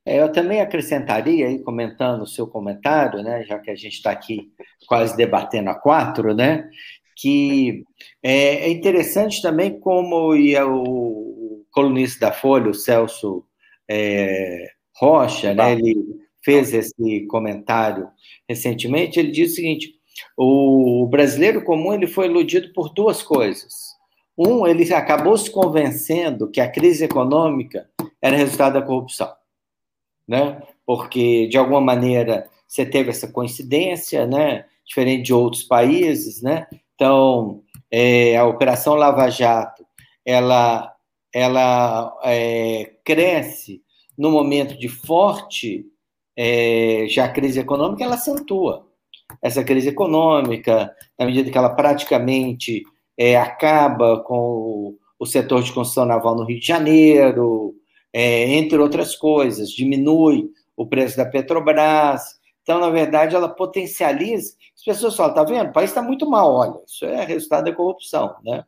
É, 0.06 0.20
eu 0.20 0.32
também 0.32 0.62
acrescentaria 0.62 1.48
aí, 1.48 1.60
comentando 1.60 2.24
o 2.24 2.28
seu 2.28 2.48
comentário, 2.48 3.22
né, 3.22 3.44
já 3.44 3.60
que 3.60 3.70
a 3.70 3.76
gente 3.76 3.94
está 3.94 4.12
aqui 4.12 4.52
quase 4.88 5.16
debatendo 5.16 5.70
a 5.70 5.76
quatro, 5.76 6.34
né, 6.34 6.68
que 7.16 7.84
é, 8.24 8.66
é 8.66 8.70
interessante 8.70 9.42
também 9.42 9.80
como 9.80 10.36
ia 10.36 10.66
o 10.68 11.66
colunista 11.72 12.28
da 12.28 12.32
Folha, 12.32 12.72
o 12.72 12.74
Celso 12.74 13.46
é, 13.88 14.72
Rocha, 14.98 15.54
né, 15.54 15.74
ele 15.74 15.96
fez 16.44 16.74
esse 16.74 17.26
comentário 17.28 18.08
recentemente, 18.50 19.20
ele 19.20 19.32
diz 19.32 19.52
o 19.52 19.56
seguinte, 19.56 19.94
o 20.36 21.08
brasileiro 21.10 21.64
comum 21.64 21.94
ele 21.94 22.08
foi 22.08 22.26
iludido 22.26 22.74
por 22.74 22.94
duas 22.94 23.22
coisas. 23.22 23.92
Um, 24.38 24.66
ele 24.66 24.92
acabou 24.94 25.38
se 25.38 25.52
convencendo 25.52 26.50
que 26.50 26.60
a 26.60 26.70
crise 26.70 27.06
econômica 27.06 27.88
era 28.22 28.36
resultado 28.36 28.74
da 28.74 28.82
corrupção, 28.82 29.32
né? 30.28 30.62
Porque 30.86 31.48
de 31.48 31.58
alguma 31.58 31.82
maneira 31.82 32.50
você 32.68 32.86
teve 32.86 33.10
essa 33.10 33.28
coincidência, 33.28 34.26
né? 34.26 34.66
Diferente 34.86 35.24
de 35.24 35.34
outros 35.34 35.64
países, 35.64 36.42
né? 36.42 36.68
Então, 36.96 37.62
é, 37.90 38.38
a 38.38 38.46
Operação 38.46 38.96
Lava 38.96 39.30
Jato, 39.30 39.86
ela, 40.26 40.94
ela 41.34 42.18
é, 42.24 42.94
cresce 43.04 43.82
no 44.18 44.32
momento 44.32 44.78
de 44.78 44.88
forte 44.88 45.86
é, 46.38 47.06
já 47.10 47.28
crise 47.28 47.60
econômica, 47.60 48.04
ela 48.04 48.16
acentua 48.16 48.92
essa 49.42 49.64
crise 49.64 49.90
econômica, 49.90 50.94
na 51.18 51.26
medida 51.26 51.50
que 51.50 51.58
ela 51.58 51.70
praticamente 51.70 52.84
é, 53.18 53.38
acaba 53.38 54.22
com 54.24 54.36
o, 54.36 54.98
o, 55.20 55.26
setor 55.26 55.62
de 55.62 55.72
construção 55.72 56.06
naval 56.06 56.36
no 56.36 56.44
Rio 56.44 56.60
de 56.60 56.66
Janeiro, 56.66 57.76
é, 58.14 58.50
entre 58.56 58.78
outras 58.78 59.16
coisas, 59.16 59.70
diminui 59.70 60.50
o 60.76 60.86
preço 60.86 61.18
da 61.18 61.26
Petrobras, 61.26 62.40
então, 62.64 62.80
na 62.80 62.90
verdade, 62.90 63.36
ela 63.36 63.50
potencializa. 63.50 64.54
As 64.76 64.84
pessoas 64.84 65.16
falam, 65.16 65.34
tá 65.34 65.44
vendo? 65.44 65.70
O 65.70 65.74
país 65.74 65.90
está 65.90 66.02
muito 66.02 66.30
mal, 66.30 66.54
olha, 66.54 66.80
isso 66.86 67.06
é 67.06 67.26
resultado 67.26 67.66
da 67.66 67.74
corrupção, 67.74 68.36
né? 68.44 68.64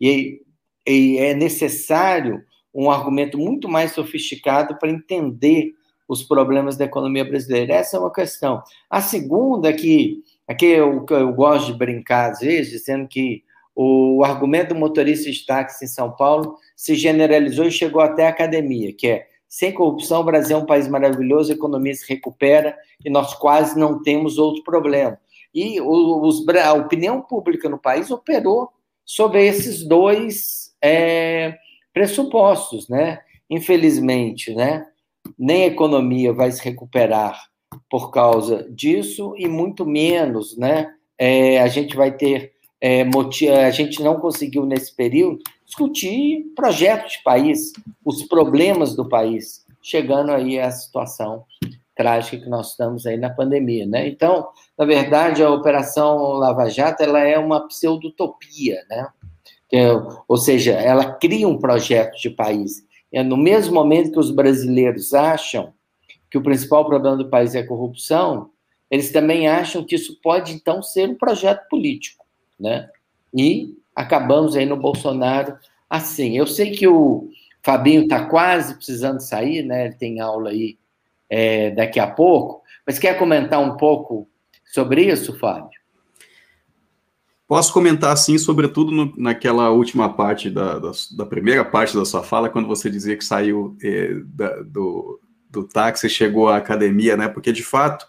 E, 0.00 0.42
e 0.86 1.18
é 1.18 1.34
necessário 1.34 2.42
um 2.74 2.90
argumento 2.90 3.38
muito 3.38 3.68
mais 3.68 3.92
sofisticado 3.92 4.78
para 4.78 4.90
entender 4.90 5.72
os 6.06 6.22
problemas 6.22 6.76
da 6.76 6.84
economia 6.84 7.24
brasileira. 7.24 7.74
Essa 7.74 7.96
é 7.96 8.00
uma 8.00 8.12
questão. 8.12 8.62
A 8.88 9.00
segunda, 9.00 9.72
que 9.72 10.22
aqui 10.46 10.66
eu, 10.66 11.04
eu 11.10 11.32
gosto 11.32 11.72
de 11.72 11.78
brincar 11.78 12.30
às 12.30 12.40
vezes, 12.40 12.72
dizendo 12.72 13.08
que 13.08 13.42
o 13.74 14.22
argumento 14.24 14.70
do 14.70 14.80
motorista 14.80 15.30
de 15.30 15.46
táxi 15.46 15.84
em 15.84 15.88
São 15.88 16.10
Paulo 16.10 16.56
se 16.78 16.94
generalizou 16.94 17.64
e 17.64 17.72
chegou 17.72 18.00
até 18.00 18.24
a 18.24 18.28
academia, 18.30 18.92
que 18.92 19.08
é 19.08 19.26
sem 19.48 19.72
corrupção, 19.72 20.20
o 20.20 20.24
Brasil 20.24 20.56
é 20.56 20.60
um 20.60 20.64
país 20.64 20.86
maravilhoso, 20.86 21.50
a 21.50 21.54
economia 21.56 21.92
se 21.92 22.08
recupera 22.08 22.78
e 23.04 23.10
nós 23.10 23.34
quase 23.34 23.76
não 23.76 24.00
temos 24.00 24.38
outro 24.38 24.62
problema. 24.62 25.18
E 25.52 25.80
os, 25.80 26.46
a 26.48 26.74
opinião 26.74 27.20
pública 27.20 27.68
no 27.68 27.78
país 27.78 28.12
operou 28.12 28.68
sobre 29.04 29.44
esses 29.44 29.82
dois 29.82 30.72
é, 30.80 31.58
pressupostos, 31.92 32.88
né? 32.88 33.18
Infelizmente, 33.50 34.54
né? 34.54 34.86
Nem 35.36 35.64
a 35.64 35.68
economia 35.68 36.32
vai 36.32 36.52
se 36.52 36.62
recuperar 36.62 37.42
por 37.90 38.12
causa 38.12 38.68
disso 38.70 39.34
e 39.36 39.48
muito 39.48 39.84
menos, 39.84 40.56
né? 40.56 40.94
É, 41.18 41.60
a 41.60 41.66
gente 41.66 41.96
vai 41.96 42.12
ter 42.12 42.52
é, 42.80 43.02
a 43.02 43.70
gente 43.70 44.00
não 44.00 44.20
conseguiu 44.20 44.64
nesse 44.64 44.94
período 44.94 45.42
discutir 45.68 46.50
projetos 46.56 47.12
de 47.12 47.22
país, 47.22 47.72
os 48.02 48.22
problemas 48.22 48.96
do 48.96 49.06
país, 49.06 49.66
chegando 49.82 50.32
aí 50.32 50.58
à 50.58 50.70
situação 50.70 51.44
trágica 51.94 52.38
que 52.38 52.48
nós 52.48 52.70
estamos 52.70 53.06
aí 53.06 53.18
na 53.18 53.28
pandemia, 53.28 53.84
né? 53.86 54.08
Então, 54.08 54.48
na 54.78 54.86
verdade, 54.86 55.42
a 55.42 55.50
Operação 55.50 56.32
Lava 56.32 56.70
Jato, 56.70 57.02
ela 57.02 57.20
é 57.20 57.38
uma 57.38 57.66
pseudotopia, 57.66 58.82
né? 58.88 59.08
É, 59.70 59.88
ou 60.26 60.36
seja, 60.38 60.72
ela 60.72 61.12
cria 61.12 61.46
um 61.46 61.58
projeto 61.58 62.18
de 62.18 62.30
país. 62.30 62.86
É 63.12 63.22
no 63.22 63.36
mesmo 63.36 63.74
momento 63.74 64.12
que 64.12 64.18
os 64.18 64.30
brasileiros 64.30 65.12
acham 65.12 65.74
que 66.30 66.38
o 66.38 66.42
principal 66.42 66.86
problema 66.86 67.16
do 67.16 67.28
país 67.28 67.54
é 67.54 67.60
a 67.60 67.66
corrupção, 67.66 68.50
eles 68.90 69.12
também 69.12 69.48
acham 69.48 69.84
que 69.84 69.94
isso 69.94 70.18
pode, 70.22 70.52
então, 70.52 70.82
ser 70.82 71.08
um 71.10 71.14
projeto 71.14 71.68
político, 71.68 72.24
né? 72.58 72.88
E 73.34 73.76
acabamos 73.98 74.54
aí 74.54 74.64
no 74.64 74.76
Bolsonaro 74.76 75.58
assim. 75.90 76.36
Eu 76.38 76.46
sei 76.46 76.70
que 76.70 76.86
o 76.86 77.28
Fabinho 77.62 78.02
está 78.02 78.26
quase 78.26 78.74
precisando 78.74 79.20
sair, 79.20 79.64
né? 79.64 79.86
Ele 79.86 79.94
tem 79.94 80.20
aula 80.20 80.50
aí 80.50 80.78
é, 81.28 81.72
daqui 81.72 81.98
a 81.98 82.06
pouco, 82.06 82.62
mas 82.86 82.98
quer 82.98 83.18
comentar 83.18 83.60
um 83.60 83.76
pouco 83.76 84.28
sobre 84.72 85.02
isso, 85.02 85.36
Fábio? 85.36 85.76
Posso 87.48 87.72
comentar, 87.72 88.16
sim, 88.16 88.38
sobretudo 88.38 88.92
no, 88.92 89.12
naquela 89.16 89.70
última 89.70 90.12
parte 90.12 90.48
da, 90.48 90.78
da, 90.78 90.92
da, 91.16 91.26
primeira 91.26 91.64
parte 91.64 91.96
da 91.96 92.04
sua 92.04 92.22
fala, 92.22 92.50
quando 92.50 92.68
você 92.68 92.90
dizia 92.90 93.16
que 93.16 93.24
saiu 93.24 93.74
é, 93.82 94.14
da, 94.26 94.62
do, 94.62 95.18
do 95.50 95.64
táxi 95.64 96.06
e 96.06 96.10
chegou 96.10 96.48
à 96.48 96.58
academia, 96.58 97.16
né? 97.16 97.26
Porque, 97.26 97.50
de 97.50 97.64
fato, 97.64 98.06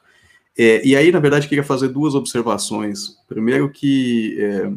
é, 0.57 0.85
e 0.85 0.95
aí, 0.95 1.09
na 1.11 1.19
verdade, 1.19 1.47
queria 1.47 1.63
fazer 1.63 1.87
duas 1.87 2.15
observações. 2.15 3.17
Primeiro 3.29 3.71
que 3.71 4.37
é, 4.39 4.71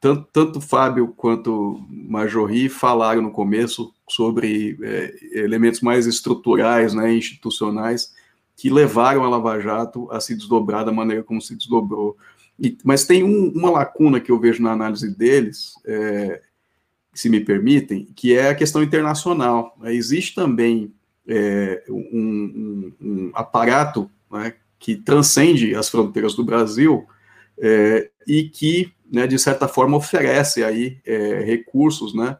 tanto, 0.00 0.28
tanto 0.32 0.60
Fábio 0.60 1.08
quanto 1.08 1.84
Majorri 1.90 2.68
falaram 2.68 3.22
no 3.22 3.30
começo 3.30 3.92
sobre 4.08 4.78
é, 4.82 5.14
elementos 5.32 5.80
mais 5.80 6.06
estruturais, 6.06 6.94
né, 6.94 7.12
institucionais, 7.12 8.12
que 8.56 8.70
levaram 8.70 9.24
a 9.24 9.28
Lava 9.28 9.60
Jato 9.60 10.10
a 10.10 10.20
se 10.20 10.34
desdobrar 10.34 10.84
da 10.84 10.92
maneira 10.92 11.22
como 11.22 11.40
se 11.40 11.56
desdobrou. 11.56 12.16
E, 12.58 12.76
mas 12.84 13.06
tem 13.06 13.22
um, 13.22 13.50
uma 13.54 13.70
lacuna 13.70 14.20
que 14.20 14.30
eu 14.30 14.38
vejo 14.38 14.62
na 14.62 14.72
análise 14.72 15.16
deles, 15.16 15.74
é, 15.84 16.42
se 17.12 17.28
me 17.28 17.40
permitem, 17.40 18.06
que 18.14 18.34
é 18.34 18.50
a 18.50 18.54
questão 18.54 18.82
internacional. 18.82 19.76
Existe 19.84 20.34
também 20.34 20.92
é, 21.26 21.84
um, 21.88 21.94
um, 22.12 22.92
um, 23.00 23.30
aparato 23.34 24.10
né, 24.30 24.54
que 24.78 24.96
transcende 24.96 25.74
as 25.74 25.88
fronteiras 25.88 26.34
do 26.34 26.44
Brasil 26.44 27.06
é, 27.58 28.10
e 28.26 28.44
que 28.48 28.92
né, 29.10 29.26
de 29.26 29.38
certa 29.38 29.66
forma, 29.66 29.96
oferece 29.96 30.62
aí 30.62 30.98
é, 31.04 31.42
recursos, 31.44 32.14
né, 32.14 32.36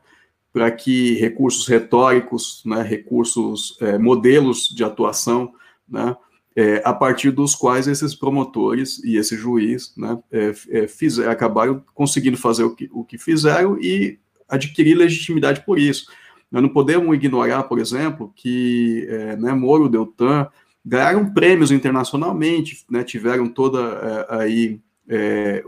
para 0.52 0.70
que 0.70 1.14
recursos 1.14 1.66
retóricos, 1.66 2.62
né, 2.64 2.82
recursos, 2.82 3.76
é, 3.80 3.98
modelos 3.98 4.68
de 4.68 4.84
atuação, 4.84 5.52
né, 5.88 6.16
é, 6.56 6.82
a 6.84 6.92
partir 6.92 7.30
dos 7.30 7.54
quais 7.54 7.86
esses 7.86 8.14
promotores 8.16 9.02
e 9.04 9.16
esse 9.16 9.36
juiz 9.36 9.94
né, 9.96 10.18
é, 10.32 10.52
é, 10.70 11.26
acabaram 11.28 11.84
conseguindo 11.94 12.36
fazer 12.36 12.64
o 12.64 12.74
que, 12.74 12.90
o 12.92 13.04
que 13.04 13.16
fizeram 13.16 13.78
e 13.80 14.18
adquirir 14.48 14.96
legitimidade 14.96 15.64
por 15.64 15.78
isso. 15.78 16.10
Nós 16.50 16.60
não 16.60 16.68
podemos 16.68 17.14
ignorar, 17.14 17.62
por 17.64 17.78
exemplo, 17.78 18.32
que 18.34 19.06
é, 19.08 19.36
né, 19.36 19.52
Moro 19.52 19.88
Deltan 19.88 20.48
ganharam 20.84 21.32
prêmios 21.32 21.70
internacionalmente, 21.70 22.84
né, 22.90 23.04
tiveram 23.04 23.46
toda 23.48 24.26
aí 24.28 24.80
é, 25.08 25.62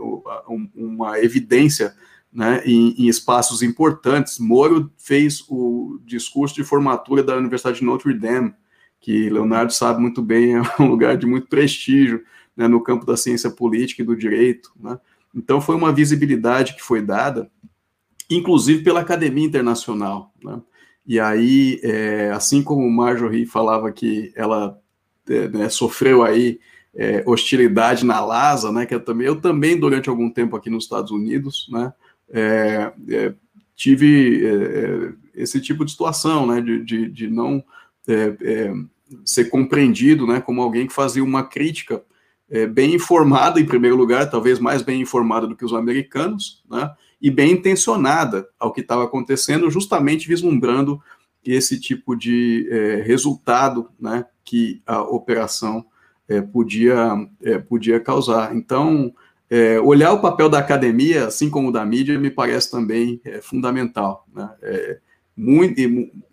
uma 0.75 1.19
evidência 1.19 1.93
né, 2.31 2.61
em, 2.65 2.93
em, 2.97 3.07
espaços 3.07 3.61
importantes. 3.61 4.39
Moro 4.39 4.91
fez 4.97 5.43
o 5.49 5.99
discurso 6.05 6.55
de 6.55 6.63
formatura 6.63 7.23
da 7.23 7.35
Universidade 7.35 7.79
de 7.79 7.85
Notre 7.85 8.13
Dame, 8.13 8.53
que 8.99 9.29
Leonardo 9.29 9.73
sabe 9.73 9.99
muito 9.99 10.21
bem, 10.21 10.55
é 10.55 10.61
um 10.79 10.87
lugar 10.87 11.17
de 11.17 11.25
muito 11.25 11.47
prestígio 11.47 12.23
né, 12.55 12.67
no 12.67 12.81
campo 12.81 13.05
da 13.05 13.17
ciência 13.17 13.49
política 13.49 14.01
e 14.01 14.05
do 14.05 14.15
direito. 14.15 14.71
Né? 14.79 14.99
Então, 15.35 15.59
foi 15.59 15.75
uma 15.75 15.91
visibilidade 15.91 16.75
que 16.75 16.81
foi 16.81 17.01
dada 17.01 17.49
inclusive 18.35 18.83
pela 18.83 19.01
Academia 19.01 19.45
Internacional. 19.45 20.33
Né? 20.43 20.61
E 21.05 21.19
aí, 21.19 21.79
é, 21.83 22.31
assim 22.31 22.63
como 22.63 22.89
Marjorie 22.89 23.45
falava 23.45 23.91
que 23.91 24.31
ela 24.35 24.79
é, 25.27 25.47
né, 25.49 25.69
sofreu 25.69 26.23
aí 26.23 26.59
é, 26.95 27.23
hostilidade 27.25 28.05
na 28.05 28.19
LASA, 28.19 28.71
né, 28.71 28.85
que 28.85 28.93
eu 28.93 28.99
também, 28.99 29.27
eu 29.27 29.39
também 29.39 29.79
durante 29.79 30.09
algum 30.09 30.29
tempo 30.29 30.55
aqui 30.55 30.69
nos 30.69 30.83
Estados 30.83 31.11
Unidos, 31.11 31.67
né, 31.71 31.93
é, 32.29 32.91
é, 33.09 33.33
tive 33.75 34.45
é, 34.45 35.13
esse 35.35 35.59
tipo 35.59 35.85
de 35.85 35.91
situação, 35.91 36.45
né, 36.45 36.61
de, 36.61 36.83
de, 36.83 37.09
de 37.09 37.27
não 37.29 37.63
ser 39.23 39.45
compreendido, 39.45 40.27
né, 40.27 40.41
como 40.41 40.61
alguém 40.61 40.87
que 40.87 40.93
fazia 40.93 41.23
uma 41.23 41.43
crítica 41.43 42.03
bem 42.73 42.95
informada, 42.95 43.59
em 43.61 43.65
primeiro 43.65 43.95
lugar, 43.95 44.29
talvez 44.29 44.59
mais 44.59 44.81
bem 44.81 44.99
informada 44.99 45.47
do 45.47 45.55
que 45.55 45.63
os 45.63 45.73
americanos, 45.73 46.61
né, 46.69 46.91
e 47.21 47.29
bem 47.29 47.51
intencionada 47.51 48.49
ao 48.59 48.73
que 48.73 48.81
estava 48.81 49.05
acontecendo, 49.05 49.69
justamente 49.69 50.27
vislumbrando 50.27 51.01
esse 51.43 51.79
tipo 51.79 52.15
de 52.15 52.67
é, 52.69 53.01
resultado 53.01 53.89
né, 53.99 54.25
que 54.43 54.81
a 54.85 55.01
operação 55.01 55.85
é, 56.31 56.41
podia, 56.41 57.27
é, 57.41 57.57
podia 57.59 57.99
causar. 57.99 58.55
Então, 58.55 59.13
é, 59.49 59.79
olhar 59.79 60.13
o 60.13 60.21
papel 60.21 60.47
da 60.49 60.59
academia, 60.59 61.27
assim 61.27 61.49
como 61.49 61.71
da 61.71 61.85
mídia, 61.85 62.17
me 62.17 62.31
parece 62.31 62.71
também 62.71 63.19
é, 63.25 63.41
fundamental. 63.41 64.25
Né? 64.33 64.49
É, 64.61 64.99
muito, 65.35 65.81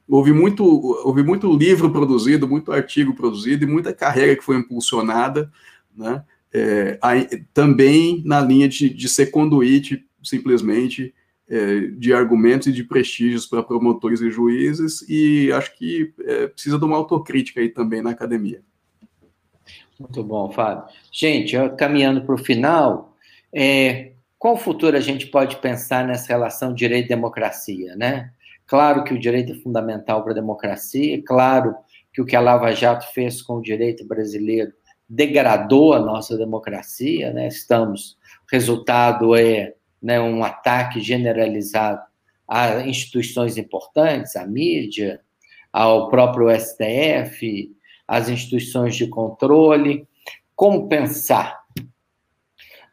houve, 0.09 0.33
muito, 0.33 0.65
houve 0.65 1.23
muito 1.23 1.53
livro 1.53 1.91
produzido, 1.91 2.47
muito 2.47 2.73
artigo 2.73 3.15
produzido 3.15 3.65
e 3.65 3.69
muita 3.69 3.93
carreira 3.93 4.37
que 4.37 4.45
foi 4.45 4.57
impulsionada, 4.57 5.51
né? 5.97 6.23
Aí, 7.03 7.29
também 7.53 8.23
na 8.25 8.41
linha 8.41 8.69
de, 8.69 8.89
de 8.89 9.09
ser 9.09 9.27
conduíte 9.27 10.07
simplesmente 10.23 11.15
é, 11.49 11.81
de 11.97 12.13
argumentos 12.13 12.69
e 12.69 12.73
de 12.73 12.85
prestígios 12.85 13.47
para 13.47 13.63
promotores 13.63 14.21
e 14.21 14.31
juízes, 14.31 15.05
e 15.09 15.51
acho 15.53 15.77
que 15.77 16.13
é, 16.21 16.47
precisa 16.47 16.79
de 16.79 16.85
uma 16.85 16.97
autocrítica 16.97 17.61
aí 17.61 17.69
também 17.69 18.03
na 18.03 18.11
academia. 18.11 18.63
Muito 19.99 20.23
bom, 20.23 20.51
Fábio. 20.51 20.85
Gente, 21.13 21.57
caminhando 21.77 22.23
para 22.23 22.35
o 22.35 22.39
final, 22.39 23.17
é, 23.53 24.13
qual 24.39 24.57
futuro 24.57 24.97
a 24.97 25.01
gente 25.01 25.27
pode 25.27 25.57
pensar 25.57 26.07
nessa 26.07 26.29
relação 26.29 26.73
direito-democracia, 26.73 27.97
né? 27.97 28.31
Claro 28.67 29.03
que 29.03 29.13
o 29.13 29.19
direito 29.19 29.53
é 29.53 29.57
fundamental 29.57 30.23
para 30.23 30.33
a 30.33 30.35
democracia, 30.37 31.21
claro 31.27 31.75
que 32.13 32.21
o 32.21 32.25
que 32.25 32.37
a 32.37 32.41
Lava 32.41 32.71
Jato 32.73 33.07
fez 33.13 33.43
com 33.43 33.55
o 33.55 33.63
direito 33.63 34.07
brasileiro 34.07 34.73
degradou 35.09 35.95
a 35.95 36.01
nossa 36.01 36.37
democracia, 36.37 37.33
né? 37.33 37.49
Estamos, 37.49 38.17
resultado 38.51 39.35
é 39.35 39.75
né, 40.01 40.21
um 40.21 40.45
ataque 40.45 41.01
generalizado 41.01 42.01
a 42.47 42.81
instituições 42.83 43.57
importantes, 43.57 44.37
à 44.37 44.47
mídia, 44.47 45.21
ao 45.73 46.09
próprio 46.09 46.49
STF, 46.51 47.75
às 48.09 48.31
instituições 48.31 48.97
de 48.97 49.07
controle. 49.07 50.09
Como 50.57 50.89
pensar 50.89 51.63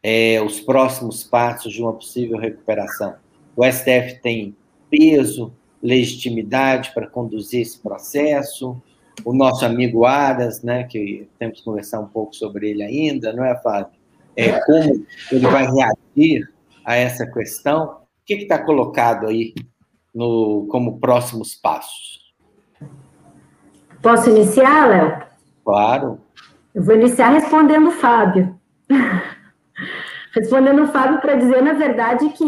é, 0.02 0.40
os 0.42 0.60
próximos 0.60 1.24
passos 1.24 1.72
de 1.72 1.82
uma 1.82 1.94
possível 1.94 2.38
recuperação? 2.38 3.16
O 3.56 3.64
STF 3.64 4.20
tem 4.22 4.54
peso, 4.90 5.52
legitimidade 5.82 6.92
para 6.92 7.06
conduzir 7.06 7.62
esse 7.62 7.78
processo. 7.78 8.80
O 9.24 9.32
nosso 9.32 9.64
amigo 9.64 10.04
Aras, 10.04 10.62
né, 10.62 10.84
que 10.84 11.26
temos 11.38 11.58
que 11.58 11.64
conversar 11.64 12.00
um 12.00 12.06
pouco 12.06 12.36
sobre 12.36 12.70
ele 12.70 12.82
ainda, 12.82 13.32
não 13.32 13.44
é, 13.44 13.60
Fábio? 13.62 13.96
É, 14.36 14.60
como 14.60 15.06
ele 15.32 15.46
vai 15.46 15.64
reagir 15.64 16.52
a 16.84 16.94
essa 16.94 17.26
questão? 17.26 17.84
O 17.86 17.96
que 18.26 18.34
está 18.34 18.58
colocado 18.58 19.26
aí 19.26 19.54
no, 20.14 20.66
como 20.70 21.00
próximos 21.00 21.54
passos? 21.54 22.25
Posso 24.06 24.30
iniciar, 24.30 24.88
Léo? 24.88 25.18
Claro. 25.64 26.20
Eu 26.72 26.84
vou 26.84 26.94
iniciar 26.94 27.30
respondendo 27.30 27.88
o 27.88 27.90
Fábio. 27.90 28.56
respondendo 30.32 30.84
o 30.84 30.86
Fábio 30.86 31.20
para 31.20 31.34
dizer, 31.34 31.60
na 31.60 31.72
verdade, 31.72 32.28
que 32.28 32.44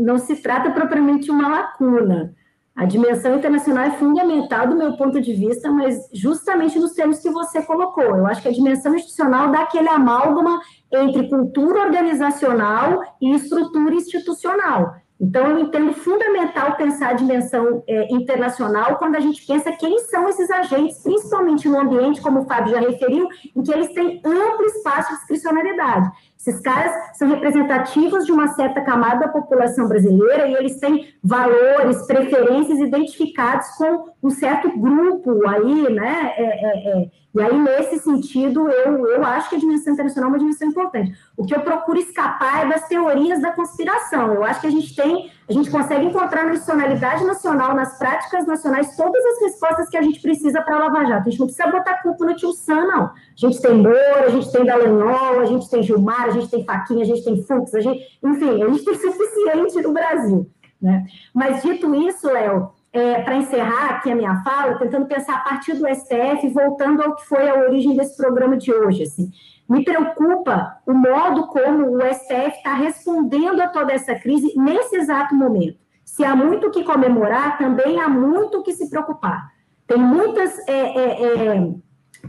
não, 0.00 0.18
se 0.18 0.34
trata 0.42 0.72
propriamente 0.72 1.26
de 1.26 1.30
uma 1.30 1.46
lacuna. 1.46 2.34
A 2.74 2.84
dimensão 2.84 3.36
internacional 3.36 3.84
é 3.84 3.90
fundamental 3.92 4.66
do 4.66 4.74
meu 4.74 4.96
ponto 4.96 5.20
de 5.20 5.32
vista, 5.32 5.70
mas 5.70 6.08
justamente 6.12 6.76
nos 6.76 6.92
termos 6.94 7.20
que 7.20 7.30
você 7.30 7.62
colocou. 7.62 8.02
Eu 8.02 8.26
acho 8.26 8.42
que 8.42 8.48
a 8.48 8.52
dimensão 8.52 8.92
institucional 8.92 9.52
dá 9.52 9.60
aquele 9.60 9.88
amálgama 9.88 10.60
entre 10.92 11.28
cultura 11.28 11.82
organizacional 11.82 13.00
e 13.22 13.32
estrutura 13.32 13.94
institucional. 13.94 14.96
Então, 15.18 15.46
eu 15.46 15.58
entendo 15.60 15.94
fundamental 15.94 16.76
pensar 16.76 17.10
a 17.10 17.14
dimensão 17.14 17.82
é, 17.88 18.12
internacional 18.12 18.96
quando 18.96 19.16
a 19.16 19.20
gente 19.20 19.46
pensa 19.46 19.72
quem 19.72 19.98
são 20.00 20.28
esses 20.28 20.50
agentes, 20.50 21.02
principalmente 21.02 21.68
no 21.68 21.80
ambiente, 21.80 22.20
como 22.20 22.40
o 22.40 22.44
Fábio 22.44 22.72
já 22.72 22.80
referiu, 22.80 23.26
em 23.54 23.62
que 23.62 23.72
eles 23.72 23.94
têm 23.94 24.20
amplo 24.24 24.66
espaço 24.66 25.10
de 25.10 25.18
discricionalidade. 25.18 26.10
Esses 26.46 26.60
caras 26.60 26.92
são 27.14 27.28
representativos 27.28 28.24
de 28.24 28.30
uma 28.30 28.46
certa 28.48 28.80
camada 28.80 29.26
da 29.26 29.28
população 29.28 29.88
brasileira 29.88 30.46
e 30.46 30.54
eles 30.54 30.78
têm 30.78 31.08
valores, 31.22 32.06
preferências 32.06 32.78
identificados 32.78 33.66
com 33.70 34.12
um 34.22 34.30
certo 34.30 34.70
grupo 34.78 35.44
aí, 35.48 35.92
né? 35.92 36.34
É, 36.36 36.44
é, 36.44 37.02
é. 37.02 37.10
E 37.36 37.42
aí, 37.42 37.58
nesse 37.58 37.98
sentido, 37.98 38.66
eu, 38.70 39.06
eu 39.08 39.22
acho 39.22 39.50
que 39.50 39.56
a 39.56 39.58
dimensão 39.58 39.92
internacional 39.92 40.30
é 40.30 40.32
uma 40.32 40.38
dimensão 40.38 40.68
importante. 40.68 41.12
O 41.36 41.44
que 41.44 41.54
eu 41.54 41.60
procuro 41.60 41.98
escapar 41.98 42.64
é 42.64 42.68
das 42.70 42.88
teorias 42.88 43.42
da 43.42 43.52
conspiração. 43.52 44.32
Eu 44.32 44.42
acho 44.42 44.62
que 44.62 44.66
a 44.68 44.70
gente 44.70 44.96
tem, 44.96 45.30
a 45.46 45.52
gente 45.52 45.70
consegue 45.70 46.06
encontrar 46.06 46.44
na 46.44 46.52
institucionalidade 46.52 47.24
nacional, 47.24 47.74
nas 47.74 47.98
práticas 47.98 48.46
nacionais, 48.46 48.96
todas 48.96 49.22
as 49.22 49.40
respostas 49.42 49.88
que 49.90 49.98
a 49.98 50.02
gente 50.02 50.22
precisa 50.22 50.62
para 50.62 50.76
a 50.76 50.78
Lava 50.78 51.04
Jato. 51.04 51.28
A 51.28 51.30
gente 51.30 51.40
não 51.40 51.46
precisa 51.46 51.70
botar 51.70 52.02
culpa 52.02 52.24
no 52.24 52.36
tio 52.36 52.52
Sam, 52.52 52.86
não. 52.86 53.10
A 53.36 53.46
gente 53.46 53.60
tem 53.60 53.74
Moura, 53.74 54.24
a 54.24 54.30
gente 54.30 54.50
tem 54.50 54.64
Dallagnol, 54.64 55.40
a 55.40 55.44
gente 55.44 55.68
tem 55.68 55.82
Gilmar, 55.82 56.30
gente 56.32 56.50
tem 56.50 56.64
Faquinha, 56.64 57.02
a 57.02 57.06
gente 57.06 57.22
tem 57.22 57.42
Fux, 57.42 57.74
a 57.74 57.80
gente, 57.80 58.18
enfim, 58.24 58.62
a 58.62 58.68
gente 58.70 58.84
tem 58.84 58.94
suficiente 58.96 59.82
no 59.82 59.92
Brasil. 59.92 60.50
Né? 60.80 61.04
Mas 61.34 61.62
dito 61.62 61.94
isso, 61.94 62.26
Léo, 62.26 62.70
é, 62.92 63.20
para 63.20 63.36
encerrar 63.36 63.90
aqui 63.90 64.10
a 64.10 64.14
minha 64.14 64.42
fala, 64.42 64.78
tentando 64.78 65.06
pensar 65.06 65.36
a 65.36 65.40
partir 65.40 65.74
do 65.74 65.86
STF, 65.86 66.48
voltando 66.48 67.02
ao 67.02 67.14
que 67.14 67.26
foi 67.26 67.46
a 67.48 67.58
origem 67.60 67.94
desse 67.94 68.16
programa 68.16 68.56
de 68.56 68.72
hoje. 68.72 69.02
Assim. 69.02 69.30
Me 69.68 69.84
preocupa 69.84 70.78
o 70.86 70.94
modo 70.94 71.46
como 71.48 71.94
o 71.94 72.00
STF 72.00 72.56
está 72.56 72.74
respondendo 72.74 73.60
a 73.60 73.68
toda 73.68 73.92
essa 73.92 74.14
crise 74.14 74.52
nesse 74.56 74.96
exato 74.96 75.34
momento. 75.34 75.78
Se 76.04 76.24
há 76.24 76.34
muito 76.34 76.68
o 76.68 76.70
que 76.70 76.84
comemorar, 76.84 77.58
também 77.58 78.00
há 78.00 78.08
muito 78.08 78.58
o 78.58 78.62
que 78.62 78.72
se 78.72 78.88
preocupar. 78.88 79.50
Tem 79.86 79.98
muitas 79.98 80.58
é, 80.66 80.72
é, 80.72 81.56
é 81.56 81.74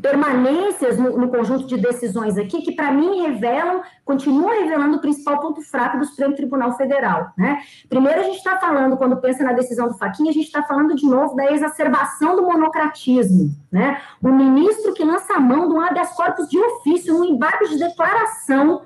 permanências 0.02 0.98
no, 0.98 1.18
no, 1.18 1.30
conjunto 1.30 1.66
de 1.66 1.78
decisões 1.78 2.38
aqui 2.38 2.62
que, 2.62 2.72
para 2.72 2.91
mim, 2.91 3.22
revelam, 3.22 3.82
continuam 4.04 4.50
revelando 4.62 4.98
o 4.98 5.02
principal 5.02 5.39
ponto 5.39 5.62
fraco 5.62 5.98
do 5.98 6.06
Supremo 6.06 6.36
Tribunal 6.36 6.76
Federal. 6.78 7.32
Né? 7.38 7.62
Primeiro, 7.89 8.20
a 8.20 8.24
gente 8.24 8.38
está 8.38 8.58
falando, 8.58 8.98
quando 8.98 9.18
pensa 9.18 9.43
na 9.43 9.54
decisão 9.54 9.88
do 9.88 9.98
Faquinha, 9.98 10.30
a 10.30 10.34
gente 10.34 10.45
está 10.45 10.64
falando 10.64 10.95
de 10.95 11.06
novo 11.06 11.36
da 11.36 11.52
exacerbação 11.52 12.36
do 12.36 12.43
monocratismo. 12.43 13.52
Né? 13.72 14.02
O 14.22 14.30
ministro 14.30 14.93
que 14.93 15.04
lança 15.04 15.34
a 15.34 15.39
mão 15.39 15.68
de 15.68 15.74
um 15.74 15.82
habeas 15.82 16.12
corpus 16.14 16.48
de 16.50 16.58
ofício, 16.60 17.14
num 17.14 17.26
embargo 17.26 17.68
de 17.68 17.78
declaração, 17.78 18.82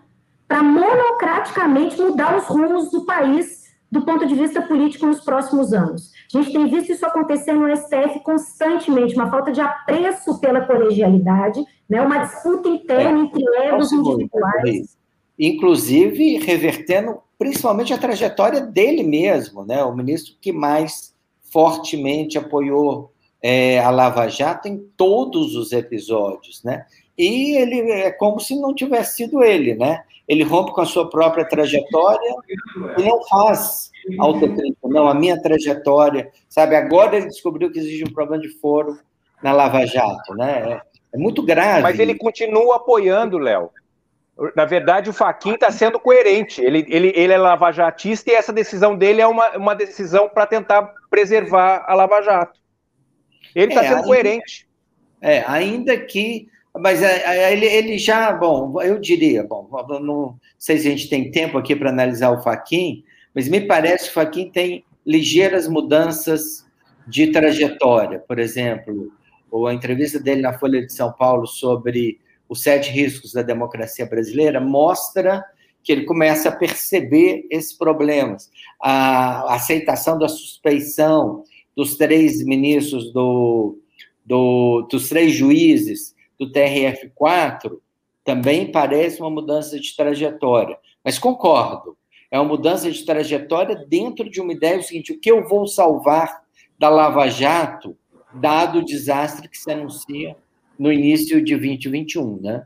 para 0.48 0.62
monocraticamente 0.62 2.02
mudar 2.02 2.38
os 2.38 2.46
rumos 2.46 2.92
do 2.92 3.06
país 3.06 3.62
do 3.92 4.04
ponto 4.04 4.26
de 4.26 4.34
vista 4.34 4.62
político 4.62 5.06
nos 5.06 5.20
próximos 5.20 5.74
anos. 5.74 6.11
A 6.34 6.38
gente 6.38 6.54
tem 6.54 6.68
visto 6.68 6.92
isso 6.92 7.06
acontecer 7.06 7.54
no 7.54 7.76
STF 7.76 8.22
constantemente, 8.24 9.16
uma 9.16 9.30
falta 9.30 9.52
de 9.52 9.60
apreço 9.60 10.40
pela 10.40 10.62
colegialidade, 10.62 11.64
né, 11.90 12.02
uma 12.02 12.20
disputa 12.20 12.70
interna 12.70 13.20
é, 13.20 13.24
entre 13.24 13.44
egos 13.66 13.92
individuais. 13.92 14.98
Inclusive, 15.38 16.38
revertendo 16.38 17.18
principalmente 17.38 17.94
a 17.94 17.98
trajetória 17.98 18.62
dele 18.62 19.04
mesmo, 19.04 19.66
né, 19.66 19.84
o 19.84 19.96
ministro 19.96 20.36
que 20.40 20.52
mais 20.54 21.14
fortemente 21.42 22.38
apoiou 22.38 23.12
é, 23.42 23.80
a 23.80 23.90
Lava 23.90 24.28
Jato 24.28 24.68
em 24.68 24.78
todos 24.96 25.56
os 25.56 25.72
episódios, 25.72 26.64
né? 26.64 26.86
E 27.18 27.58
ele 27.58 27.92
é 27.92 28.12
como 28.12 28.40
se 28.40 28.60
não 28.60 28.74
tivesse 28.74 29.18
sido 29.18 29.44
ele, 29.44 29.76
né? 29.76 30.04
Ele 30.28 30.44
rompe 30.44 30.72
com 30.72 30.82
a 30.82 30.86
sua 30.86 31.10
própria 31.10 31.46
trajetória 31.46 32.36
e 32.98 33.04
não 33.04 33.22
faz 33.28 33.92
autocrítica, 34.18 34.88
não, 34.88 35.08
a 35.08 35.14
minha 35.14 35.42
trajetória, 35.42 36.32
sabe? 36.48 36.76
Agora 36.76 37.18
ele 37.18 37.28
descobriu 37.28 37.72
que 37.72 37.80
existe 37.80 38.04
um 38.04 38.14
problema 38.14 38.42
de 38.42 38.50
foro 38.60 38.98
na 39.44 39.52
Lava 39.52 39.86
Jato, 39.86 40.34
né? 40.36 40.82
É, 41.14 41.16
é 41.16 41.18
muito 41.18 41.44
grave. 41.44 41.82
Mas 41.82 42.00
ele 42.00 42.16
continua 42.16 42.78
apoiando, 42.78 43.38
Léo. 43.38 43.70
Na 44.56 44.66
verdade, 44.66 45.10
o 45.10 45.14
Faquin 45.14 45.54
está 45.54 45.70
sendo 45.72 46.00
coerente. 46.00 46.62
Ele, 46.62 46.86
ele, 46.90 47.12
ele 47.16 47.34
é 47.34 47.38
lavajatista 47.38 48.32
e 48.32 48.34
essa 48.34 48.52
decisão 48.52 48.96
dele 48.96 49.22
é 49.22 49.28
uma, 49.28 49.56
uma 49.58 49.76
decisão 49.76 50.30
para 50.30 50.48
tentar 50.48 50.94
preservar 51.10 51.84
a 51.88 51.94
Lava 51.94 52.22
Jato. 52.22 52.60
Ele 53.54 53.72
está 53.72 53.84
é, 53.84 53.88
sendo 53.88 53.96
ainda, 53.98 54.08
coerente. 54.08 54.68
É, 55.22 55.44
ainda 55.46 55.98
que. 55.98 56.48
Mas 56.80 57.02
é, 57.02 57.24
é, 57.26 57.54
ele, 57.54 57.66
ele 57.66 57.98
já, 57.98 58.32
bom, 58.32 58.82
eu 58.82 58.98
diria, 59.00 59.44
bom, 59.44 59.68
não 60.02 60.40
sei 60.58 60.78
se 60.78 60.88
a 60.88 60.92
gente 60.92 61.10
tem 61.10 61.30
tempo 61.30 61.58
aqui 61.58 61.76
para 61.76 61.90
analisar 61.90 62.32
o 62.32 62.42
Faquin, 62.42 63.04
mas 63.36 63.48
me 63.50 63.62
parece 63.62 64.06
que 64.06 64.12
o 64.12 64.14
Faquin 64.14 64.50
tem 64.50 64.86
ligeiras 65.06 65.68
mudanças 65.68 66.66
de 67.08 67.28
trajetória. 67.28 68.20
Por 68.20 68.40
exemplo, 68.40 69.12
a 69.68 69.74
entrevista 69.74 70.20
dele 70.20 70.42
na 70.42 70.58
Folha 70.58 70.86
de 70.86 70.94
São 70.94 71.12
Paulo 71.12 71.46
sobre 71.46 72.20
os 72.48 72.62
sete 72.62 72.90
riscos 72.90 73.34
da 73.34 73.42
democracia 73.42 74.06
brasileira 74.06 74.62
mostra 74.62 75.44
que 75.84 75.92
ele 75.92 76.04
começa 76.04 76.50
a 76.50 76.56
perceber 76.56 77.46
esses 77.50 77.74
problemas. 77.74 78.50
A 78.82 79.56
aceitação 79.56 80.18
da 80.18 80.30
suspeição 80.30 81.44
dos 81.76 81.96
três 81.96 82.44
ministros 82.44 83.12
do, 83.12 83.80
do 84.26 84.88
dos 84.90 85.10
três 85.10 85.34
juízes 85.34 86.14
do 86.42 86.52
TRF4 86.52 87.78
também 88.24 88.72
parece 88.72 89.22
uma 89.22 89.30
mudança 89.30 89.80
de 89.80 89.96
trajetória. 89.96 90.78
Mas 91.04 91.20
concordo, 91.20 91.96
é 92.32 92.40
uma 92.40 92.50
mudança 92.50 92.90
de 92.90 93.06
trajetória 93.06 93.76
dentro 93.88 94.30
de 94.30 94.42
uma 94.42 94.54
ideia 94.54 94.78
do 94.78 94.84
seguinte: 94.84 95.14
o 95.14 95.20
que 95.20 95.32
eu 95.32 95.48
vou 95.48 95.68
salvar 95.68 96.42
da 96.80 96.90
Lava 96.90 97.30
Jato, 97.30 97.96
dado 98.34 98.80
o 98.80 98.86
desastre 98.86 99.48
que 99.48 99.58
se 99.58 99.72
anuncia 99.72 100.36
no 100.80 100.92
início 100.92 101.44
de 101.44 101.56
2021, 101.56 102.42
né? 102.42 102.66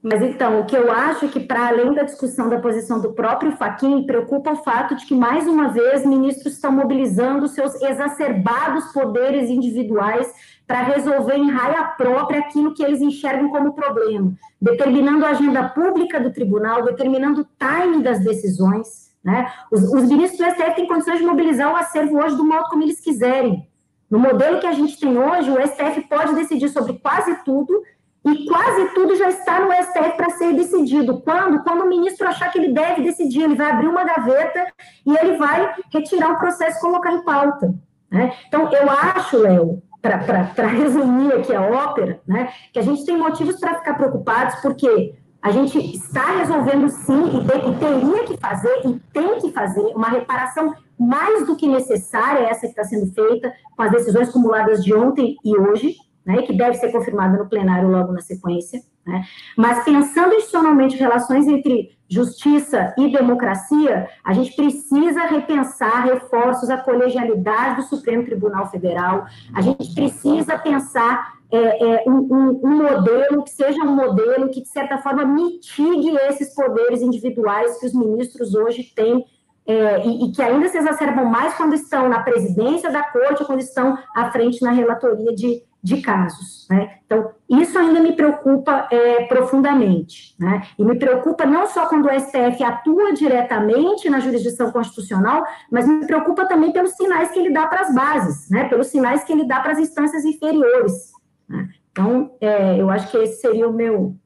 Mas 0.00 0.22
então, 0.22 0.60
o 0.60 0.64
que 0.64 0.76
eu 0.76 0.92
acho 0.92 1.24
é 1.24 1.28
que, 1.28 1.40
para 1.40 1.68
além 1.68 1.92
da 1.92 2.04
discussão 2.04 2.48
da 2.48 2.60
posição 2.60 3.00
do 3.00 3.14
próprio 3.14 3.56
Faquin, 3.56 4.04
preocupa 4.04 4.52
o 4.52 4.62
fato 4.62 4.94
de 4.94 5.04
que, 5.04 5.14
mais 5.14 5.44
uma 5.48 5.72
vez, 5.72 6.06
ministros 6.06 6.54
estão 6.54 6.70
mobilizando 6.70 7.48
seus 7.48 7.74
exacerbados 7.82 8.92
poderes 8.92 9.50
individuais 9.50 10.32
para 10.68 10.82
resolver 10.82 11.34
em 11.34 11.50
raia 11.50 11.82
própria 11.96 12.40
aquilo 12.40 12.74
que 12.74 12.84
eles 12.84 13.00
enxergam 13.00 13.48
como 13.48 13.72
problema, 13.72 14.34
determinando 14.60 15.24
a 15.24 15.30
agenda 15.30 15.66
pública 15.70 16.20
do 16.20 16.30
tribunal, 16.30 16.84
determinando 16.84 17.40
o 17.40 17.44
timing 17.58 18.02
das 18.02 18.20
decisões. 18.20 19.10
Né? 19.24 19.50
Os, 19.72 19.82
os 19.82 20.04
ministros 20.04 20.38
do 20.38 20.44
STF 20.44 20.74
têm 20.76 20.86
condições 20.86 21.20
de 21.20 21.24
mobilizar 21.24 21.72
o 21.72 21.76
acervo 21.76 22.18
hoje 22.18 22.36
do 22.36 22.44
modo 22.44 22.68
como 22.68 22.82
eles 22.82 23.00
quiserem. 23.00 23.66
No 24.10 24.18
modelo 24.18 24.60
que 24.60 24.66
a 24.66 24.72
gente 24.72 25.00
tem 25.00 25.16
hoje, 25.18 25.50
o 25.50 25.66
STF 25.66 26.02
pode 26.02 26.34
decidir 26.34 26.68
sobre 26.68 26.98
quase 26.98 27.34
tudo 27.44 27.82
e 28.26 28.46
quase 28.46 28.90
tudo 28.94 29.16
já 29.16 29.30
está 29.30 29.60
no 29.60 29.72
STF 29.72 30.16
para 30.18 30.30
ser 30.30 30.52
decidido. 30.52 31.22
Quando? 31.22 31.62
Quando 31.62 31.80
o 31.80 31.88
ministro 31.88 32.28
achar 32.28 32.52
que 32.52 32.58
ele 32.58 32.74
deve 32.74 33.02
decidir, 33.02 33.42
ele 33.42 33.54
vai 33.54 33.70
abrir 33.70 33.88
uma 33.88 34.04
gaveta 34.04 34.66
e 35.06 35.16
ele 35.16 35.38
vai 35.38 35.76
retirar 35.90 36.32
o 36.32 36.38
processo 36.38 36.76
e 36.76 36.80
colocar 36.82 37.10
em 37.10 37.24
pauta. 37.24 37.74
Né? 38.10 38.34
Então, 38.46 38.70
eu 38.70 38.90
acho, 38.90 39.38
Léo, 39.38 39.82
para 40.00 40.66
resumir 40.66 41.32
aqui 41.32 41.54
a 41.54 41.62
ópera, 41.62 42.20
né, 42.26 42.52
que 42.72 42.78
a 42.78 42.82
gente 42.82 43.04
tem 43.04 43.16
motivos 43.16 43.58
para 43.58 43.78
ficar 43.78 43.94
preocupados, 43.94 44.56
porque 44.56 45.14
a 45.40 45.50
gente 45.50 45.78
está 45.78 46.38
resolvendo 46.38 46.88
sim, 46.88 47.24
e, 47.24 47.38
e 47.38 47.74
teria 47.78 48.24
que 48.24 48.36
fazer, 48.36 48.80
e 48.84 49.00
tem 49.12 49.38
que 49.40 49.52
fazer, 49.52 49.82
uma 49.94 50.08
reparação 50.08 50.74
mais 50.98 51.46
do 51.46 51.56
que 51.56 51.66
necessária, 51.66 52.48
essa 52.48 52.62
que 52.62 52.68
está 52.68 52.84
sendo 52.84 53.12
feita, 53.12 53.52
com 53.76 53.82
as 53.82 53.90
decisões 53.90 54.28
acumuladas 54.28 54.82
de 54.84 54.92
ontem 54.94 55.36
e 55.44 55.56
hoje, 55.56 55.94
né, 56.26 56.42
que 56.42 56.52
deve 56.52 56.74
ser 56.74 56.90
confirmada 56.90 57.38
no 57.38 57.48
plenário 57.48 57.88
logo 57.88 58.12
na 58.12 58.20
sequência. 58.20 58.80
Né? 59.06 59.24
Mas 59.56 59.84
pensando 59.84 60.34
institucionalmente 60.34 60.96
relações 60.96 61.46
entre 61.46 61.97
justiça 62.08 62.94
e 62.96 63.12
democracia, 63.12 64.08
a 64.24 64.32
gente 64.32 64.56
precisa 64.56 65.22
repensar 65.24 66.04
reforços 66.04 66.70
à 66.70 66.78
colegialidade 66.78 67.76
do 67.76 67.82
Supremo 67.82 68.24
Tribunal 68.24 68.70
Federal, 68.70 69.26
a 69.54 69.60
gente 69.60 69.94
precisa 69.94 70.58
pensar 70.58 71.38
é, 71.50 71.58
é, 71.58 72.04
um, 72.06 72.60
um, 72.62 72.76
modelo 72.76 73.42
que 73.42 73.50
seja 73.50 73.82
um 73.82 73.94
modelo 73.94 74.50
que, 74.50 74.62
de 74.62 74.68
certa 74.68 74.98
forma, 74.98 75.24
mitigue 75.24 76.14
esses 76.28 76.54
poderes 76.54 77.00
individuais 77.00 77.78
que 77.78 77.86
os 77.86 77.94
ministros 77.94 78.54
hoje 78.54 78.82
têm 78.94 79.24
é, 79.66 80.06
e, 80.06 80.24
e, 80.24 80.32
que 80.32 80.40
ainda 80.40 80.66
se 80.68 80.78
exacerbam 80.78 81.26
mais 81.26 81.54
quando 81.54 81.74
estão 81.74 82.08
na 82.08 82.22
presidência 82.22 82.90
da 82.90 83.02
corte 83.02 83.44
quando 83.44 83.60
estão 83.60 83.98
à 84.16 84.30
frente 84.30 84.62
na 84.62 84.70
relatoria 84.70 85.34
de, 85.34 85.62
de 85.82 86.00
casos. 86.00 86.66
Né? 86.68 86.98
Então, 87.06 87.30
isso 87.48 87.78
ainda 87.78 88.00
me 88.00 88.12
preocupa 88.12 88.88
é, 88.90 89.24
profundamente. 89.26 90.34
Né? 90.38 90.66
E 90.78 90.84
me 90.84 90.98
preocupa 90.98 91.46
não 91.46 91.66
só 91.66 91.88
quando 91.88 92.06
o 92.06 92.20
STF 92.20 92.62
atua 92.62 93.12
diretamente 93.12 94.10
na 94.10 94.20
jurisdição 94.20 94.70
constitucional, 94.72 95.44
mas 95.70 95.86
me 95.86 96.06
preocupa 96.06 96.46
também 96.46 96.72
pelos 96.72 96.92
sinais 96.92 97.30
que 97.30 97.38
ele 97.38 97.50
dá 97.50 97.66
para 97.66 97.82
as 97.82 97.94
bases, 97.94 98.50
né? 98.50 98.68
pelos 98.68 98.88
sinais 98.88 99.24
que 99.24 99.32
ele 99.32 99.46
dá 99.46 99.60
para 99.60 99.72
as 99.72 99.78
instâncias 99.78 100.24
inferiores. 100.24 101.12
Né? 101.48 101.68
Então, 101.90 102.36
é, 102.40 102.80
eu 102.80 102.90
acho 102.90 103.10
que 103.10 103.16
esse 103.16 103.40
seria 103.40 103.68
o 103.68 103.72
meu, 103.72 104.16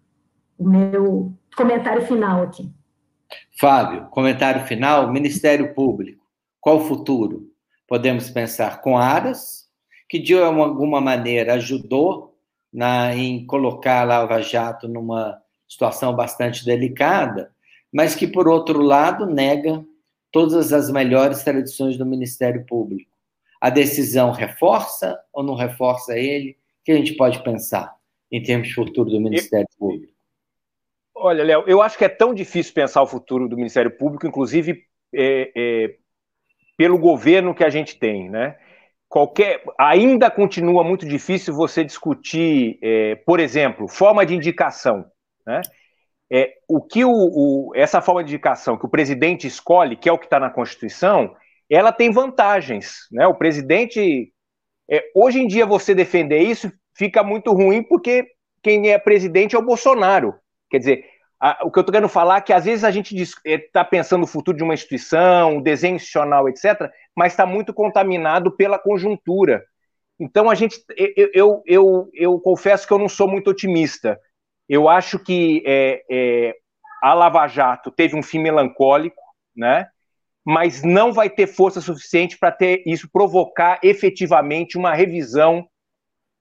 o 0.58 0.68
meu 0.68 1.32
comentário 1.56 2.02
final 2.02 2.42
aqui. 2.42 2.70
Fábio, 3.58 4.06
comentário 4.10 4.66
final: 4.66 5.10
Ministério 5.10 5.72
Público, 5.74 6.22
qual 6.60 6.76
o 6.76 6.84
futuro? 6.84 7.50
Podemos 7.86 8.30
pensar 8.30 8.80
com 8.80 8.96
aras 8.96 9.61
que 10.12 10.18
de 10.18 10.34
alguma 10.34 11.00
maneira 11.00 11.54
ajudou 11.54 12.36
na, 12.70 13.16
em 13.16 13.46
colocar 13.46 14.02
a 14.02 14.04
Lava 14.04 14.42
Jato 14.42 14.86
numa 14.86 15.40
situação 15.66 16.14
bastante 16.14 16.66
delicada, 16.66 17.50
mas 17.90 18.14
que, 18.14 18.26
por 18.26 18.46
outro 18.46 18.82
lado, 18.82 19.24
nega 19.24 19.82
todas 20.30 20.70
as 20.70 20.90
melhores 20.90 21.42
tradições 21.42 21.96
do 21.96 22.04
Ministério 22.04 22.62
Público. 22.66 23.10
A 23.58 23.70
decisão 23.70 24.32
reforça 24.32 25.18
ou 25.32 25.42
não 25.42 25.54
reforça 25.54 26.14
ele? 26.18 26.50
O 26.50 26.84
que 26.84 26.92
a 26.92 26.96
gente 26.96 27.14
pode 27.14 27.42
pensar 27.42 27.96
em 28.30 28.42
termos 28.42 28.68
de 28.68 28.74
futuro 28.74 29.08
do 29.08 29.18
Ministério 29.18 29.66
eu, 29.66 29.78
Público? 29.78 30.12
Olha, 31.14 31.42
Léo, 31.42 31.64
eu 31.66 31.80
acho 31.80 31.96
que 31.96 32.04
é 32.04 32.10
tão 32.10 32.34
difícil 32.34 32.74
pensar 32.74 33.00
o 33.00 33.06
futuro 33.06 33.48
do 33.48 33.56
Ministério 33.56 33.90
Público, 33.90 34.26
inclusive 34.26 34.84
é, 35.14 35.52
é, 35.56 35.94
pelo 36.76 36.98
governo 36.98 37.54
que 37.54 37.64
a 37.64 37.70
gente 37.70 37.98
tem, 37.98 38.28
né? 38.28 38.58
Qualquer 39.12 39.62
ainda 39.78 40.30
continua 40.30 40.82
muito 40.82 41.06
difícil 41.06 41.52
você 41.52 41.84
discutir, 41.84 42.78
é, 42.82 43.14
por 43.26 43.40
exemplo, 43.40 43.86
forma 43.86 44.24
de 44.24 44.34
indicação, 44.34 45.04
né? 45.46 45.60
É, 46.32 46.54
o 46.66 46.80
que 46.80 47.04
o, 47.04 47.10
o, 47.12 47.72
essa 47.74 48.00
forma 48.00 48.24
de 48.24 48.30
indicação 48.30 48.78
que 48.78 48.86
o 48.86 48.88
presidente 48.88 49.46
escolhe, 49.46 49.96
que 49.96 50.08
é 50.08 50.12
o 50.12 50.18
que 50.18 50.24
está 50.24 50.40
na 50.40 50.48
Constituição, 50.48 51.36
ela 51.68 51.92
tem 51.92 52.10
vantagens, 52.10 53.00
né? 53.12 53.26
O 53.26 53.34
presidente, 53.34 54.32
é, 54.90 55.04
hoje 55.14 55.40
em 55.40 55.46
dia 55.46 55.66
você 55.66 55.94
defender 55.94 56.38
isso 56.38 56.72
fica 56.96 57.22
muito 57.22 57.52
ruim 57.52 57.82
porque 57.82 58.26
quem 58.62 58.92
é 58.92 58.98
presidente 58.98 59.54
é 59.54 59.58
o 59.58 59.66
Bolsonaro, 59.66 60.34
quer 60.70 60.78
dizer, 60.78 61.04
a, 61.38 61.58
o 61.66 61.70
que 61.70 61.78
eu 61.78 61.82
estou 61.82 61.92
querendo 61.92 62.08
falar 62.08 62.38
é 62.38 62.40
que 62.40 62.52
às 62.54 62.64
vezes 62.64 62.82
a 62.82 62.90
gente 62.90 63.14
está 63.14 63.80
é, 63.80 63.84
pensando 63.84 64.22
no 64.22 64.26
futuro 64.26 64.56
de 64.56 64.64
uma 64.64 64.72
instituição, 64.72 65.58
o 65.58 65.62
desenho 65.62 65.96
institucional, 65.96 66.48
etc., 66.48 66.90
mas 67.16 67.32
está 67.32 67.46
muito 67.46 67.72
contaminado 67.72 68.50
pela 68.52 68.78
conjuntura. 68.78 69.64
Então 70.18 70.48
a 70.48 70.54
gente, 70.54 70.82
eu, 70.96 71.30
eu, 71.34 71.62
eu, 71.66 72.10
eu, 72.14 72.40
confesso 72.40 72.86
que 72.86 72.92
eu 72.92 72.98
não 72.98 73.08
sou 73.08 73.28
muito 73.28 73.50
otimista. 73.50 74.18
Eu 74.68 74.88
acho 74.88 75.18
que 75.18 75.62
é, 75.66 76.04
é, 76.10 76.54
a 77.02 77.12
Lava 77.12 77.46
Jato 77.48 77.90
teve 77.90 78.16
um 78.16 78.22
fim 78.22 78.38
melancólico, 78.38 79.22
né? 79.54 79.88
Mas 80.44 80.82
não 80.82 81.12
vai 81.12 81.28
ter 81.28 81.46
força 81.46 81.80
suficiente 81.80 82.38
para 82.38 82.50
ter 82.50 82.82
isso 82.86 83.08
provocar 83.12 83.78
efetivamente 83.82 84.76
uma 84.78 84.94
revisão 84.94 85.68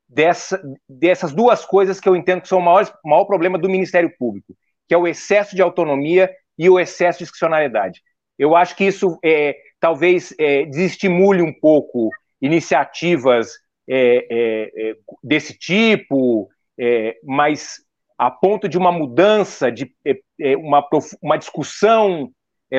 dessa, 0.08 0.62
dessas 0.88 1.32
duas 1.32 1.66
coisas 1.66 2.00
que 2.00 2.10
eu 2.10 2.16
entendo 2.16 2.42
que 2.42 2.48
são 2.48 2.60
o 2.60 2.62
maior, 2.62 2.92
maior 3.04 3.26
problema 3.26 3.58
do 3.58 3.70
Ministério 3.70 4.14
Público, 4.18 4.56
que 4.88 4.94
é 4.94 4.98
o 4.98 5.08
excesso 5.08 5.56
de 5.56 5.62
autonomia 5.62 6.32
e 6.58 6.70
o 6.70 6.80
excesso 6.80 7.20
de 7.20 7.26
discricionalidade. 7.26 8.02
Eu 8.38 8.56
acho 8.56 8.76
que 8.76 8.84
isso 8.84 9.18
é, 9.24 9.56
talvez 9.82 10.34
é, 10.40 10.64
desestimule 10.66 11.42
um 11.42 11.52
pouco 11.52 12.10
iniciativas 12.42 13.50
é, 13.90 14.28
é, 14.30 14.90
é 14.92 14.96
desse 15.24 15.58
tipo, 15.58 16.48
é, 16.80 17.18
mas 17.24 17.80
a 18.18 18.30
ponto 18.30 18.70
de 18.70 18.78
uma 18.78 18.92
mudança, 18.92 19.72
de 19.72 19.92
uma, 20.60 20.88
uma 21.22 21.38
discussão 21.38 22.30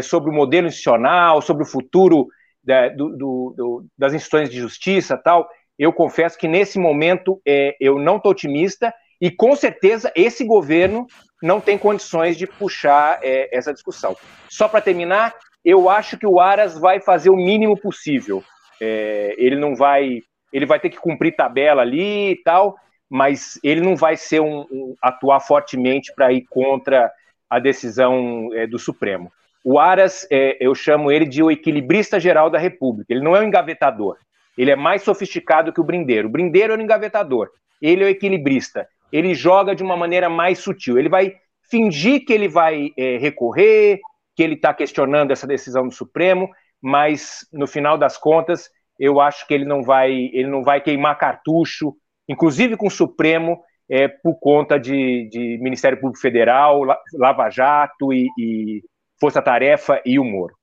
sobre 0.01 0.31
o 0.31 0.33
modelo 0.33 0.69
institucional, 0.69 1.43
sobre 1.43 1.65
o 1.65 1.67
futuro 1.67 2.29
da, 2.63 2.89
do, 2.89 3.09
do, 3.11 3.55
do, 3.57 3.87
das 3.99 4.15
instituições 4.15 4.49
de 4.49 4.61
justiça 4.61 5.19
tal, 5.19 5.49
eu 5.77 5.93
confesso 5.93 6.39
que 6.39 6.47
nesse 6.47 6.79
momento 6.79 7.43
eu 7.81 7.99
não 7.99 8.19
estou 8.19 8.31
otimista 8.31 8.95
e 9.21 9.33
com 9.33 9.57
certeza 9.57 10.13
esse 10.15 10.45
governo 10.45 11.09
não 11.43 11.61
tem 11.61 11.77
condições 11.77 12.37
de 12.37 12.47
puxar 12.47 13.19
é, 13.21 13.49
essa 13.57 13.73
discussão. 13.73 14.17
Só 14.49 14.69
para 14.69 14.81
terminar, 14.81 15.35
eu 15.65 15.89
acho 15.89 16.19
que 16.19 16.27
o 16.27 16.41
Aras 16.41 16.79
vai 16.79 17.01
fazer 17.01 17.31
o 17.31 17.37
mínimo 17.37 17.77
possível. 17.77 18.43
É, 18.81 19.35
ele 19.39 19.57
não 19.57 19.75
vai, 19.77 20.21
ele 20.53 20.67
vai 20.67 20.81
ter 20.81 20.91
que 20.91 20.99
cumprir 20.99 21.37
tabela 21.37 21.83
ali 21.83 22.31
e 22.31 22.37
tal, 22.37 22.77
mas 23.09 23.59
ele 23.63 23.81
não 23.81 23.95
vai 23.95 24.17
ser 24.17 24.41
um, 24.41 24.67
um 24.71 24.95
atuar 25.01 25.41
fortemente 25.41 26.13
para 26.15 26.33
ir 26.33 26.45
contra 26.49 27.11
a 27.49 27.59
decisão 27.59 28.51
é, 28.55 28.67
do 28.67 28.79
Supremo. 28.79 29.31
O 29.65 29.79
Aras, 29.79 30.27
é, 30.31 30.57
eu 30.61 30.75
chamo 30.75 31.13
ele 31.13 31.25
de 31.25 31.43
o 31.43 31.51
equilibrista 31.51 32.19
geral 32.19 32.51
da 32.51 32.59
República. 32.59 33.13
Ele 33.13 33.23
não 33.23 33.37
é 33.37 33.41
um 33.41 33.45
engavetador. 33.45 34.17
Ele 34.59 34.71
é 34.71 34.77
mais 34.77 35.03
sofisticado 35.03 35.73
que 35.73 35.81
o 35.81 35.85
Brindeiro. 35.85 36.29
O 36.29 36.31
Brindeiro 36.31 36.73
é 36.73 36.77
um 36.77 36.81
engavetador. 36.81 37.49
Ele 37.81 38.03
é 38.03 38.07
o 38.07 38.11
equilibrista 38.11 38.87
ele 39.13 39.35
joga 39.35 39.75
de 39.75 39.83
uma 39.83 39.97
maneira 39.97 40.29
mais 40.31 40.59
sutil. 40.59 40.99
Ele 40.99 41.09
vai 41.09 41.35
fingir 41.71 42.25
que 42.25 42.33
ele 42.33 42.49
vai 42.49 42.91
é, 42.97 43.19
recorrer, 43.19 44.01
que 44.35 44.43
ele 44.43 44.55
está 44.55 44.73
questionando 44.73 45.31
essa 45.31 45.47
decisão 45.47 45.87
do 45.87 45.95
Supremo, 45.95 46.49
mas 46.81 47.47
no 47.53 47.67
final 47.67 47.97
das 47.97 48.17
contas, 48.17 48.69
eu 48.99 49.21
acho 49.21 49.47
que 49.47 49.55
ele 49.55 49.65
não 49.65 49.83
vai, 49.83 50.13
ele 50.13 50.49
não 50.49 50.63
vai 50.63 50.81
queimar 50.81 51.19
cartucho, 51.19 51.95
inclusive 52.29 52.77
com 52.77 52.87
o 52.87 52.91
Supremo, 52.91 53.61
é, 53.91 54.09
por 54.09 54.39
conta 54.41 54.79
de, 54.79 55.29
de 55.31 55.59
Ministério 55.61 56.01
Público 56.01 56.21
Federal, 56.21 56.83
Lava 57.15 57.51
Jato 57.51 58.13
e, 58.13 58.29
e 58.39 58.83
Força 59.21 59.43
Tarefa 59.43 60.01
e 60.05 60.19
o 60.19 60.25
Moro. 60.25 60.55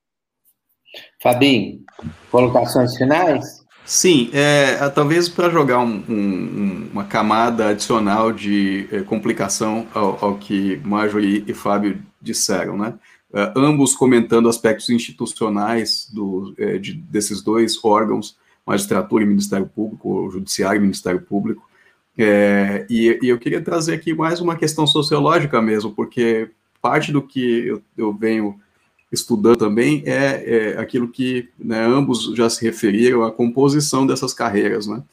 Fabinho, 1.22 1.82
colocações 2.32 2.98
finais? 2.98 3.64
Sim, 3.86 4.30
é, 4.34 4.84
é 4.84 4.90
talvez 4.90 5.28
para 5.28 5.50
jogar 5.50 5.80
um, 5.80 6.04
um, 6.08 6.90
uma 6.92 7.06
camada 7.06 7.70
adicional 7.70 8.32
de 8.32 8.88
é, 8.92 9.02
complicação 9.02 9.88
ao, 9.94 10.26
ao, 10.26 10.38
que 10.38 10.78
Marjorie 10.84 11.44
e 11.48 11.54
Fábio 11.54 12.00
disseram, 12.22 12.78
né? 12.78 12.94
É, 13.34 13.54
ambos 13.56 13.94
comentando 13.94 14.50
aspectos 14.50 14.90
institucionais 14.90 16.10
do, 16.12 16.54
é, 16.58 16.78
de, 16.78 16.94
desses 16.94 17.42
dois 17.42 17.84
órgãos, 17.84 18.36
magistratura 18.66 19.24
e 19.24 19.28
Ministério 19.28 19.68
Público, 19.68 20.30
Judiciário 20.32 20.80
e 20.80 20.82
Ministério 20.82 21.22
Público. 21.22 21.68
É, 22.18 22.86
e, 22.90 23.20
e, 23.22 23.30
eu 23.30 23.38
queria 23.38 23.62
trazer 23.62 23.94
aqui 23.94 24.14
mais 24.14 24.42
uma 24.42 24.56
questão 24.56 24.86
sociológica 24.86 25.62
mesmo, 25.62 25.92
porque 25.92 26.50
parte 26.82 27.12
do 27.12 27.22
que 27.22 27.68
eu, 27.68 27.82
eu 27.98 28.14
venho 28.14 28.60
estudando 29.12 29.58
também 29.58 30.04
é, 30.06 30.74
é 30.76 30.80
aquilo 30.80 31.08
que 31.08 31.50
né, 31.58 31.84
ambos 31.86 32.36
já 32.36 32.50
se 32.50 32.64
referiram, 32.64 33.24
a 33.24 33.32
composição 33.32 34.06
dessas 34.06 34.34
carreiras, 34.34 34.88
né? 34.88 35.04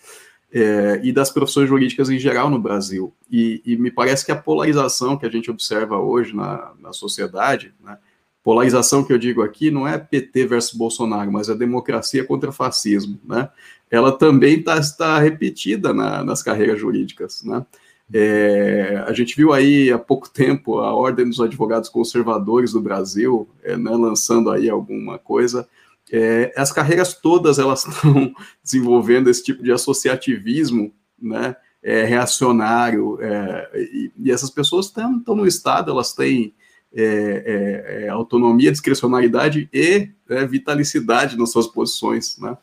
É, 0.52 1.00
e 1.02 1.12
das 1.12 1.30
profissões 1.30 1.68
jurídicas 1.68 2.08
em 2.08 2.18
geral 2.18 2.48
no 2.48 2.58
Brasil. 2.58 3.12
E, 3.30 3.60
e, 3.66 3.76
me 3.76 3.90
parece 3.90 4.24
que 4.24 4.32
a 4.32 4.36
polarização 4.36 5.16
que 5.16 5.26
a 5.26 5.30
gente 5.30 5.50
observa 5.50 5.98
hoje 5.98 6.34
na, 6.34 6.72
na 6.80 6.92
sociedade, 6.92 7.74
né, 7.84 7.98
polarização 8.46 9.02
que 9.02 9.12
eu 9.12 9.18
digo 9.18 9.42
aqui 9.42 9.72
não 9.72 9.88
é 9.88 9.98
PT 9.98 10.46
versus 10.46 10.72
Bolsonaro, 10.72 11.32
mas 11.32 11.48
é 11.48 11.54
democracia 11.56 12.24
contra 12.24 12.52
fascismo, 12.52 13.18
né? 13.24 13.48
Ela 13.90 14.12
também 14.12 14.60
está 14.60 14.80
tá 14.96 15.18
repetida 15.18 15.92
na, 15.92 16.22
nas 16.22 16.44
carreiras 16.44 16.78
jurídicas, 16.78 17.42
né? 17.42 17.66
É, 18.14 19.02
a 19.04 19.12
gente 19.12 19.34
viu 19.34 19.52
aí 19.52 19.90
há 19.90 19.98
pouco 19.98 20.30
tempo 20.30 20.78
a 20.78 20.94
Ordem 20.94 21.28
dos 21.28 21.40
Advogados 21.40 21.88
Conservadores 21.88 22.70
do 22.70 22.80
Brasil 22.80 23.48
é, 23.64 23.76
né, 23.76 23.90
lançando 23.90 24.48
aí 24.52 24.70
alguma 24.70 25.18
coisa. 25.18 25.68
É, 26.12 26.52
as 26.56 26.70
carreiras 26.70 27.14
todas 27.14 27.58
elas 27.58 27.82
estão 27.88 28.32
desenvolvendo 28.62 29.28
esse 29.28 29.42
tipo 29.42 29.60
de 29.60 29.72
associativismo, 29.72 30.94
né, 31.20 31.56
é, 31.82 32.04
reacionário, 32.04 33.18
é, 33.20 33.70
e, 33.74 34.12
e, 34.16 34.30
essas 34.30 34.50
pessoas 34.50 34.86
estão 34.86 35.34
no 35.34 35.48
Estado, 35.48 35.90
elas 35.90 36.14
têm 36.14 36.54
é, 36.96 38.08
autonomia, 38.08 38.72
discricionalidade 38.72 39.68
e 39.72 40.08
né, 40.28 40.46
vitalicidade 40.46 41.36
nas 41.36 41.50
suas 41.50 41.66
posições, 41.66 42.38
né? 42.38 42.56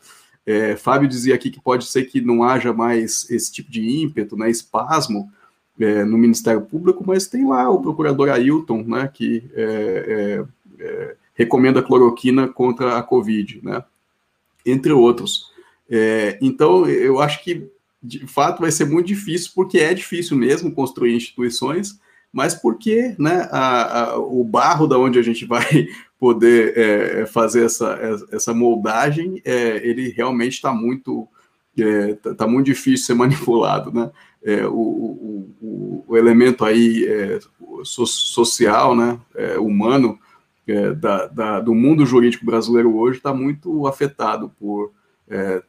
É, 0.46 0.76
Fábio 0.76 1.08
dizia 1.08 1.34
aqui 1.34 1.50
que 1.50 1.60
pode 1.60 1.86
ser 1.86 2.04
que 2.04 2.20
não 2.20 2.42
haja 2.42 2.72
mais 2.72 3.28
esse 3.30 3.50
tipo 3.50 3.70
de 3.70 3.80
ímpeto, 3.80 4.36
né, 4.36 4.50
espasmo 4.50 5.32
é, 5.80 6.04
no 6.04 6.18
Ministério 6.18 6.60
Público, 6.60 7.02
mas 7.06 7.26
tem 7.26 7.48
lá 7.48 7.70
o 7.70 7.80
procurador 7.80 8.28
Ailton, 8.28 8.82
né, 8.82 9.10
que 9.12 9.42
é, 9.54 10.44
é, 10.78 10.84
é 10.84 11.16
recomenda 11.34 11.82
cloroquina 11.82 12.46
contra 12.46 12.98
a 12.98 13.02
Covid, 13.02 13.60
né, 13.62 13.82
entre 14.66 14.92
outros. 14.92 15.50
É, 15.88 16.38
então, 16.40 16.86
eu 16.86 17.20
acho 17.20 17.42
que, 17.42 17.66
de 18.02 18.26
fato, 18.26 18.60
vai 18.60 18.70
ser 18.70 18.84
muito 18.84 19.06
difícil, 19.06 19.50
porque 19.54 19.78
é 19.78 19.94
difícil 19.94 20.36
mesmo 20.36 20.72
construir 20.72 21.16
instituições, 21.16 21.98
mas 22.34 22.52
porque 22.52 23.14
né, 23.16 23.48
a, 23.52 24.00
a, 24.00 24.18
o 24.18 24.42
barro 24.42 24.88
da 24.88 24.98
onde 24.98 25.20
a 25.20 25.22
gente 25.22 25.46
vai 25.46 25.86
poder 26.18 26.76
é, 26.76 27.20
é 27.20 27.26
fazer 27.26 27.64
essa, 27.64 27.96
essa 28.32 28.52
moldagem, 28.52 29.40
é, 29.44 29.76
ele 29.86 30.08
realmente 30.08 30.54
está 30.54 30.72
muito 30.72 31.28
é, 31.78 32.14
tá 32.34 32.46
muito 32.46 32.66
difícil 32.66 33.06
ser 33.06 33.14
manipulado, 33.14 33.92
né? 33.92 34.10
É, 34.42 34.66
o, 34.66 34.72
o, 35.62 36.04
o, 36.08 36.16
elemento 36.16 36.64
aí 36.64 37.06
é, 37.06 37.38
so, 37.82 38.04
social, 38.04 38.94
né, 38.94 39.18
humano 39.58 40.18
da, 41.00 41.26
da, 41.26 41.60
do 41.60 41.74
mundo 41.74 42.04
jurídico 42.04 42.44
brasileiro 42.44 42.96
hoje 42.96 43.18
está 43.18 43.32
muito 43.32 43.86
afetado 43.86 44.50
por 44.58 44.92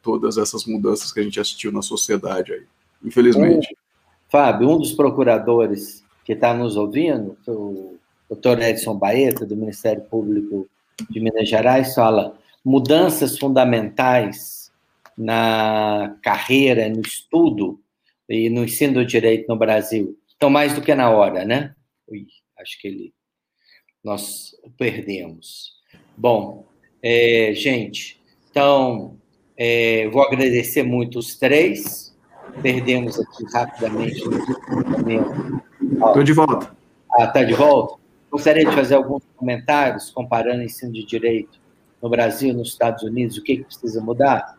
todas 0.02 0.36
essas 0.36 0.64
mudanças 0.66 1.12
que 1.12 1.20
a 1.20 1.22
gente 1.22 1.40
assistiu 1.40 1.72
na 1.72 1.80
sociedade 1.82 2.52
aí, 2.52 2.62
infelizmente. 3.02 3.74
Fábio, 4.28 4.68
um 4.68 4.78
dos 4.78 4.92
procuradores 4.92 6.05
que 6.26 6.32
está 6.32 6.52
nos 6.52 6.76
ouvindo, 6.76 7.38
o 7.46 7.96
doutor 8.28 8.60
Edson 8.60 8.98
Baeta, 8.98 9.46
do 9.46 9.56
Ministério 9.56 10.02
Público 10.02 10.68
de 11.08 11.20
Minas 11.20 11.48
Gerais, 11.48 11.94
fala 11.94 12.36
mudanças 12.64 13.38
fundamentais 13.38 14.72
na 15.16 16.16
carreira, 16.22 16.88
no 16.88 17.00
estudo 17.00 17.80
e 18.28 18.50
no 18.50 18.64
ensino 18.64 18.94
do 18.94 19.06
direito 19.06 19.46
no 19.48 19.56
Brasil. 19.56 20.18
Estão 20.26 20.50
mais 20.50 20.74
do 20.74 20.82
que 20.82 20.92
na 20.96 21.08
hora, 21.10 21.44
né? 21.44 21.76
Ui, 22.08 22.26
acho 22.58 22.80
que 22.80 22.88
ele 22.88 23.14
nós 24.02 24.50
perdemos. 24.76 25.74
Bom, 26.16 26.66
é, 27.02 27.52
gente, 27.54 28.20
então 28.50 29.16
é, 29.56 30.08
vou 30.08 30.22
agradecer 30.22 30.82
muito 30.82 31.20
os 31.20 31.36
três. 31.36 32.16
Perdemos 32.62 33.20
aqui 33.20 33.44
rapidamente 33.52 34.24
no 34.24 35.62
Estou 35.92 36.22
de 36.22 36.32
volta. 36.32 36.76
Ah, 37.12 37.24
está 37.24 37.42
de 37.42 37.54
volta? 37.54 37.94
Gostaria 38.30 38.64
de 38.64 38.74
fazer 38.74 38.94
alguns 38.96 39.22
comentários 39.36 40.10
comparando 40.10 40.62
ensino 40.62 40.92
de 40.92 41.04
direito 41.04 41.58
no 42.02 42.10
Brasil, 42.10 42.52
nos 42.52 42.68
Estados 42.68 43.02
Unidos, 43.02 43.36
o 43.36 43.42
que, 43.42 43.58
que 43.58 43.64
precisa 43.64 44.00
mudar? 44.00 44.56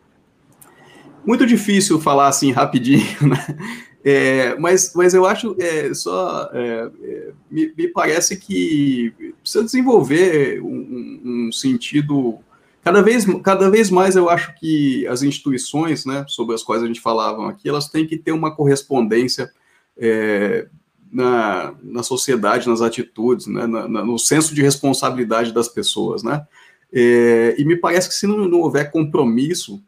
Muito 1.24 1.46
difícil 1.46 2.00
falar 2.00 2.28
assim 2.28 2.50
rapidinho, 2.50 3.04
né? 3.22 3.58
É, 4.04 4.56
mas, 4.58 4.92
mas 4.94 5.12
eu 5.12 5.26
acho 5.26 5.56
é, 5.60 5.92
só 5.92 6.48
é, 6.52 6.90
é 7.02 7.32
me, 7.50 7.72
me, 7.76 7.88
parece 7.88 8.36
que 8.36 9.12
precisa 9.42 9.64
desenvolver 9.64 10.62
um, 10.62 11.20
um, 11.48 11.52
sentido 11.52 12.38
cada 12.82 13.02
vez, 13.02 13.26
cada 13.42 13.68
vez 13.68 13.90
mais 13.90 14.14
eu 14.14 14.30
acho 14.30 14.54
que 14.58 15.06
as 15.08 15.22
instituições 15.22 16.06
né, 16.06 16.24
sobre 16.28 16.54
as 16.54 16.62
quais 16.62 16.82
a 16.82 16.86
gente 16.86 17.00
falava 17.00 17.50
aqui 17.50 17.68
elas 17.68 17.88
têm 17.88 18.06
que 18.06 18.16
ter 18.16 18.30
uma 18.30 18.54
correspondência 18.54 19.50
é, 19.98 20.68
na, 21.10 21.74
na 21.82 22.02
sociedade, 22.02 22.68
nas 22.68 22.82
atitudes, 22.82 23.46
né, 23.46 23.66
na, 23.66 23.88
na, 23.88 24.04
no 24.04 24.18
senso 24.18 24.54
de 24.54 24.62
responsabilidade 24.62 25.52
das 25.52 25.68
pessoas, 25.68 26.22
né? 26.22 26.46
É, 26.92 27.54
e 27.58 27.64
me 27.64 27.76
parece 27.76 28.08
que 28.08 28.14
se 28.14 28.26
não, 28.26 28.48
não 28.48 28.60
houver 28.60 28.90
compromisso 28.90 29.82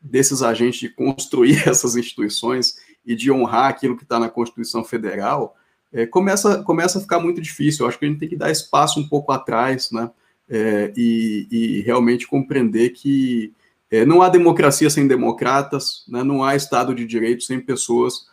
desses 0.00 0.42
agentes 0.42 0.80
de 0.80 0.88
construir 0.88 1.62
essas 1.68 1.96
instituições 1.96 2.76
e 3.04 3.14
de 3.14 3.30
honrar 3.30 3.68
aquilo 3.68 3.96
que 3.96 4.02
está 4.02 4.18
na 4.18 4.28
Constituição 4.28 4.84
Federal, 4.84 5.56
é, 5.92 6.06
começa, 6.06 6.62
começa 6.62 6.98
a 6.98 7.00
ficar 7.00 7.18
muito 7.20 7.40
difícil. 7.40 7.84
Eu 7.84 7.88
acho 7.88 7.98
que 7.98 8.04
a 8.04 8.08
gente 8.08 8.20
tem 8.20 8.28
que 8.28 8.36
dar 8.36 8.50
espaço 8.50 9.00
um 9.00 9.08
pouco 9.08 9.32
atrás, 9.32 9.90
né? 9.90 10.10
É, 10.50 10.92
e, 10.96 11.46
e, 11.50 11.80
realmente 11.82 12.26
compreender 12.26 12.90
que 12.90 13.52
é, 13.90 14.06
não 14.06 14.22
há 14.22 14.30
democracia 14.30 14.88
sem 14.88 15.06
democratas, 15.06 16.04
né? 16.08 16.22
não 16.24 16.42
há 16.42 16.56
Estado 16.56 16.94
de 16.94 17.04
Direito 17.04 17.44
sem 17.44 17.60
pessoas 17.60 18.26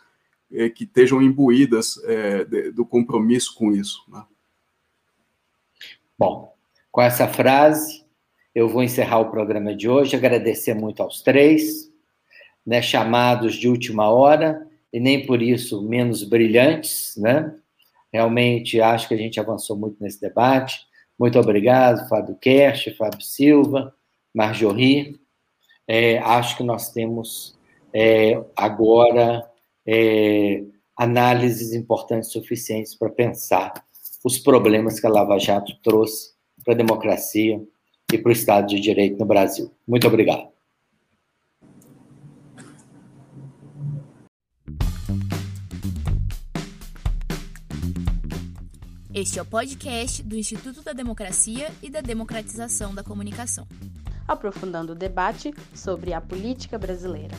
é, 0.52 0.68
que 0.68 0.84
estejam 0.84 1.22
imbuídas 1.22 1.96
é, 2.04 2.44
de, 2.44 2.72
do 2.72 2.84
compromisso 2.84 3.54
com 3.54 3.72
isso. 3.72 4.02
Né? 4.08 4.22
Bom, 6.18 6.54
com 6.90 7.02
essa 7.02 7.28
frase, 7.28 8.04
eu 8.54 8.68
vou 8.68 8.82
encerrar 8.82 9.18
o 9.18 9.30
programa 9.30 9.74
de 9.74 9.88
hoje, 9.88 10.16
agradecer 10.16 10.74
muito 10.74 11.02
aos 11.02 11.20
três, 11.20 11.92
né, 12.64 12.80
chamados 12.80 13.54
de 13.54 13.68
última 13.68 14.08
hora, 14.10 14.66
e 14.92 14.98
nem 14.98 15.26
por 15.26 15.42
isso 15.42 15.82
menos 15.82 16.24
brilhantes, 16.24 17.14
né? 17.18 17.54
Realmente 18.10 18.80
acho 18.80 19.06
que 19.06 19.14
a 19.14 19.16
gente 19.18 19.38
avançou 19.38 19.76
muito 19.76 20.02
nesse 20.02 20.18
debate. 20.20 20.86
Muito 21.18 21.38
obrigado, 21.38 22.08
Fábio 22.08 22.34
Kersh, 22.36 22.96
Fábio 22.96 23.20
Silva, 23.20 23.94
Marjorie. 24.32 25.20
É, 25.86 26.18
acho 26.18 26.56
que 26.56 26.62
nós 26.62 26.92
temos 26.92 27.58
é, 27.92 28.42
agora 28.56 29.46
é, 29.86 30.64
análises 30.96 31.72
importantes 31.72 32.32
suficientes 32.32 32.94
para 32.94 33.10
pensar 33.10 33.72
os 34.24 34.38
problemas 34.38 34.98
que 34.98 35.06
a 35.06 35.10
Lava 35.10 35.38
Jato 35.38 35.72
trouxe 35.82 36.34
para 36.64 36.74
a 36.74 36.76
democracia 36.76 37.62
e 38.12 38.18
para 38.18 38.30
o 38.30 38.32
Estado 38.32 38.68
de 38.68 38.80
Direito 38.80 39.18
no 39.18 39.26
Brasil. 39.26 39.70
Muito 39.86 40.06
obrigado. 40.06 40.48
Este 49.14 49.38
é 49.38 49.42
o 49.42 49.46
podcast 49.46 50.22
do 50.22 50.36
Instituto 50.36 50.82
da 50.82 50.92
Democracia 50.92 51.70
e 51.82 51.88
da 51.88 52.02
Democratização 52.02 52.94
da 52.94 53.02
Comunicação. 53.02 53.66
Aprofundando 54.28 54.92
o 54.92 54.94
debate 54.94 55.54
sobre 55.74 56.12
a 56.12 56.20
política 56.20 56.76
brasileira. 56.78 57.34